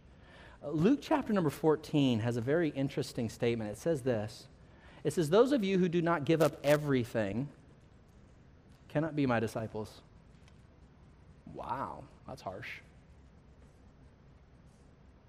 Uh, 0.65 0.71
Luke 0.71 1.01
chapter 1.03 1.33
number 1.33 1.51
14 1.51 2.21
has 2.21 2.37
a 2.37 2.41
very 2.41 2.69
interesting 2.69 3.29
statement. 3.29 3.73
It 3.73 3.77
says 3.77 4.03
this 4.03 4.47
It 5.03 5.15
says, 5.15 5.31
Those 5.31 5.51
of 5.51 5.65
you 5.65 5.79
who 5.79 5.89
do 5.89 6.01
not 6.01 6.25
give 6.25 6.43
up 6.43 6.61
everything 6.63 7.49
cannot 8.89 9.17
be 9.17 9.27
my 9.27 9.41
disciples. 9.41 10.01
Wow, 11.53 12.05
that's 12.29 12.41
harsh. 12.41 12.69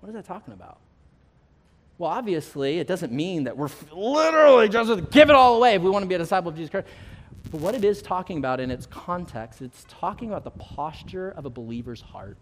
What 0.02 0.10
is 0.10 0.14
that 0.14 0.26
talking 0.26 0.54
about? 0.54 0.78
Well, 1.98 2.12
obviously, 2.12 2.78
it 2.78 2.86
doesn't 2.86 3.12
mean 3.12 3.46
that 3.46 3.58
we're 3.58 3.70
literally 3.92 4.70
just 4.70 5.10
give 5.10 5.32
it 5.32 5.36
all 5.36 5.58
away 5.58 5.74
if 5.74 5.82
we 5.82 5.90
want 5.90 6.04
to 6.04 6.08
be 6.08 6.14
a 6.14 6.20
disciple 6.20 6.50
of 6.50 6.56
Jesus 6.56 6.70
Christ. 6.70 6.88
But 7.52 7.62
what 7.62 7.76
it 7.76 7.84
is 7.84 8.02
talking 8.02 8.38
about 8.38 8.60
in 8.60 8.70
its 8.70 8.86
context, 8.86 9.62
it's 9.62 9.86
talking 9.88 10.30
about 10.30 10.44
the 10.44 10.52
posture 10.52 11.32
of 11.32 11.46
a 11.46 11.50
believer's 11.50 12.02
heart. 12.02 12.38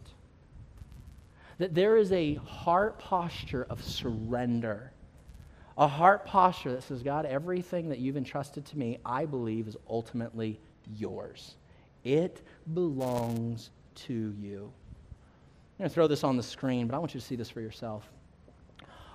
That 1.60 1.74
there 1.74 1.98
is 1.98 2.12
a 2.12 2.36
heart 2.36 3.00
posture 3.00 3.66
of 3.70 3.84
surrender. 3.84 4.92
A 5.78 5.88
heart 5.88 6.26
posture 6.26 6.74
that 6.74 6.84
says, 6.84 7.04
God, 7.04 7.26
everything 7.26 7.90
that 7.90 8.00
you've 8.00 8.18
entrusted 8.18 8.66
to 8.66 8.78
me, 8.78 9.00
I 9.06 9.26
believe, 9.26 9.68
is 9.68 9.78
ultimately 9.90 10.60
yours. 10.96 11.56
It 12.04 12.42
belongs 12.74 13.70
to 13.96 14.36
you. 14.40 14.72
I'm 15.78 15.84
going 15.84 15.90
to 15.90 15.94
throw 15.94 16.08
this 16.08 16.24
on 16.24 16.38
the 16.38 16.44
screen, 16.44 16.88
but 16.88 16.96
I 16.96 17.00
want 17.00 17.14
you 17.14 17.20
to 17.20 17.26
see 17.26 17.36
this 17.36 17.50
for 17.50 17.62
yourself. 17.62 18.10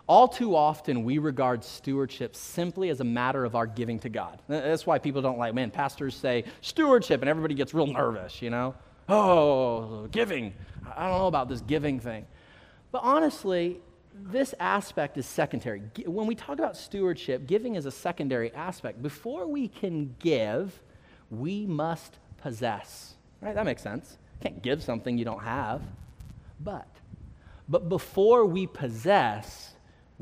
All 0.09 0.27
too 0.29 0.57
often, 0.57 1.05
we 1.05 1.19
regard 1.19 1.63
stewardship 1.65 2.35
simply 2.35 2.91
as 2.91 3.01
a 3.01 3.05
matter 3.05 3.45
of 3.45 3.55
our 3.55 3.67
giving 3.67 3.99
to 4.01 4.09
God. 4.09 4.43
That's 4.49 4.85
why 4.85 4.99
people 4.99 5.23
don't 5.23 5.39
like, 5.39 5.55
man, 5.55 5.71
pastors 5.71 6.15
say 6.15 6.45
stewardship, 6.61 7.21
and 7.23 7.31
everybody 7.31 7.55
gets 7.55 7.73
real 7.73 7.87
nervous, 7.87 8.43
you 8.43 8.51
know? 8.51 8.75
Oh, 9.09 10.09
giving. 10.11 10.55
I 10.97 11.09
don't 11.09 11.19
know 11.19 11.29
about 11.29 11.49
this 11.49 11.61
giving 11.61 12.01
thing. 12.01 12.27
But 12.91 13.03
honestly, 13.05 13.81
this 14.15 14.55
aspect 14.61 15.17
is 15.19 15.27
secondary. 15.27 15.83
When 16.05 16.27
we 16.27 16.35
talk 16.35 16.59
about 16.59 16.77
stewardship, 16.77 17.47
giving 17.47 17.77
is 17.77 17.87
a 17.87 17.91
secondary 17.91 18.53
aspect. 18.53 19.03
Before 19.03 19.47
we 19.47 19.69
can 19.69 20.15
give, 20.19 20.83
we 21.31 21.65
must 21.65 22.19
possess. 22.39 23.15
Right? 23.41 23.55
That 23.55 23.65
makes 23.65 23.83
sense. 23.83 24.19
You 24.41 24.51
can't 24.51 24.63
give 24.63 24.83
something 24.83 25.17
you 25.17 25.25
don't 25.25 25.43
have. 25.43 25.81
But, 26.61 26.89
but 27.69 27.89
before 27.89 28.45
we 28.45 28.67
possess, 28.67 29.75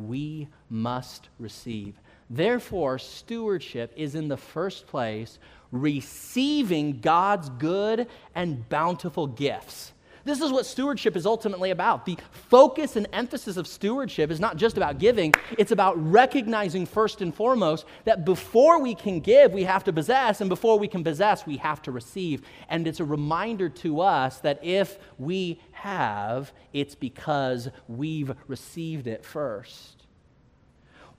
we 0.08 0.48
must 0.68 1.28
receive. 1.38 1.94
Therefore, 2.28 2.98
stewardship 2.98 3.92
is 3.96 4.14
in 4.14 4.28
the 4.28 4.36
first 4.36 4.86
place 4.86 5.38
receiving 5.72 7.00
God's 7.00 7.48
good 7.50 8.06
and 8.34 8.68
bountiful 8.68 9.26
gifts. 9.26 9.92
This 10.24 10.40
is 10.40 10.52
what 10.52 10.66
stewardship 10.66 11.16
is 11.16 11.26
ultimately 11.26 11.70
about. 11.70 12.04
The 12.04 12.18
focus 12.30 12.96
and 12.96 13.08
emphasis 13.12 13.56
of 13.56 13.66
stewardship 13.66 14.30
is 14.30 14.40
not 14.40 14.56
just 14.56 14.76
about 14.76 14.98
giving, 14.98 15.32
it's 15.58 15.72
about 15.72 15.96
recognizing 15.98 16.86
first 16.86 17.22
and 17.22 17.34
foremost 17.34 17.86
that 18.04 18.24
before 18.24 18.80
we 18.80 18.94
can 18.94 19.20
give, 19.20 19.52
we 19.52 19.64
have 19.64 19.84
to 19.84 19.92
possess, 19.92 20.40
and 20.40 20.50
before 20.50 20.78
we 20.78 20.88
can 20.88 21.02
possess, 21.02 21.46
we 21.46 21.56
have 21.56 21.80
to 21.82 21.92
receive. 21.92 22.42
And 22.68 22.86
it's 22.86 23.00
a 23.00 23.04
reminder 23.04 23.68
to 23.68 24.00
us 24.00 24.38
that 24.40 24.62
if 24.62 24.98
we 25.18 25.60
have, 25.72 26.52
it's 26.72 26.94
because 26.94 27.68
we've 27.88 28.34
received 28.46 29.06
it 29.06 29.24
first. 29.24 30.04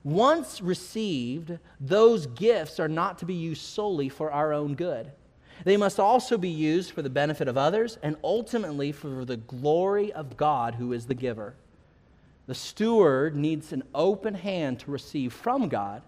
Once 0.04 0.60
received, 0.60 1.58
those 1.80 2.26
gifts 2.26 2.80
are 2.80 2.88
not 2.88 3.18
to 3.18 3.24
be 3.24 3.34
used 3.34 3.62
solely 3.62 4.08
for 4.08 4.32
our 4.32 4.52
own 4.52 4.74
good. 4.74 5.12
They 5.64 5.76
must 5.76 6.00
also 6.00 6.38
be 6.38 6.48
used 6.48 6.92
for 6.92 7.02
the 7.02 7.10
benefit 7.10 7.48
of 7.48 7.56
others 7.56 7.98
and 8.02 8.16
ultimately 8.24 8.92
for 8.92 9.24
the 9.24 9.36
glory 9.36 10.12
of 10.12 10.36
God, 10.36 10.74
who 10.74 10.92
is 10.92 11.06
the 11.06 11.14
giver. 11.14 11.54
The 12.46 12.54
steward 12.54 13.36
needs 13.36 13.72
an 13.72 13.84
open 13.94 14.34
hand 14.34 14.80
to 14.80 14.90
receive 14.90 15.32
from 15.32 15.68
God 15.68 16.02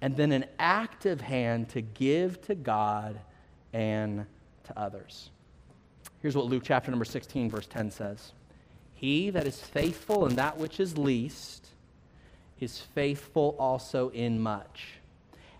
and 0.00 0.16
then 0.16 0.32
an 0.32 0.46
active 0.58 1.20
hand 1.20 1.68
to 1.70 1.80
give 1.80 2.40
to 2.42 2.54
God 2.54 3.18
and 3.72 4.26
to 4.64 4.78
others. 4.78 5.30
Here's 6.22 6.36
what 6.36 6.46
Luke 6.46 6.62
chapter 6.64 6.90
number 6.90 7.04
16, 7.04 7.50
verse 7.50 7.66
10 7.66 7.90
says 7.90 8.32
He 8.94 9.30
that 9.30 9.46
is 9.46 9.60
faithful 9.60 10.26
in 10.26 10.36
that 10.36 10.56
which 10.56 10.80
is 10.80 10.96
least 10.96 11.68
is 12.60 12.80
faithful 12.80 13.56
also 13.58 14.08
in 14.10 14.40
much. 14.40 14.94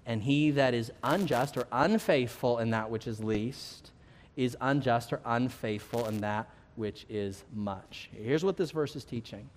And 0.06 0.22
he 0.22 0.50
that 0.52 0.74
is 0.74 0.92
unjust 1.02 1.56
or 1.56 1.66
unfaithful 1.72 2.58
in 2.58 2.70
that 2.70 2.90
which 2.90 3.06
is 3.06 3.22
least 3.22 3.90
is 4.36 4.56
unjust 4.60 5.12
or 5.12 5.20
unfaithful 5.24 6.06
in 6.06 6.20
that 6.20 6.48
which 6.76 7.06
is 7.08 7.44
much. 7.54 8.10
Here's 8.12 8.44
what 8.44 8.56
this 8.56 8.70
verse 8.70 8.96
is 8.96 9.04
teaching. 9.04 9.48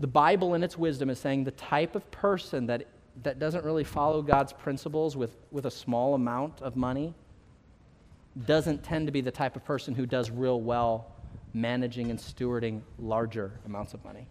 The 0.00 0.06
Bible, 0.06 0.54
in 0.54 0.62
its 0.62 0.76
wisdom, 0.76 1.10
is 1.10 1.18
saying 1.18 1.44
the 1.44 1.52
type 1.52 1.94
of 1.94 2.08
person 2.10 2.66
that, 2.66 2.86
that 3.22 3.38
doesn't 3.38 3.64
really 3.64 3.84
follow 3.84 4.22
God's 4.22 4.52
principles 4.52 5.16
with, 5.16 5.36
with 5.50 5.66
a 5.66 5.70
small 5.70 6.14
amount 6.14 6.60
of 6.62 6.76
money 6.76 7.14
doesn't 8.46 8.84
tend 8.84 9.06
to 9.06 9.12
be 9.12 9.20
the 9.20 9.30
type 9.30 9.56
of 9.56 9.64
person 9.64 9.94
who 9.94 10.06
does 10.06 10.30
real 10.30 10.60
well 10.60 11.10
managing 11.54 12.10
and 12.10 12.18
stewarding 12.18 12.80
larger 12.98 13.52
amounts 13.66 13.94
of 13.94 14.04
money. 14.04 14.26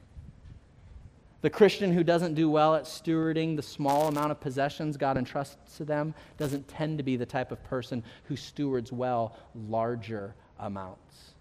The 1.48 1.52
Christian 1.52 1.94
who 1.94 2.04
doesn't 2.04 2.34
do 2.34 2.50
well 2.50 2.76
at 2.76 2.84
stewarding 2.84 3.56
the 3.56 3.62
small 3.62 4.10
amount 4.10 4.32
of 4.32 4.40
possessions 4.42 4.98
God 4.98 5.18
entrusts 5.18 5.78
to 5.78 5.86
them 5.86 6.14
doesn't 6.38 6.68
tend 6.68 6.98
to 6.98 7.06
be 7.06 7.16
the 7.16 7.26
type 7.26 7.54
of 7.54 7.64
person 7.64 8.04
who 8.26 8.36
stewards 8.36 8.92
well 8.92 9.38
larger 9.56 10.36
amounts. 10.60 11.36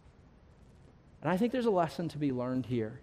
And 1.23 1.33
I 1.33 1.37
think 1.37 1.51
there's 1.51 1.67
a 1.67 1.73
lesson 1.73 2.09
to 2.11 2.19
be 2.19 2.31
learned 2.31 2.67
here. 2.67 3.01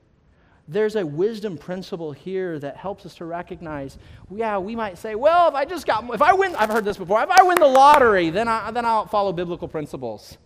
There's 0.69 0.95
a 0.95 1.05
wisdom 1.05 1.57
principle 1.57 2.13
here 2.13 2.57
that 2.59 2.77
helps 2.77 3.05
us 3.05 3.15
to 3.15 3.25
recognize, 3.25 3.97
yeah, 4.33 4.57
we 4.57 4.73
might 4.73 4.97
say, 4.97 5.15
well, 5.15 5.49
if 5.49 5.55
I 5.55 5.65
just 5.65 5.85
got, 5.85 6.09
if 6.13 6.21
I 6.21 6.31
win, 6.31 6.55
I've 6.55 6.69
heard 6.69 6.85
this 6.85 6.95
before, 6.95 7.21
if 7.21 7.29
I 7.29 7.43
win 7.43 7.59
the 7.59 7.67
lottery, 7.67 8.29
then, 8.29 8.47
I, 8.47 8.71
then 8.71 8.85
I'll 8.85 9.07
follow 9.07 9.33
biblical 9.33 9.67
principles. 9.67 10.37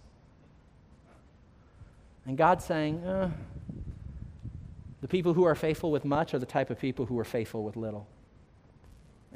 And 2.25 2.35
God's 2.35 2.65
saying, 2.65 3.03
eh, 3.05 3.29
the 5.01 5.07
people 5.07 5.33
who 5.33 5.43
are 5.43 5.55
faithful 5.55 5.91
with 5.91 6.05
much 6.05 6.33
are 6.33 6.39
the 6.39 6.45
type 6.45 6.69
of 6.69 6.79
people 6.79 7.05
who 7.05 7.17
are 7.19 7.25
faithful 7.25 7.63
with 7.63 7.75
little. 7.75 8.07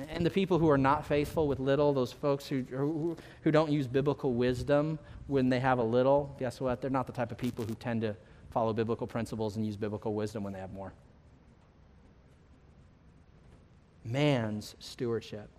And 0.09 0.26
the 0.26 0.30
people 0.30 0.57
who 0.57 0.70
are 0.70 0.78
not 0.78 1.05
faithful 1.05 1.47
with 1.47 1.59
little, 1.59 1.93
those 1.93 2.12
folks 2.12 2.47
who, 2.47 2.66
who, 2.72 3.16
who 3.43 3.51
don't 3.51 3.72
use 3.72 3.88
biblical 3.88 4.34
wisdom 4.34 4.97
when 5.28 5.49
they 5.49 5.59
have 5.59 5.78
a 5.78 5.84
little, 5.84 6.36
guess 6.39 6.59
what? 6.59 6.82
They're 6.82 6.89
not 6.89 7.05
the 7.05 7.14
type 7.14 7.32
of 7.32 7.38
people 7.38 7.66
who 7.66 7.76
tend 7.76 8.01
to 8.01 8.16
follow 8.49 8.74
biblical 8.74 9.05
principles 9.05 9.57
and 9.57 9.66
use 9.66 9.78
biblical 9.78 10.14
wisdom 10.14 10.43
when 10.43 10.53
they 10.53 10.59
have 10.59 10.74
more. 10.74 10.93
Man's 14.03 14.76
stewardship 14.80 15.49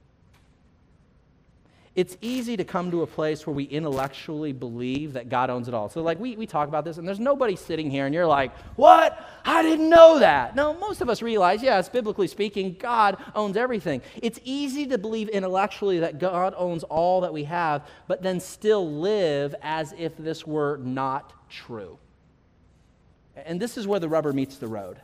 it's 1.95 2.17
easy 2.23 2.57
to 2.57 2.65
come 2.65 2.91
to 2.91 3.03
a 3.03 3.07
place 3.07 3.47
where 3.47 3.53
we 3.55 3.65
intellectually 3.65 4.53
believe 4.53 5.13
that 5.13 5.29
God 5.29 5.51
owns 5.51 5.69
it 5.69 5.75
all. 5.75 5.91
So, 5.91 6.03
like, 6.03 6.19
we, 6.19 6.37
we 6.37 6.47
talk 6.47 6.67
about 6.69 6.87
this, 6.87 6.97
and 6.97 7.07
there's 7.07 7.21
nobody 7.21 7.55
sitting 7.55 7.91
here, 7.91 8.07
and 8.07 8.15
you're 8.15 8.27
like, 8.27 8.57
What? 8.77 9.29
I 9.45 9.63
didn't 9.63 9.91
know 9.91 10.19
that. 10.21 10.57
No, 10.57 10.73
most 10.73 11.03
of 11.03 11.11
us 11.11 11.21
realize, 11.21 11.63
yes, 11.63 11.91
biblically 11.91 12.29
speaking, 12.29 12.77
God 12.79 13.19
owns 13.35 13.59
everything. 13.59 14.01
It's 14.23 14.41
easy 14.43 14.87
to 14.87 14.97
believe 14.97 15.29
intellectually 15.29 16.01
that 16.01 16.19
God 16.19 16.55
owns 16.57 16.83
all 16.85 17.21
that 17.23 17.33
we 17.33 17.45
have, 17.45 17.87
but 18.07 18.23
then 18.23 18.41
still 18.41 18.91
live 18.91 19.55
as 19.61 19.93
if 19.99 20.17
this 20.17 20.47
were 20.47 20.79
not 20.79 21.33
true. 21.51 21.99
And 23.37 23.61
this 23.61 23.77
is 23.77 23.87
where 23.87 24.01
the 24.01 24.09
rubber 24.09 24.33
meets 24.33 24.57
the 24.57 24.69
road. 24.69 24.99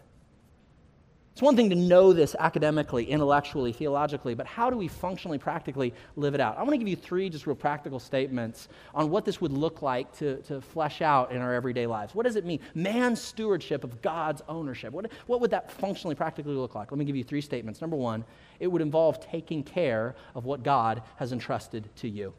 It's 1.38 1.42
one 1.44 1.54
thing 1.54 1.70
to 1.70 1.76
know 1.76 2.12
this 2.12 2.34
academically, 2.36 3.04
intellectually, 3.04 3.72
theologically, 3.72 4.34
but 4.34 4.44
how 4.44 4.70
do 4.70 4.76
we 4.76 4.88
functionally, 4.88 5.38
practically 5.38 5.94
live 6.16 6.34
it 6.34 6.40
out? 6.40 6.58
I 6.58 6.62
want 6.62 6.72
to 6.72 6.78
give 6.78 6.88
you 6.88 6.96
three 6.96 7.30
just 7.30 7.46
real 7.46 7.54
practical 7.54 8.00
statements 8.00 8.68
on 8.92 9.08
what 9.08 9.24
this 9.24 9.40
would 9.40 9.52
look 9.52 9.80
like 9.80 10.12
to, 10.18 10.38
to 10.48 10.60
flesh 10.60 11.00
out 11.00 11.30
in 11.30 11.40
our 11.40 11.54
everyday 11.54 11.86
lives. 11.86 12.12
What 12.12 12.26
does 12.26 12.34
it 12.34 12.44
mean? 12.44 12.58
Man's 12.74 13.20
stewardship 13.20 13.84
of 13.84 14.02
God's 14.02 14.42
ownership. 14.48 14.92
What, 14.92 15.12
what 15.28 15.40
would 15.40 15.52
that 15.52 15.70
functionally, 15.70 16.16
practically 16.16 16.54
look 16.54 16.74
like? 16.74 16.90
Let 16.90 16.98
me 16.98 17.04
give 17.04 17.14
you 17.14 17.22
three 17.22 17.40
statements. 17.40 17.80
Number 17.80 17.96
one, 17.96 18.24
it 18.58 18.66
would 18.66 18.82
involve 18.82 19.20
taking 19.20 19.62
care 19.62 20.16
of 20.34 20.44
what 20.44 20.64
God 20.64 21.02
has 21.18 21.30
entrusted 21.30 21.88
to 21.98 22.08
you. 22.08 22.34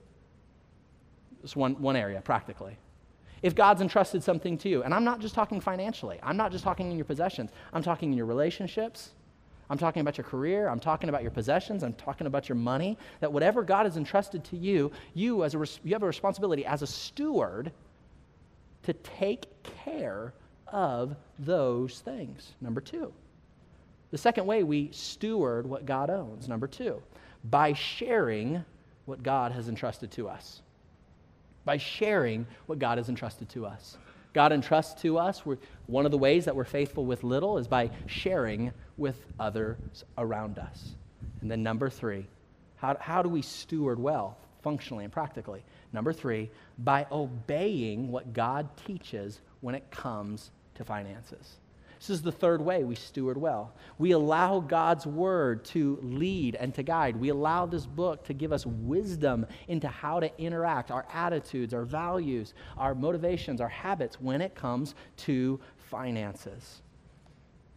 It's 1.41 1.55
one, 1.55 1.81
one 1.81 1.95
area, 1.95 2.19
practically 2.19 2.77
if 3.41 3.55
God's 3.55 3.81
entrusted 3.81 4.23
something 4.23 4.57
to 4.59 4.69
you. 4.69 4.83
And 4.83 4.93
I'm 4.93 5.03
not 5.03 5.19
just 5.19 5.35
talking 5.35 5.59
financially, 5.59 6.19
I'm 6.23 6.37
not 6.37 6.51
just 6.51 6.63
talking 6.63 6.91
in 6.91 6.97
your 6.97 7.05
possessions, 7.05 7.51
I'm 7.73 7.83
talking 7.83 8.11
in 8.11 8.17
your 8.17 8.27
relationships. 8.27 9.11
I'm 9.71 9.77
talking 9.77 10.01
about 10.01 10.17
your 10.17 10.25
career. 10.25 10.67
I'm 10.67 10.79
talking 10.79 11.09
about 11.09 11.21
your 11.21 11.29
possessions. 11.29 11.83
I'm 11.83 11.93
talking 11.93 12.25
about 12.25 12.49
your 12.49 12.55
money. 12.55 12.97
That 13.19 13.31
whatever 13.31 13.63
God 13.63 13.85
has 13.85 13.97
entrusted 13.97 14.43
to 14.45 14.57
you, 14.57 14.91
you, 15.13 15.43
as 15.43 15.53
a, 15.53 15.63
you 15.83 15.93
have 15.93 16.01
a 16.01 16.07
responsibility 16.07 16.65
as 16.65 16.81
a 16.81 16.87
steward 16.87 17.71
to 18.81 18.93
take 18.93 19.45
care 19.63 20.33
of 20.67 21.15
those 21.37 21.99
things. 21.99 22.53
Number 22.61 22.81
two. 22.81 23.13
The 24.11 24.17
second 24.17 24.47
way 24.47 24.63
we 24.63 24.89
steward 24.91 25.67
what 25.67 25.85
God 25.85 26.09
owns. 26.09 26.47
Number 26.47 26.67
two, 26.67 27.01
by 27.43 27.73
sharing 27.73 28.63
what 29.05 29.21
God 29.21 29.51
has 29.51 29.69
entrusted 29.69 30.09
to 30.11 30.27
us 30.27 30.61
by 31.65 31.77
sharing 31.77 32.45
what 32.65 32.79
God 32.79 32.97
has 32.97 33.09
entrusted 33.09 33.49
to 33.49 33.65
us. 33.65 33.97
God 34.33 34.51
entrusts 34.51 35.01
to 35.01 35.17
us, 35.17 35.43
one 35.87 36.05
of 36.05 36.11
the 36.11 36.17
ways 36.17 36.45
that 36.45 36.55
we're 36.55 36.63
faithful 36.63 37.05
with 37.05 37.23
little 37.23 37.57
is 37.57 37.67
by 37.67 37.89
sharing 38.05 38.71
with 38.97 39.25
others 39.39 40.03
around 40.17 40.59
us. 40.59 40.95
And 41.41 41.49
then, 41.49 41.63
number 41.63 41.89
three, 41.89 42.27
how, 42.77 42.95
how 42.99 43.21
do 43.21 43.29
we 43.29 43.41
steward 43.41 43.99
well, 43.99 44.37
functionally 44.61 45.03
and 45.03 45.11
practically? 45.11 45.63
Number 45.93 46.13
three, 46.13 46.51
by 46.77 47.07
obeying 47.11 48.11
what 48.11 48.33
God 48.33 48.69
teaches 48.85 49.41
when 49.61 49.73
it 49.73 49.89
comes 49.89 50.51
to 50.75 50.85
finances. 50.85 51.57
This 51.99 52.09
is 52.09 52.21
the 52.21 52.31
third 52.31 52.61
way 52.61 52.85
we 52.85 52.95
steward 52.95 53.37
well. 53.37 53.73
We 53.97 54.11
allow 54.11 54.61
God's 54.61 55.05
word 55.05 55.65
to 55.65 55.99
lead 56.01 56.55
and 56.55 56.73
to 56.75 56.83
guide. 56.83 57.17
We 57.17 57.27
allow 57.27 57.65
this 57.65 57.85
book 57.85 58.23
to 58.25 58.33
give 58.33 58.53
us 58.53 58.65
wisdom 58.65 59.45
into 59.67 59.89
how 59.89 60.21
to 60.21 60.31
interact, 60.41 60.91
our 60.91 61.05
attitudes, 61.13 61.73
our 61.73 61.83
values, 61.83 62.53
our 62.77 62.95
motivations, 62.95 63.59
our 63.59 63.67
habits 63.67 64.19
when 64.21 64.41
it 64.41 64.55
comes 64.55 64.95
to 65.17 65.59
finances. 65.75 66.81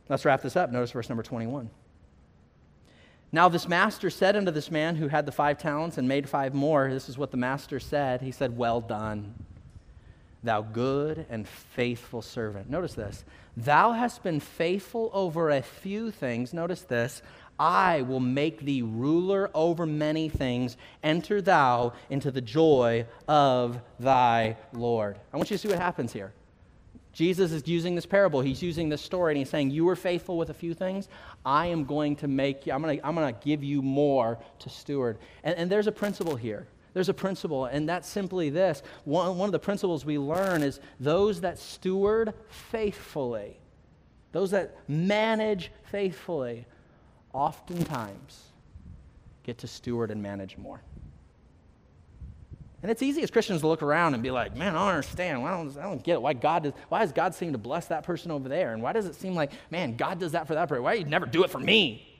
Let's 0.09 0.25
wrap 0.25 0.41
this 0.41 0.55
up. 0.55 0.71
Notice 0.71 0.93
verse 0.93 1.09
number 1.09 1.25
21. 1.25 1.69
Now, 3.33 3.49
this 3.49 3.67
master 3.67 4.09
said 4.09 4.37
unto 4.37 4.53
this 4.53 4.71
man 4.71 4.95
who 4.97 5.09
had 5.09 5.27
the 5.27 5.33
five 5.33 5.59
talents 5.59 5.99
and 5.99 6.07
made 6.07 6.29
five 6.29 6.55
more, 6.55 6.91
this 6.91 7.09
is 7.09 7.19
what 7.19 7.33
the 7.33 7.39
master 7.39 7.81
said. 7.81 8.21
He 8.21 8.31
said, 8.31 8.57
Well 8.57 8.81
done 8.81 9.35
thou 10.43 10.63
good 10.63 11.27
and 11.31 11.47
faithful 11.47 12.23
servant. 12.23 12.69
Notice 12.69 12.95
this. 12.95 13.25
Thou 13.57 13.93
hast 13.93 14.23
been 14.23 14.41
faithful 14.41 15.11
over 15.13 15.51
a 15.51 15.63
few 15.63 16.11
things. 16.11 16.53
Notice 16.53 16.83
this. 16.83 17.23
I 17.59 18.03
will 18.03 18.21
make 18.21 18.61
thee 18.61 18.83
ruler 18.83 19.51
over 19.55 19.87
many 19.87 20.29
things. 20.29 20.77
Enter 21.03 21.41
thou 21.43 21.93
into 22.11 22.31
the 22.31 22.41
joy 22.41 23.07
of 23.29 23.81
thy 24.01 24.57
Lord. 24.73 25.19
I 25.33 25.37
want 25.37 25.51
you 25.51 25.57
to 25.57 25.63
see 25.63 25.69
what 25.69 25.79
happens 25.79 26.13
here. 26.13 26.33
Jesus 27.13 27.53
is 27.53 27.69
using 27.69 27.95
this 27.95 28.07
parable. 28.07 28.41
He's 28.41 28.63
using 28.63 28.89
this 28.89 29.03
story, 29.03 29.33
and 29.33 29.39
he's 29.39 29.51
saying, 29.51 29.71
You 29.71 29.85
were 29.85 29.97
faithful 29.97 30.39
with 30.39 30.49
a 30.49 30.55
few 30.55 30.73
things. 30.73 31.09
I 31.45 31.67
am 31.67 31.85
going 31.85 32.17
to 32.17 32.29
make 32.29 32.67
you, 32.67 32.73
I'm 32.73 32.83
going 32.83 32.99
to, 32.99 33.41
give 33.45 33.63
you 33.63 33.83
more 33.83 34.39
to 34.61 34.71
steward. 34.71 35.19
And, 35.45 35.57
and 35.57 35.71
there's 35.71 35.87
a 35.87 35.93
principle 35.93 36.37
here. 36.37 36.67
There's 36.95 37.09
a 37.09 37.15
principle, 37.15 37.65
and 37.65 37.89
that's 37.89 38.09
simply 38.09 38.51
this. 38.51 38.83
One, 39.05 39.39
one 39.39 39.49
of 39.49 39.53
the 39.53 39.59
principles 39.59 40.05
we 40.05 40.19
learn 40.19 40.63
is 40.63 40.79
those 41.01 41.41
that 41.41 41.59
steward 41.59 42.35
faithfully, 42.49 43.57
those 44.33 44.51
that 44.51 44.77
manage 44.89 45.71
faithfully, 45.91 46.67
oftentimes 47.33 48.43
get 49.43 49.59
to 49.59 49.67
steward 49.67 50.11
and 50.11 50.23
manage 50.23 50.59
more. 50.59 50.83
And 52.83 52.91
it's 52.91 53.03
easy 53.03 53.23
as 53.23 53.31
Christians 53.31 53.61
to 53.61 53.69
look 53.69 53.83
around 53.83 54.15
and 54.15 54.23
be 54.23 54.33
like, 54.33 54.57
man, 54.57 54.75
I 54.75 54.81
don't 54.81 54.89
understand. 54.89 55.41
Why 55.41 55.53
don't, 55.53 55.77
I 55.79 55.83
don't 55.83 56.03
get 56.03 56.15
it. 56.15 56.23
Why, 56.23 56.33
God 56.33 56.65
does, 56.65 56.73
why 56.89 57.01
does 57.01 57.13
God 57.13 57.33
seem 57.33 57.53
to 57.53 57.59
bless 57.59 57.87
that 57.87 58.03
person 58.03 58.33
over 58.33 58.49
there? 58.49 58.73
And 58.73 58.83
why 58.83 58.93
does 58.93 59.07
it 59.07 59.15
seem 59.15 59.35
like, 59.35 59.53
man, 59.71 59.97
God 59.97 60.19
does 60.19 60.33
that 60.33 60.49
for 60.49 60.55
that 60.55 60.69
person? 60.69 60.83
Why 60.83 60.95
do 60.95 61.01
you 61.01 61.07
never 61.07 61.25
do 61.25 61.45
it 61.45 61.51
for 61.51 61.61
me? 61.61 62.12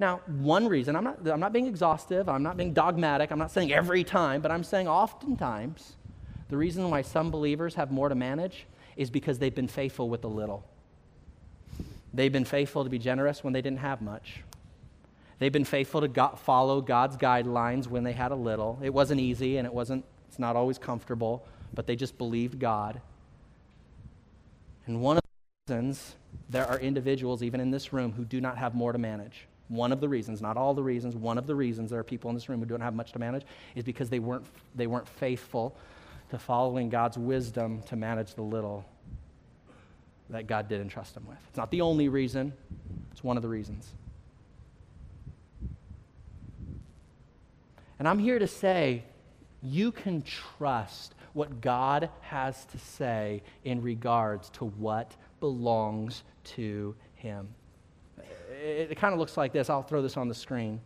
Now, 0.00 0.20
one 0.26 0.68
reason, 0.68 0.94
I'm 0.94 1.04
not, 1.04 1.26
I'm 1.26 1.40
not 1.40 1.52
being 1.52 1.66
exhaustive, 1.66 2.28
I'm 2.28 2.42
not 2.42 2.56
being 2.56 2.72
dogmatic, 2.72 3.32
I'm 3.32 3.38
not 3.38 3.50
saying 3.50 3.72
every 3.72 4.04
time, 4.04 4.40
but 4.40 4.50
I'm 4.50 4.62
saying 4.62 4.86
oftentimes 4.86 5.96
the 6.48 6.56
reason 6.56 6.88
why 6.88 7.02
some 7.02 7.30
believers 7.30 7.74
have 7.74 7.90
more 7.90 8.08
to 8.08 8.14
manage 8.14 8.66
is 8.96 9.10
because 9.10 9.38
they've 9.38 9.54
been 9.54 9.68
faithful 9.68 10.08
with 10.08 10.24
a 10.24 10.28
little. 10.28 10.64
They've 12.14 12.32
been 12.32 12.44
faithful 12.44 12.84
to 12.84 12.90
be 12.90 12.98
generous 12.98 13.42
when 13.42 13.52
they 13.52 13.60
didn't 13.60 13.80
have 13.80 14.00
much. 14.00 14.42
They've 15.40 15.52
been 15.52 15.64
faithful 15.64 16.00
to 16.00 16.08
God, 16.08 16.38
follow 16.38 16.80
God's 16.80 17.16
guidelines 17.16 17.86
when 17.86 18.02
they 18.02 18.12
had 18.12 18.32
a 18.32 18.36
little. 18.36 18.78
It 18.82 18.92
wasn't 18.92 19.20
easy 19.20 19.56
and 19.56 19.66
it 19.66 19.74
wasn't, 19.74 20.04
it's 20.28 20.38
not 20.38 20.56
always 20.56 20.78
comfortable, 20.78 21.44
but 21.74 21.86
they 21.86 21.96
just 21.96 22.16
believed 22.18 22.58
God. 22.58 23.00
And 24.86 25.00
one 25.00 25.18
of 25.18 25.22
the 25.66 25.74
reasons 25.74 26.16
there 26.48 26.66
are 26.66 26.78
individuals, 26.78 27.42
even 27.42 27.60
in 27.60 27.70
this 27.70 27.92
room, 27.92 28.12
who 28.12 28.24
do 28.24 28.40
not 28.40 28.58
have 28.58 28.74
more 28.74 28.92
to 28.92 28.98
manage 28.98 29.46
one 29.68 29.92
of 29.92 30.00
the 30.00 30.08
reasons, 30.08 30.40
not 30.40 30.56
all 30.56 30.74
the 30.74 30.82
reasons, 30.82 31.14
one 31.14 31.38
of 31.38 31.46
the 31.46 31.54
reasons 31.54 31.90
there 31.90 32.00
are 32.00 32.04
people 32.04 32.30
in 32.30 32.34
this 32.34 32.48
room 32.48 32.60
who 32.60 32.66
don't 32.66 32.80
have 32.80 32.94
much 32.94 33.12
to 33.12 33.18
manage 33.18 33.44
is 33.74 33.84
because 33.84 34.08
they 34.08 34.18
weren't, 34.18 34.46
they 34.74 34.86
weren't 34.86 35.08
faithful 35.08 35.76
to 36.30 36.38
following 36.38 36.88
God's 36.88 37.18
wisdom 37.18 37.82
to 37.82 37.96
manage 37.96 38.34
the 38.34 38.42
little 38.42 38.84
that 40.30 40.46
God 40.46 40.68
did 40.68 40.80
entrust 40.80 41.14
them 41.14 41.26
with. 41.26 41.38
It's 41.48 41.56
not 41.56 41.70
the 41.70 41.80
only 41.80 42.08
reason, 42.08 42.52
it's 43.12 43.24
one 43.24 43.36
of 43.36 43.42
the 43.42 43.48
reasons. 43.48 43.88
And 47.98 48.06
I'm 48.06 48.18
here 48.18 48.38
to 48.38 48.46
say 48.46 49.04
you 49.62 49.90
can 49.90 50.22
trust 50.22 51.14
what 51.32 51.60
God 51.60 52.10
has 52.22 52.64
to 52.66 52.78
say 52.78 53.42
in 53.64 53.82
regards 53.82 54.50
to 54.50 54.64
what 54.64 55.16
belongs 55.40 56.22
to 56.44 56.94
Him. 57.14 57.48
It, 58.62 58.92
it 58.92 58.94
kind 58.96 59.12
of 59.12 59.20
looks 59.20 59.36
like 59.36 59.52
this. 59.52 59.70
I'll 59.70 59.82
throw 59.82 60.02
this 60.02 60.16
on 60.16 60.28
the 60.28 60.34
screen. 60.34 60.80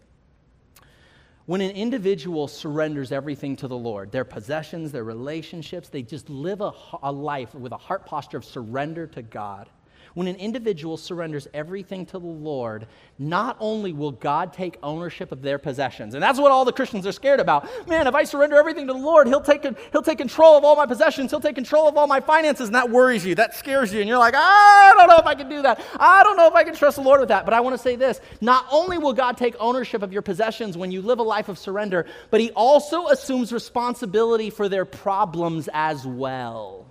When 1.46 1.60
an 1.60 1.72
individual 1.72 2.46
surrenders 2.46 3.10
everything 3.10 3.56
to 3.56 3.68
the 3.68 3.76
Lord, 3.76 4.12
their 4.12 4.24
possessions, 4.24 4.92
their 4.92 5.04
relationships, 5.04 5.88
they 5.88 6.02
just 6.02 6.30
live 6.30 6.60
a, 6.60 6.72
a 7.02 7.10
life 7.10 7.54
with 7.54 7.72
a 7.72 7.76
heart 7.76 8.06
posture 8.06 8.36
of 8.36 8.44
surrender 8.44 9.06
to 9.08 9.22
God 9.22 9.68
when 10.14 10.26
an 10.26 10.36
individual 10.36 10.96
surrenders 10.96 11.48
everything 11.54 12.06
to 12.06 12.18
the 12.18 12.26
Lord, 12.26 12.86
not 13.18 13.56
only 13.60 13.92
will 13.92 14.12
God 14.12 14.52
take 14.52 14.76
ownership 14.82 15.32
of 15.32 15.42
their 15.42 15.58
possessions, 15.58 16.14
and 16.14 16.22
that's 16.22 16.38
what 16.38 16.52
all 16.52 16.64
the 16.64 16.72
Christians 16.72 17.06
are 17.06 17.12
scared 17.12 17.40
about. 17.40 17.68
Man, 17.88 18.06
if 18.06 18.14
I 18.14 18.24
surrender 18.24 18.56
everything 18.56 18.86
to 18.86 18.92
the 18.92 18.98
Lord, 18.98 19.26
He'll 19.28 19.40
take, 19.40 19.64
he'll 19.92 20.02
take 20.02 20.18
control 20.18 20.56
of 20.56 20.64
all 20.64 20.76
my 20.76 20.86
possessions, 20.86 21.30
He'll 21.30 21.40
take 21.40 21.54
control 21.54 21.88
of 21.88 21.96
all 21.96 22.06
my 22.06 22.20
finances, 22.20 22.68
and 22.68 22.74
that 22.74 22.90
worries 22.90 23.24
you, 23.24 23.34
that 23.36 23.54
scares 23.54 23.92
you, 23.92 24.00
and 24.00 24.08
you're 24.08 24.18
like, 24.18 24.34
I 24.36 24.94
don't 24.96 25.08
know 25.08 25.18
if 25.18 25.26
I 25.26 25.34
can 25.34 25.48
do 25.48 25.62
that. 25.62 25.82
I 25.98 26.22
don't 26.22 26.36
know 26.36 26.48
if 26.48 26.54
I 26.54 26.64
can 26.64 26.74
trust 26.74 26.96
the 26.96 27.02
Lord 27.02 27.20
with 27.20 27.28
that. 27.30 27.44
But 27.44 27.54
I 27.54 27.60
want 27.60 27.74
to 27.74 27.82
say 27.82 27.96
this 27.96 28.20
not 28.40 28.66
only 28.70 28.98
will 28.98 29.12
God 29.12 29.36
take 29.36 29.54
ownership 29.58 30.02
of 30.02 30.12
your 30.12 30.22
possessions 30.22 30.76
when 30.76 30.90
you 30.90 31.02
live 31.02 31.18
a 31.18 31.22
life 31.22 31.48
of 31.48 31.58
surrender, 31.58 32.06
but 32.30 32.40
He 32.40 32.50
also 32.52 33.08
assumes 33.08 33.52
responsibility 33.52 34.50
for 34.50 34.68
their 34.68 34.84
problems 34.84 35.68
as 35.72 36.06
well. 36.06 36.86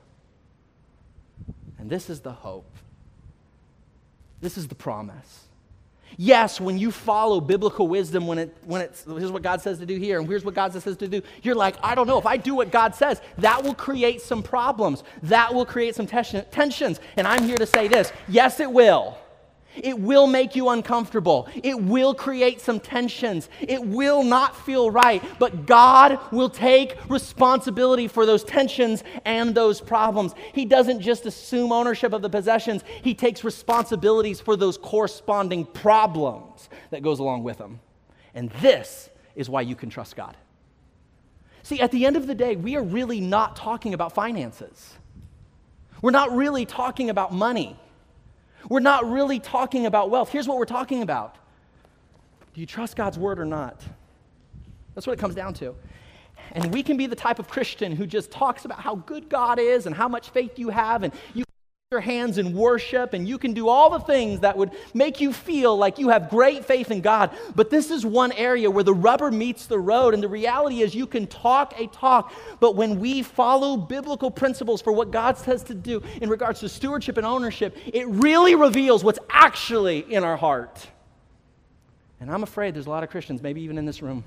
And 1.77 1.89
this 1.89 2.09
is 2.09 2.21
the 2.21 2.31
hope. 2.31 2.70
This 4.41 4.57
is 4.57 4.67
the 4.67 4.75
promise. 4.75 5.45
Yes, 6.17 6.59
when 6.59 6.77
you 6.77 6.91
follow 6.91 7.39
biblical 7.39 7.87
wisdom, 7.87 8.27
when, 8.27 8.37
it, 8.37 8.55
when 8.65 8.81
it's, 8.81 9.05
here's 9.05 9.31
what 9.31 9.43
God 9.43 9.61
says 9.61 9.79
to 9.79 9.85
do 9.85 9.95
here, 9.95 10.19
and 10.19 10.27
here's 10.27 10.43
what 10.43 10.53
God 10.53 10.73
says 10.73 10.97
to 10.97 11.07
do, 11.07 11.21
you're 11.41 11.55
like, 11.55 11.75
I 11.81 11.95
don't 11.95 12.07
know, 12.07 12.17
if 12.17 12.25
I 12.25 12.37
do 12.37 12.53
what 12.53 12.71
God 12.71 12.93
says, 12.93 13.21
that 13.37 13.63
will 13.63 13.73
create 13.73 14.21
some 14.21 14.43
problems. 14.43 15.03
That 15.23 15.53
will 15.53 15.65
create 15.65 15.95
some 15.95 16.07
tensions. 16.07 16.99
And 17.15 17.27
I'm 17.27 17.43
here 17.43 17.57
to 17.57 17.65
say 17.65 17.87
this 17.87 18.11
yes, 18.27 18.59
it 18.59 18.71
will. 18.71 19.17
It 19.75 19.99
will 19.99 20.27
make 20.27 20.55
you 20.55 20.69
uncomfortable. 20.69 21.47
It 21.63 21.81
will 21.81 22.13
create 22.13 22.61
some 22.61 22.79
tensions. 22.79 23.49
It 23.59 23.85
will 23.85 24.23
not 24.23 24.55
feel 24.55 24.91
right. 24.91 25.23
But 25.39 25.65
God 25.65 26.19
will 26.31 26.49
take 26.49 26.97
responsibility 27.09 28.07
for 28.07 28.25
those 28.25 28.43
tensions 28.43 29.03
and 29.25 29.55
those 29.55 29.79
problems. 29.79 30.33
He 30.53 30.65
doesn't 30.65 31.01
just 31.01 31.25
assume 31.25 31.71
ownership 31.71 32.13
of 32.13 32.21
the 32.21 32.29
possessions, 32.29 32.83
He 33.01 33.13
takes 33.13 33.43
responsibilities 33.43 34.41
for 34.41 34.55
those 34.55 34.77
corresponding 34.77 35.65
problems 35.65 36.69
that 36.89 37.01
goes 37.01 37.19
along 37.19 37.43
with 37.43 37.57
them. 37.57 37.79
And 38.33 38.49
this 38.61 39.09
is 39.35 39.49
why 39.49 39.61
you 39.61 39.75
can 39.75 39.89
trust 39.89 40.15
God. 40.15 40.35
See, 41.63 41.79
at 41.79 41.91
the 41.91 42.05
end 42.05 42.17
of 42.17 42.27
the 42.27 42.35
day, 42.35 42.55
we 42.55 42.75
are 42.75 42.83
really 42.83 43.21
not 43.21 43.55
talking 43.55 43.93
about 43.93 44.13
finances. 44.13 44.95
We're 46.01 46.11
not 46.11 46.35
really 46.35 46.65
talking 46.65 47.09
about 47.09 47.33
money. 47.33 47.79
We're 48.69 48.79
not 48.79 49.09
really 49.09 49.39
talking 49.39 49.85
about 49.85 50.09
wealth. 50.09 50.29
Here's 50.29 50.47
what 50.47 50.57
we're 50.57 50.65
talking 50.65 51.01
about 51.01 51.35
Do 52.53 52.61
you 52.61 52.67
trust 52.67 52.95
God's 52.95 53.17
word 53.17 53.39
or 53.39 53.45
not? 53.45 53.81
That's 54.93 55.07
what 55.07 55.13
it 55.13 55.19
comes 55.19 55.35
down 55.35 55.53
to. 55.55 55.75
And 56.53 56.73
we 56.73 56.83
can 56.83 56.97
be 56.97 57.05
the 57.07 57.15
type 57.15 57.39
of 57.39 57.47
Christian 57.47 57.95
who 57.95 58.05
just 58.05 58.31
talks 58.31 58.65
about 58.65 58.79
how 58.81 58.95
good 58.95 59.29
God 59.29 59.57
is 59.59 59.85
and 59.85 59.95
how 59.95 60.07
much 60.07 60.29
faith 60.31 60.59
you 60.59 60.69
have, 60.69 61.03
and 61.03 61.13
you 61.33 61.43
your 61.91 61.99
hands 61.99 62.37
in 62.37 62.53
worship 62.53 63.11
and 63.11 63.27
you 63.27 63.37
can 63.37 63.51
do 63.51 63.67
all 63.67 63.89
the 63.89 63.99
things 63.99 64.39
that 64.39 64.55
would 64.55 64.71
make 64.93 65.19
you 65.19 65.33
feel 65.33 65.75
like 65.75 65.99
you 65.99 66.07
have 66.07 66.29
great 66.29 66.63
faith 66.63 66.89
in 66.89 67.01
God. 67.01 67.31
But 67.53 67.69
this 67.69 67.91
is 67.91 68.05
one 68.05 68.31
area 68.31 68.71
where 68.71 68.85
the 68.85 68.93
rubber 68.93 69.29
meets 69.29 69.65
the 69.65 69.77
road. 69.77 70.13
And 70.13 70.23
the 70.23 70.29
reality 70.29 70.83
is, 70.83 70.95
you 70.95 71.05
can 71.05 71.27
talk 71.27 71.77
a 71.77 71.87
talk, 71.87 72.31
but 72.61 72.77
when 72.77 73.01
we 73.01 73.23
follow 73.23 73.75
biblical 73.75 74.31
principles 74.31 74.81
for 74.81 74.93
what 74.93 75.11
God 75.11 75.37
says 75.37 75.63
to 75.63 75.73
do 75.73 76.01
in 76.21 76.29
regards 76.29 76.61
to 76.61 76.69
stewardship 76.69 77.17
and 77.17 77.25
ownership, 77.25 77.77
it 77.85 78.07
really 78.07 78.55
reveals 78.55 79.03
what's 79.03 79.19
actually 79.29 79.99
in 80.13 80.23
our 80.23 80.37
heart. 80.37 80.87
And 82.21 82.31
I'm 82.31 82.43
afraid 82.43 82.73
there's 82.73 82.87
a 82.87 82.89
lot 82.89 83.03
of 83.03 83.09
Christians, 83.09 83.41
maybe 83.41 83.63
even 83.63 83.77
in 83.77 83.85
this 83.85 84.01
room, 84.01 84.23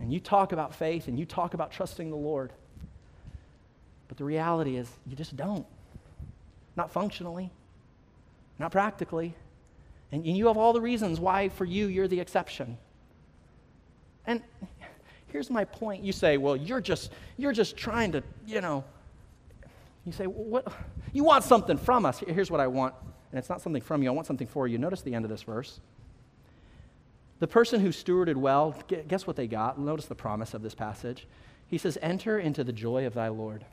and 0.00 0.10
you 0.10 0.18
talk 0.18 0.52
about 0.52 0.74
faith 0.74 1.08
and 1.08 1.18
you 1.18 1.26
talk 1.26 1.52
about 1.52 1.72
trusting 1.72 2.08
the 2.08 2.16
Lord 2.16 2.54
but 4.12 4.18
the 4.18 4.24
reality 4.24 4.76
is, 4.76 4.90
you 5.06 5.16
just 5.16 5.38
don't. 5.38 5.64
Not 6.76 6.90
functionally, 6.90 7.50
not 8.58 8.70
practically. 8.70 9.34
And, 10.12 10.26
you 10.26 10.48
have 10.48 10.58
all 10.58 10.74
the 10.74 10.82
reasons 10.82 11.18
why, 11.18 11.48
for 11.48 11.64
you, 11.64 11.86
you're 11.86 12.08
the 12.08 12.20
exception. 12.20 12.76
And 14.26 14.42
here's 15.28 15.48
my 15.48 15.64
point. 15.64 16.04
You 16.04 16.12
say, 16.12 16.36
well, 16.36 16.54
you're 16.54 16.82
just, 16.82 17.10
you're 17.38 17.54
just 17.54 17.74
trying 17.74 18.12
to, 18.12 18.22
you 18.46 18.60
know, 18.60 18.84
you 20.04 20.12
say, 20.12 20.26
well, 20.26 20.44
what? 20.44 20.74
You 21.14 21.24
want 21.24 21.44
something 21.44 21.78
from 21.78 22.04
us. 22.04 22.18
Here's 22.18 22.50
what 22.50 22.60
I 22.60 22.66
want. 22.66 22.94
And 23.30 23.38
it's 23.38 23.48
not 23.48 23.62
something 23.62 23.80
from 23.80 24.02
you, 24.02 24.10
I 24.10 24.12
want 24.12 24.26
something 24.26 24.46
for 24.46 24.68
you. 24.68 24.76
Notice 24.76 25.00
the 25.00 25.14
end 25.14 25.24
of 25.24 25.30
this 25.30 25.42
verse. 25.42 25.80
The 27.38 27.48
person 27.48 27.80
who 27.80 27.88
stewarded 27.88 28.36
well, 28.36 28.76
guess 29.08 29.26
what 29.26 29.36
they 29.36 29.46
got? 29.46 29.78
Notice 29.78 30.04
the 30.04 30.14
promise 30.14 30.52
of 30.52 30.60
this 30.60 30.74
passage. 30.74 31.26
He 31.66 31.78
says, 31.78 31.96
Enter 32.02 32.38
into 32.38 32.62
the 32.62 32.72
joy 32.74 33.06
of 33.06 33.14
thy 33.14 33.28
Lord. 33.28 33.64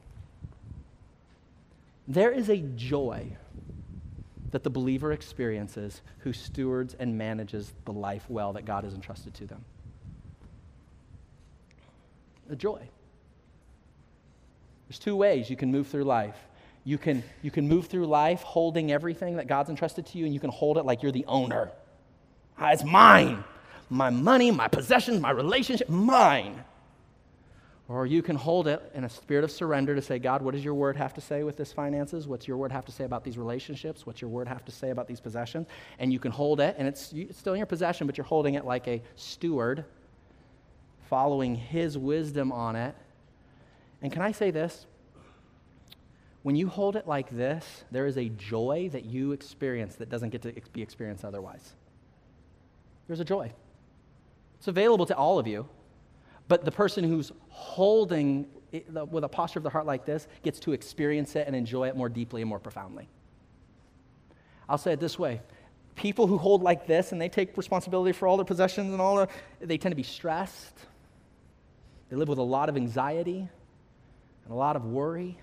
There 2.10 2.32
is 2.32 2.50
a 2.50 2.58
joy 2.58 3.38
that 4.50 4.64
the 4.64 4.70
believer 4.72 5.12
experiences 5.12 6.02
who 6.20 6.34
stewards 6.34 6.96
and 6.98 7.18
manages 7.18 7.72
the 7.86 7.94
life 7.94 8.26
well 8.28 8.54
that 8.54 8.66
God 8.66 8.84
has 8.84 8.96
entrusted 8.96 9.36
to 9.36 9.46
them. 9.46 9.64
A 12.50 12.56
joy. 12.56 12.82
There's 14.88 14.98
two 14.98 15.16
ways 15.16 15.52
you 15.52 15.56
can 15.56 15.72
move 15.72 15.88
through 15.88 16.04
life. 16.04 16.36
You 16.84 16.98
can, 16.98 17.24
you 17.44 17.52
can 17.52 17.68
move 17.68 17.86
through 17.86 18.08
life 18.08 18.42
holding 18.42 18.92
everything 18.92 19.36
that 19.36 19.46
God's 19.46 19.70
entrusted 19.70 20.08
to 20.08 20.18
you, 20.18 20.26
and 20.26 20.34
you 20.34 20.40
can 20.40 20.50
hold 20.50 20.80
it 20.80 20.86
like 20.86 21.04
you're 21.04 21.12
the 21.12 21.26
owner. 21.28 21.70
Ah, 22.58 22.72
it's 22.72 22.84
mine. 22.84 23.44
My 23.92 24.10
money, 24.10 24.50
my 24.50 24.68
possessions, 24.68 25.22
my 25.22 25.30
relationship, 25.30 25.90
mine. 25.90 26.64
Or 27.90 28.06
you 28.06 28.22
can 28.22 28.36
hold 28.36 28.68
it 28.68 28.92
in 28.94 29.04
a 29.04 29.10
spirit 29.10 29.44
of 29.44 29.50
surrender 29.50 29.96
to 29.96 30.02
say, 30.02 30.20
God, 30.20 30.44
what 30.44 30.54
does 30.54 30.64
your 30.64 30.76
word 30.76 30.96
have 30.96 31.12
to 31.16 31.22
say 31.22 31.44
with 31.44 31.58
this 31.58 31.74
finances? 31.74 32.28
What's 32.28 32.48
your 32.48 32.56
word 32.56 32.72
have 32.72 32.86
to 32.86 32.92
say 32.92 33.04
about 33.04 33.24
these 33.24 33.36
relationships? 33.36 34.06
What's 34.06 34.22
your 34.22 34.30
word 34.30 34.48
have 34.48 34.64
to 34.66 34.72
say 34.72 34.92
about 34.92 35.08
these 35.08 35.20
possessions? 35.20 35.66
And 35.98 36.14
you 36.14 36.20
can 36.20 36.32
hold 36.32 36.60
it, 36.60 36.76
and 36.78 36.88
it's, 36.88 37.12
it's 37.14 37.40
still 37.40 37.54
in 37.54 37.58
your 37.58 37.66
possession, 37.66 38.06
but 38.06 38.16
you're 38.16 38.26
holding 38.26 38.54
it 38.54 38.64
like 38.64 38.88
a 38.88 39.02
steward, 39.16 39.86
following 41.10 41.56
his 41.56 41.98
wisdom 41.98 42.52
on 42.52 42.76
it. 42.76 42.96
And 44.04 44.14
can 44.14 44.22
I 44.22 44.34
say 44.34 44.52
this? 44.52 44.86
When 46.44 46.56
you 46.56 46.68
hold 46.68 46.96
it 46.96 47.08
like 47.08 47.32
this, 47.32 47.86
there 47.90 48.06
is 48.06 48.20
a 48.20 48.30
joy 48.30 48.90
that 48.92 49.06
you 49.06 49.32
experience 49.32 49.96
that 49.96 50.10
doesn't 50.10 50.30
get 50.30 50.44
to 50.44 50.54
be 50.74 50.84
experienced 50.84 51.26
otherwise. 51.26 51.74
There's 53.08 53.20
a 53.20 53.26
joy. 53.26 53.52
It's 54.60 54.68
available 54.68 55.08
to 55.08 55.18
all 55.18 55.40
of 55.40 55.48
you. 55.48 55.68
But 56.50 56.66
the 56.66 56.72
person 56.72 57.06
who's 57.06 57.32
holding 57.50 58.48
it, 58.74 58.92
with 58.92 59.24
a 59.24 59.30
posture 59.30 59.60
of 59.60 59.64
the 59.64 59.70
heart 59.70 59.86
like 59.86 60.06
this 60.06 60.28
gets 60.44 60.60
to 60.62 60.74
experience 60.74 61.36
it 61.36 61.48
and 61.48 61.56
enjoy 61.56 61.88
it 61.88 61.96
more 61.96 62.10
deeply 62.10 62.42
and 62.42 62.50
more 62.50 62.60
profoundly. 62.60 63.08
I'll 64.68 64.78
say 64.78 64.92
it 64.92 65.00
this 65.00 65.18
way 65.18 65.42
people 65.96 66.28
who 66.28 66.38
hold 66.38 66.64
like 66.64 66.88
this 66.88 67.12
and 67.12 67.20
they 67.20 67.28
take 67.28 67.58
responsibility 67.58 68.14
for 68.14 68.26
all 68.26 68.38
their 68.38 68.46
possessions 68.46 68.94
and 68.94 69.02
all 69.02 69.18
their, 69.18 69.28
they 69.60 69.78
tend 69.78 69.92
to 69.92 69.98
be 69.98 70.04
stressed. 70.04 70.80
They 72.10 72.16
live 72.16 72.30
with 72.30 72.38
a 72.38 72.44
lot 72.44 72.70
of 72.70 72.78
anxiety 72.78 73.40
and 73.40 74.52
a 74.52 74.56
lot 74.56 74.78
of 74.78 74.86
worry. 74.86 75.38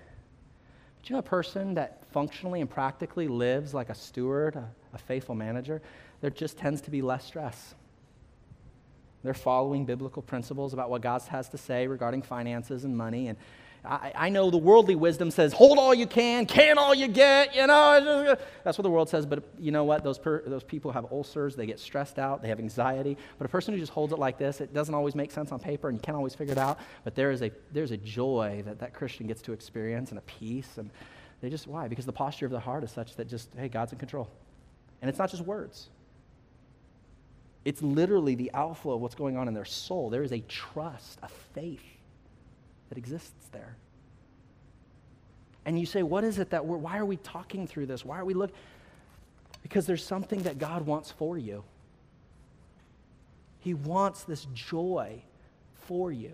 But 0.99 1.09
you 1.09 1.13
know 1.13 1.19
a 1.19 1.23
person 1.23 1.75
that 1.75 2.03
functionally 2.11 2.59
and 2.59 2.69
practically 2.69 3.27
lives 3.27 3.75
like 3.75 3.89
a 3.89 3.95
steward, 3.95 4.55
a, 4.55 4.67
a 4.93 4.97
faithful 4.97 5.35
manager, 5.35 5.79
there 6.21 6.31
just 6.31 6.57
tends 6.57 6.81
to 6.81 6.91
be 6.91 7.03
less 7.03 7.23
stress. 7.23 7.75
They're 9.27 9.33
following 9.33 9.83
biblical 9.83 10.21
principles 10.21 10.71
about 10.71 10.89
what 10.89 11.01
God 11.01 11.21
has 11.23 11.49
to 11.49 11.57
say 11.57 11.85
regarding 11.85 12.21
finances 12.21 12.85
and 12.85 12.95
money. 12.95 13.27
And 13.27 13.37
I, 13.83 14.13
I, 14.15 14.29
know 14.29 14.49
the 14.49 14.57
worldly 14.57 14.95
wisdom 14.95 15.31
says, 15.31 15.51
hold 15.51 15.77
all 15.77 15.93
you 15.93 16.07
can, 16.07 16.45
can 16.45 16.77
all 16.77 16.95
you 16.95 17.09
get, 17.09 17.53
you 17.53 17.67
know. 17.67 18.37
That's 18.63 18.77
what 18.77 18.83
the 18.83 18.89
world 18.89 19.09
says. 19.09 19.25
But 19.25 19.43
you 19.59 19.71
know 19.71 19.83
what? 19.83 20.05
Those, 20.05 20.17
per, 20.17 20.43
those 20.47 20.63
people 20.63 20.93
have 20.93 21.11
ulcers, 21.11 21.57
they 21.57 21.65
get 21.65 21.77
stressed 21.77 22.17
out, 22.17 22.41
they 22.41 22.47
have 22.47 22.59
anxiety. 22.59 23.17
But 23.37 23.43
a 23.43 23.49
person 23.49 23.73
who 23.73 23.81
just 23.81 23.91
holds 23.91 24.13
it 24.13 24.17
like 24.17 24.37
this, 24.37 24.61
it 24.61 24.73
doesn't 24.73 24.95
always 24.95 25.13
make 25.13 25.31
sense 25.31 25.51
on 25.51 25.59
paper 25.59 25.89
and 25.89 25.97
you 25.97 26.01
can't 26.01 26.15
always 26.15 26.33
figure 26.33 26.53
it 26.53 26.57
out. 26.57 26.79
But 27.03 27.13
there 27.13 27.31
is 27.31 27.41
a, 27.41 27.51
there's 27.73 27.91
a 27.91 27.97
joy 27.97 28.63
that 28.65 28.79
that 28.79 28.93
Christian 28.93 29.27
gets 29.27 29.41
to 29.41 29.51
experience 29.51 30.11
and 30.11 30.19
a 30.19 30.23
peace. 30.23 30.77
And 30.77 30.89
they 31.41 31.49
just, 31.49 31.67
why? 31.67 31.89
Because 31.89 32.05
the 32.05 32.13
posture 32.13 32.45
of 32.45 32.53
the 32.53 32.61
heart 32.61 32.85
is 32.85 32.91
such 32.91 33.17
that 33.17 33.27
just, 33.27 33.49
hey, 33.57 33.67
God's 33.67 33.91
in 33.91 33.99
control. 33.99 34.29
And 35.01 35.09
it's 35.09 35.19
not 35.19 35.29
just 35.29 35.43
words, 35.43 35.89
It's 37.67 37.81
literally 37.81 38.33
the 38.33 38.49
outflow 38.53 38.93
of 38.93 39.01
what's 39.01 39.13
going 39.13 39.35
on 39.35 39.49
in 39.49 39.53
their 39.53 39.65
soul. 39.65 40.09
There 40.09 40.23
is 40.23 40.31
a 40.31 40.39
trust, 40.39 41.19
a 41.21 41.27
faith 41.53 41.83
that 42.87 42.97
exists 42.97 43.49
there. 43.51 43.75
And 45.65 45.77
you 45.77 45.85
say, 45.85 46.01
what 46.01 46.23
is 46.23 46.39
it 46.39 46.51
that 46.51 46.65
we're, 46.65 46.77
why 46.77 46.97
are 46.97 47.03
we 47.03 47.17
talking 47.17 47.67
through 47.67 47.87
this? 47.87 48.05
Why 48.05 48.19
are 48.19 48.23
we 48.23 48.33
looking? 48.33 48.55
Because 49.63 49.85
there's 49.85 50.01
something 50.01 50.43
that 50.43 50.59
God 50.59 50.85
wants 50.85 51.11
for 51.11 51.37
you. 51.37 51.65
He 53.59 53.73
wants 53.73 54.23
this 54.23 54.47
joy 54.53 55.21
for 55.87 56.09
you. 56.09 56.31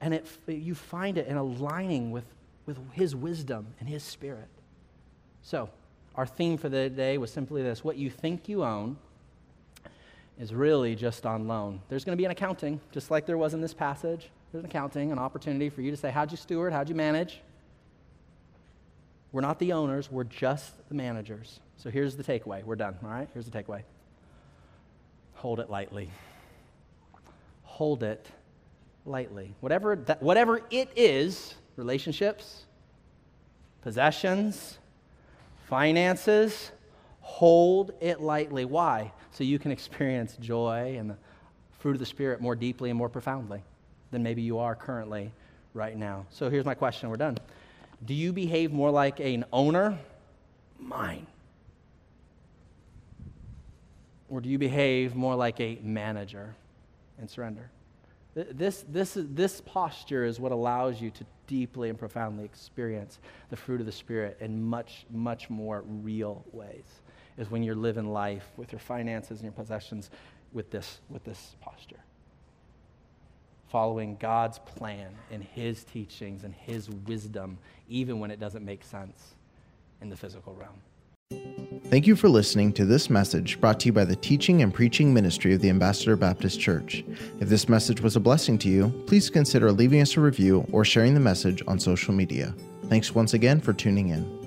And 0.00 0.14
it, 0.14 0.26
you 0.46 0.74
find 0.74 1.18
it 1.18 1.26
in 1.26 1.36
aligning 1.36 2.10
with, 2.10 2.24
with 2.64 2.78
His 2.92 3.14
wisdom 3.14 3.66
and 3.80 3.86
His 3.86 4.02
Spirit. 4.02 4.48
So, 5.42 5.68
our 6.14 6.24
theme 6.24 6.56
for 6.56 6.70
the 6.70 6.88
day 6.88 7.18
was 7.18 7.30
simply 7.30 7.62
this 7.62 7.84
what 7.84 7.98
you 7.98 8.08
think 8.08 8.48
you 8.48 8.64
own 8.64 8.96
is 10.40 10.54
really 10.54 10.96
just 10.96 11.26
on 11.26 11.46
loan. 11.46 11.82
There's 11.90 12.02
going 12.02 12.16
to 12.16 12.20
be 12.20 12.24
an 12.24 12.30
accounting, 12.30 12.80
just 12.92 13.10
like 13.10 13.26
there 13.26 13.36
was 13.36 13.52
in 13.52 13.60
this 13.60 13.74
passage. 13.74 14.30
There's 14.50 14.64
an 14.64 14.70
accounting, 14.70 15.12
an 15.12 15.18
opportunity 15.18 15.68
for 15.68 15.82
you 15.82 15.90
to 15.90 15.96
say, 15.96 16.10
How'd 16.10 16.30
you 16.30 16.38
steward? 16.38 16.72
How'd 16.72 16.88
you 16.88 16.94
manage? 16.94 17.40
We're 19.32 19.42
not 19.42 19.58
the 19.58 19.74
owners, 19.74 20.10
we're 20.10 20.24
just 20.24 20.72
the 20.88 20.94
managers. 20.94 21.60
So 21.76 21.90
here's 21.90 22.16
the 22.16 22.24
takeaway. 22.24 22.64
We're 22.64 22.74
done, 22.74 22.96
all 23.04 23.10
right? 23.10 23.28
Here's 23.32 23.48
the 23.48 23.56
takeaway 23.56 23.82
hold 25.34 25.60
it 25.60 25.70
lightly. 25.70 26.10
Hold 27.62 28.02
it 28.02 28.26
lightly. 29.06 29.54
Whatever, 29.60 29.96
that, 29.96 30.22
whatever 30.22 30.60
it 30.70 30.90
is 30.96 31.54
relationships, 31.76 32.64
possessions, 33.82 34.78
finances 35.68 36.72
hold 37.30 37.92
it 38.00 38.20
lightly. 38.20 38.64
Why? 38.64 39.12
So 39.30 39.44
you 39.44 39.58
can 39.58 39.70
experience 39.70 40.36
joy 40.40 40.96
and 40.98 41.10
the 41.10 41.16
fruit 41.78 41.92
of 41.92 42.00
the 42.00 42.06
Spirit 42.06 42.40
more 42.40 42.56
deeply 42.56 42.90
and 42.90 42.98
more 42.98 43.08
profoundly 43.08 43.62
than 44.10 44.22
maybe 44.22 44.42
you 44.42 44.58
are 44.58 44.74
currently 44.74 45.32
right 45.72 45.96
now. 45.96 46.26
So 46.30 46.50
here's 46.50 46.64
my 46.64 46.74
question. 46.74 47.08
We're 47.08 47.16
done. 47.16 47.38
Do 48.04 48.14
you 48.14 48.32
behave 48.32 48.72
more 48.72 48.90
like 48.90 49.20
an 49.20 49.44
owner? 49.52 49.96
Mine. 50.78 51.26
Or 54.28 54.40
do 54.40 54.48
you 54.48 54.58
behave 54.58 55.14
more 55.14 55.36
like 55.36 55.60
a 55.60 55.78
manager 55.82 56.54
and 57.18 57.30
surrender? 57.30 57.70
This, 58.34 58.84
this, 58.88 59.16
this 59.16 59.60
posture 59.60 60.24
is 60.24 60.38
what 60.40 60.52
allows 60.52 61.00
you 61.00 61.10
to 61.10 61.24
deeply 61.46 61.88
and 61.88 61.98
profoundly 61.98 62.44
experience 62.44 63.18
the 63.50 63.56
fruit 63.56 63.80
of 63.80 63.86
the 63.86 63.92
Spirit 63.92 64.36
in 64.40 64.62
much, 64.62 65.04
much 65.10 65.50
more 65.50 65.82
real 66.02 66.44
ways, 66.52 66.99
is 67.40 67.50
when 67.50 67.64
you're 67.64 67.74
living 67.74 68.12
life 68.12 68.46
with 68.56 68.70
your 68.70 68.78
finances 68.78 69.40
and 69.40 69.42
your 69.42 69.52
possessions 69.52 70.10
with 70.52 70.70
this, 70.70 71.00
with 71.08 71.24
this 71.24 71.56
posture 71.60 72.00
following 73.70 74.16
God's 74.18 74.58
plan 74.58 75.12
and 75.30 75.44
His 75.44 75.84
teachings 75.84 76.44
and 76.44 76.52
His 76.52 76.90
wisdom, 76.90 77.56
even 77.88 78.18
when 78.18 78.30
it 78.30 78.40
doesn't 78.40 78.64
make 78.64 78.82
sense 78.84 79.34
in 80.02 80.08
the 80.08 80.16
physical 80.16 80.54
realm. 80.54 81.40
Thank 81.84 82.06
you 82.06 82.16
for 82.16 82.28
listening 82.28 82.72
to 82.74 82.84
this 82.84 83.08
message 83.08 83.60
brought 83.60 83.80
to 83.80 83.86
you 83.86 83.92
by 83.92 84.04
the 84.04 84.16
teaching 84.16 84.62
and 84.62 84.74
preaching 84.74 85.14
ministry 85.14 85.54
of 85.54 85.60
the 85.60 85.70
Ambassador 85.70 86.16
Baptist 86.16 86.60
Church. 86.60 87.04
If 87.40 87.48
this 87.48 87.68
message 87.68 88.00
was 88.00 88.16
a 88.16 88.20
blessing 88.20 88.58
to 88.58 88.68
you, 88.68 88.88
please 89.06 89.30
consider 89.30 89.70
leaving 89.70 90.00
us 90.00 90.16
a 90.16 90.20
review 90.20 90.66
or 90.72 90.84
sharing 90.84 91.14
the 91.14 91.20
message 91.20 91.62
on 91.68 91.78
social 91.78 92.12
media. 92.12 92.54
Thanks 92.86 93.14
once 93.14 93.34
again 93.34 93.60
for 93.60 93.72
tuning 93.72 94.08
in. 94.08 94.39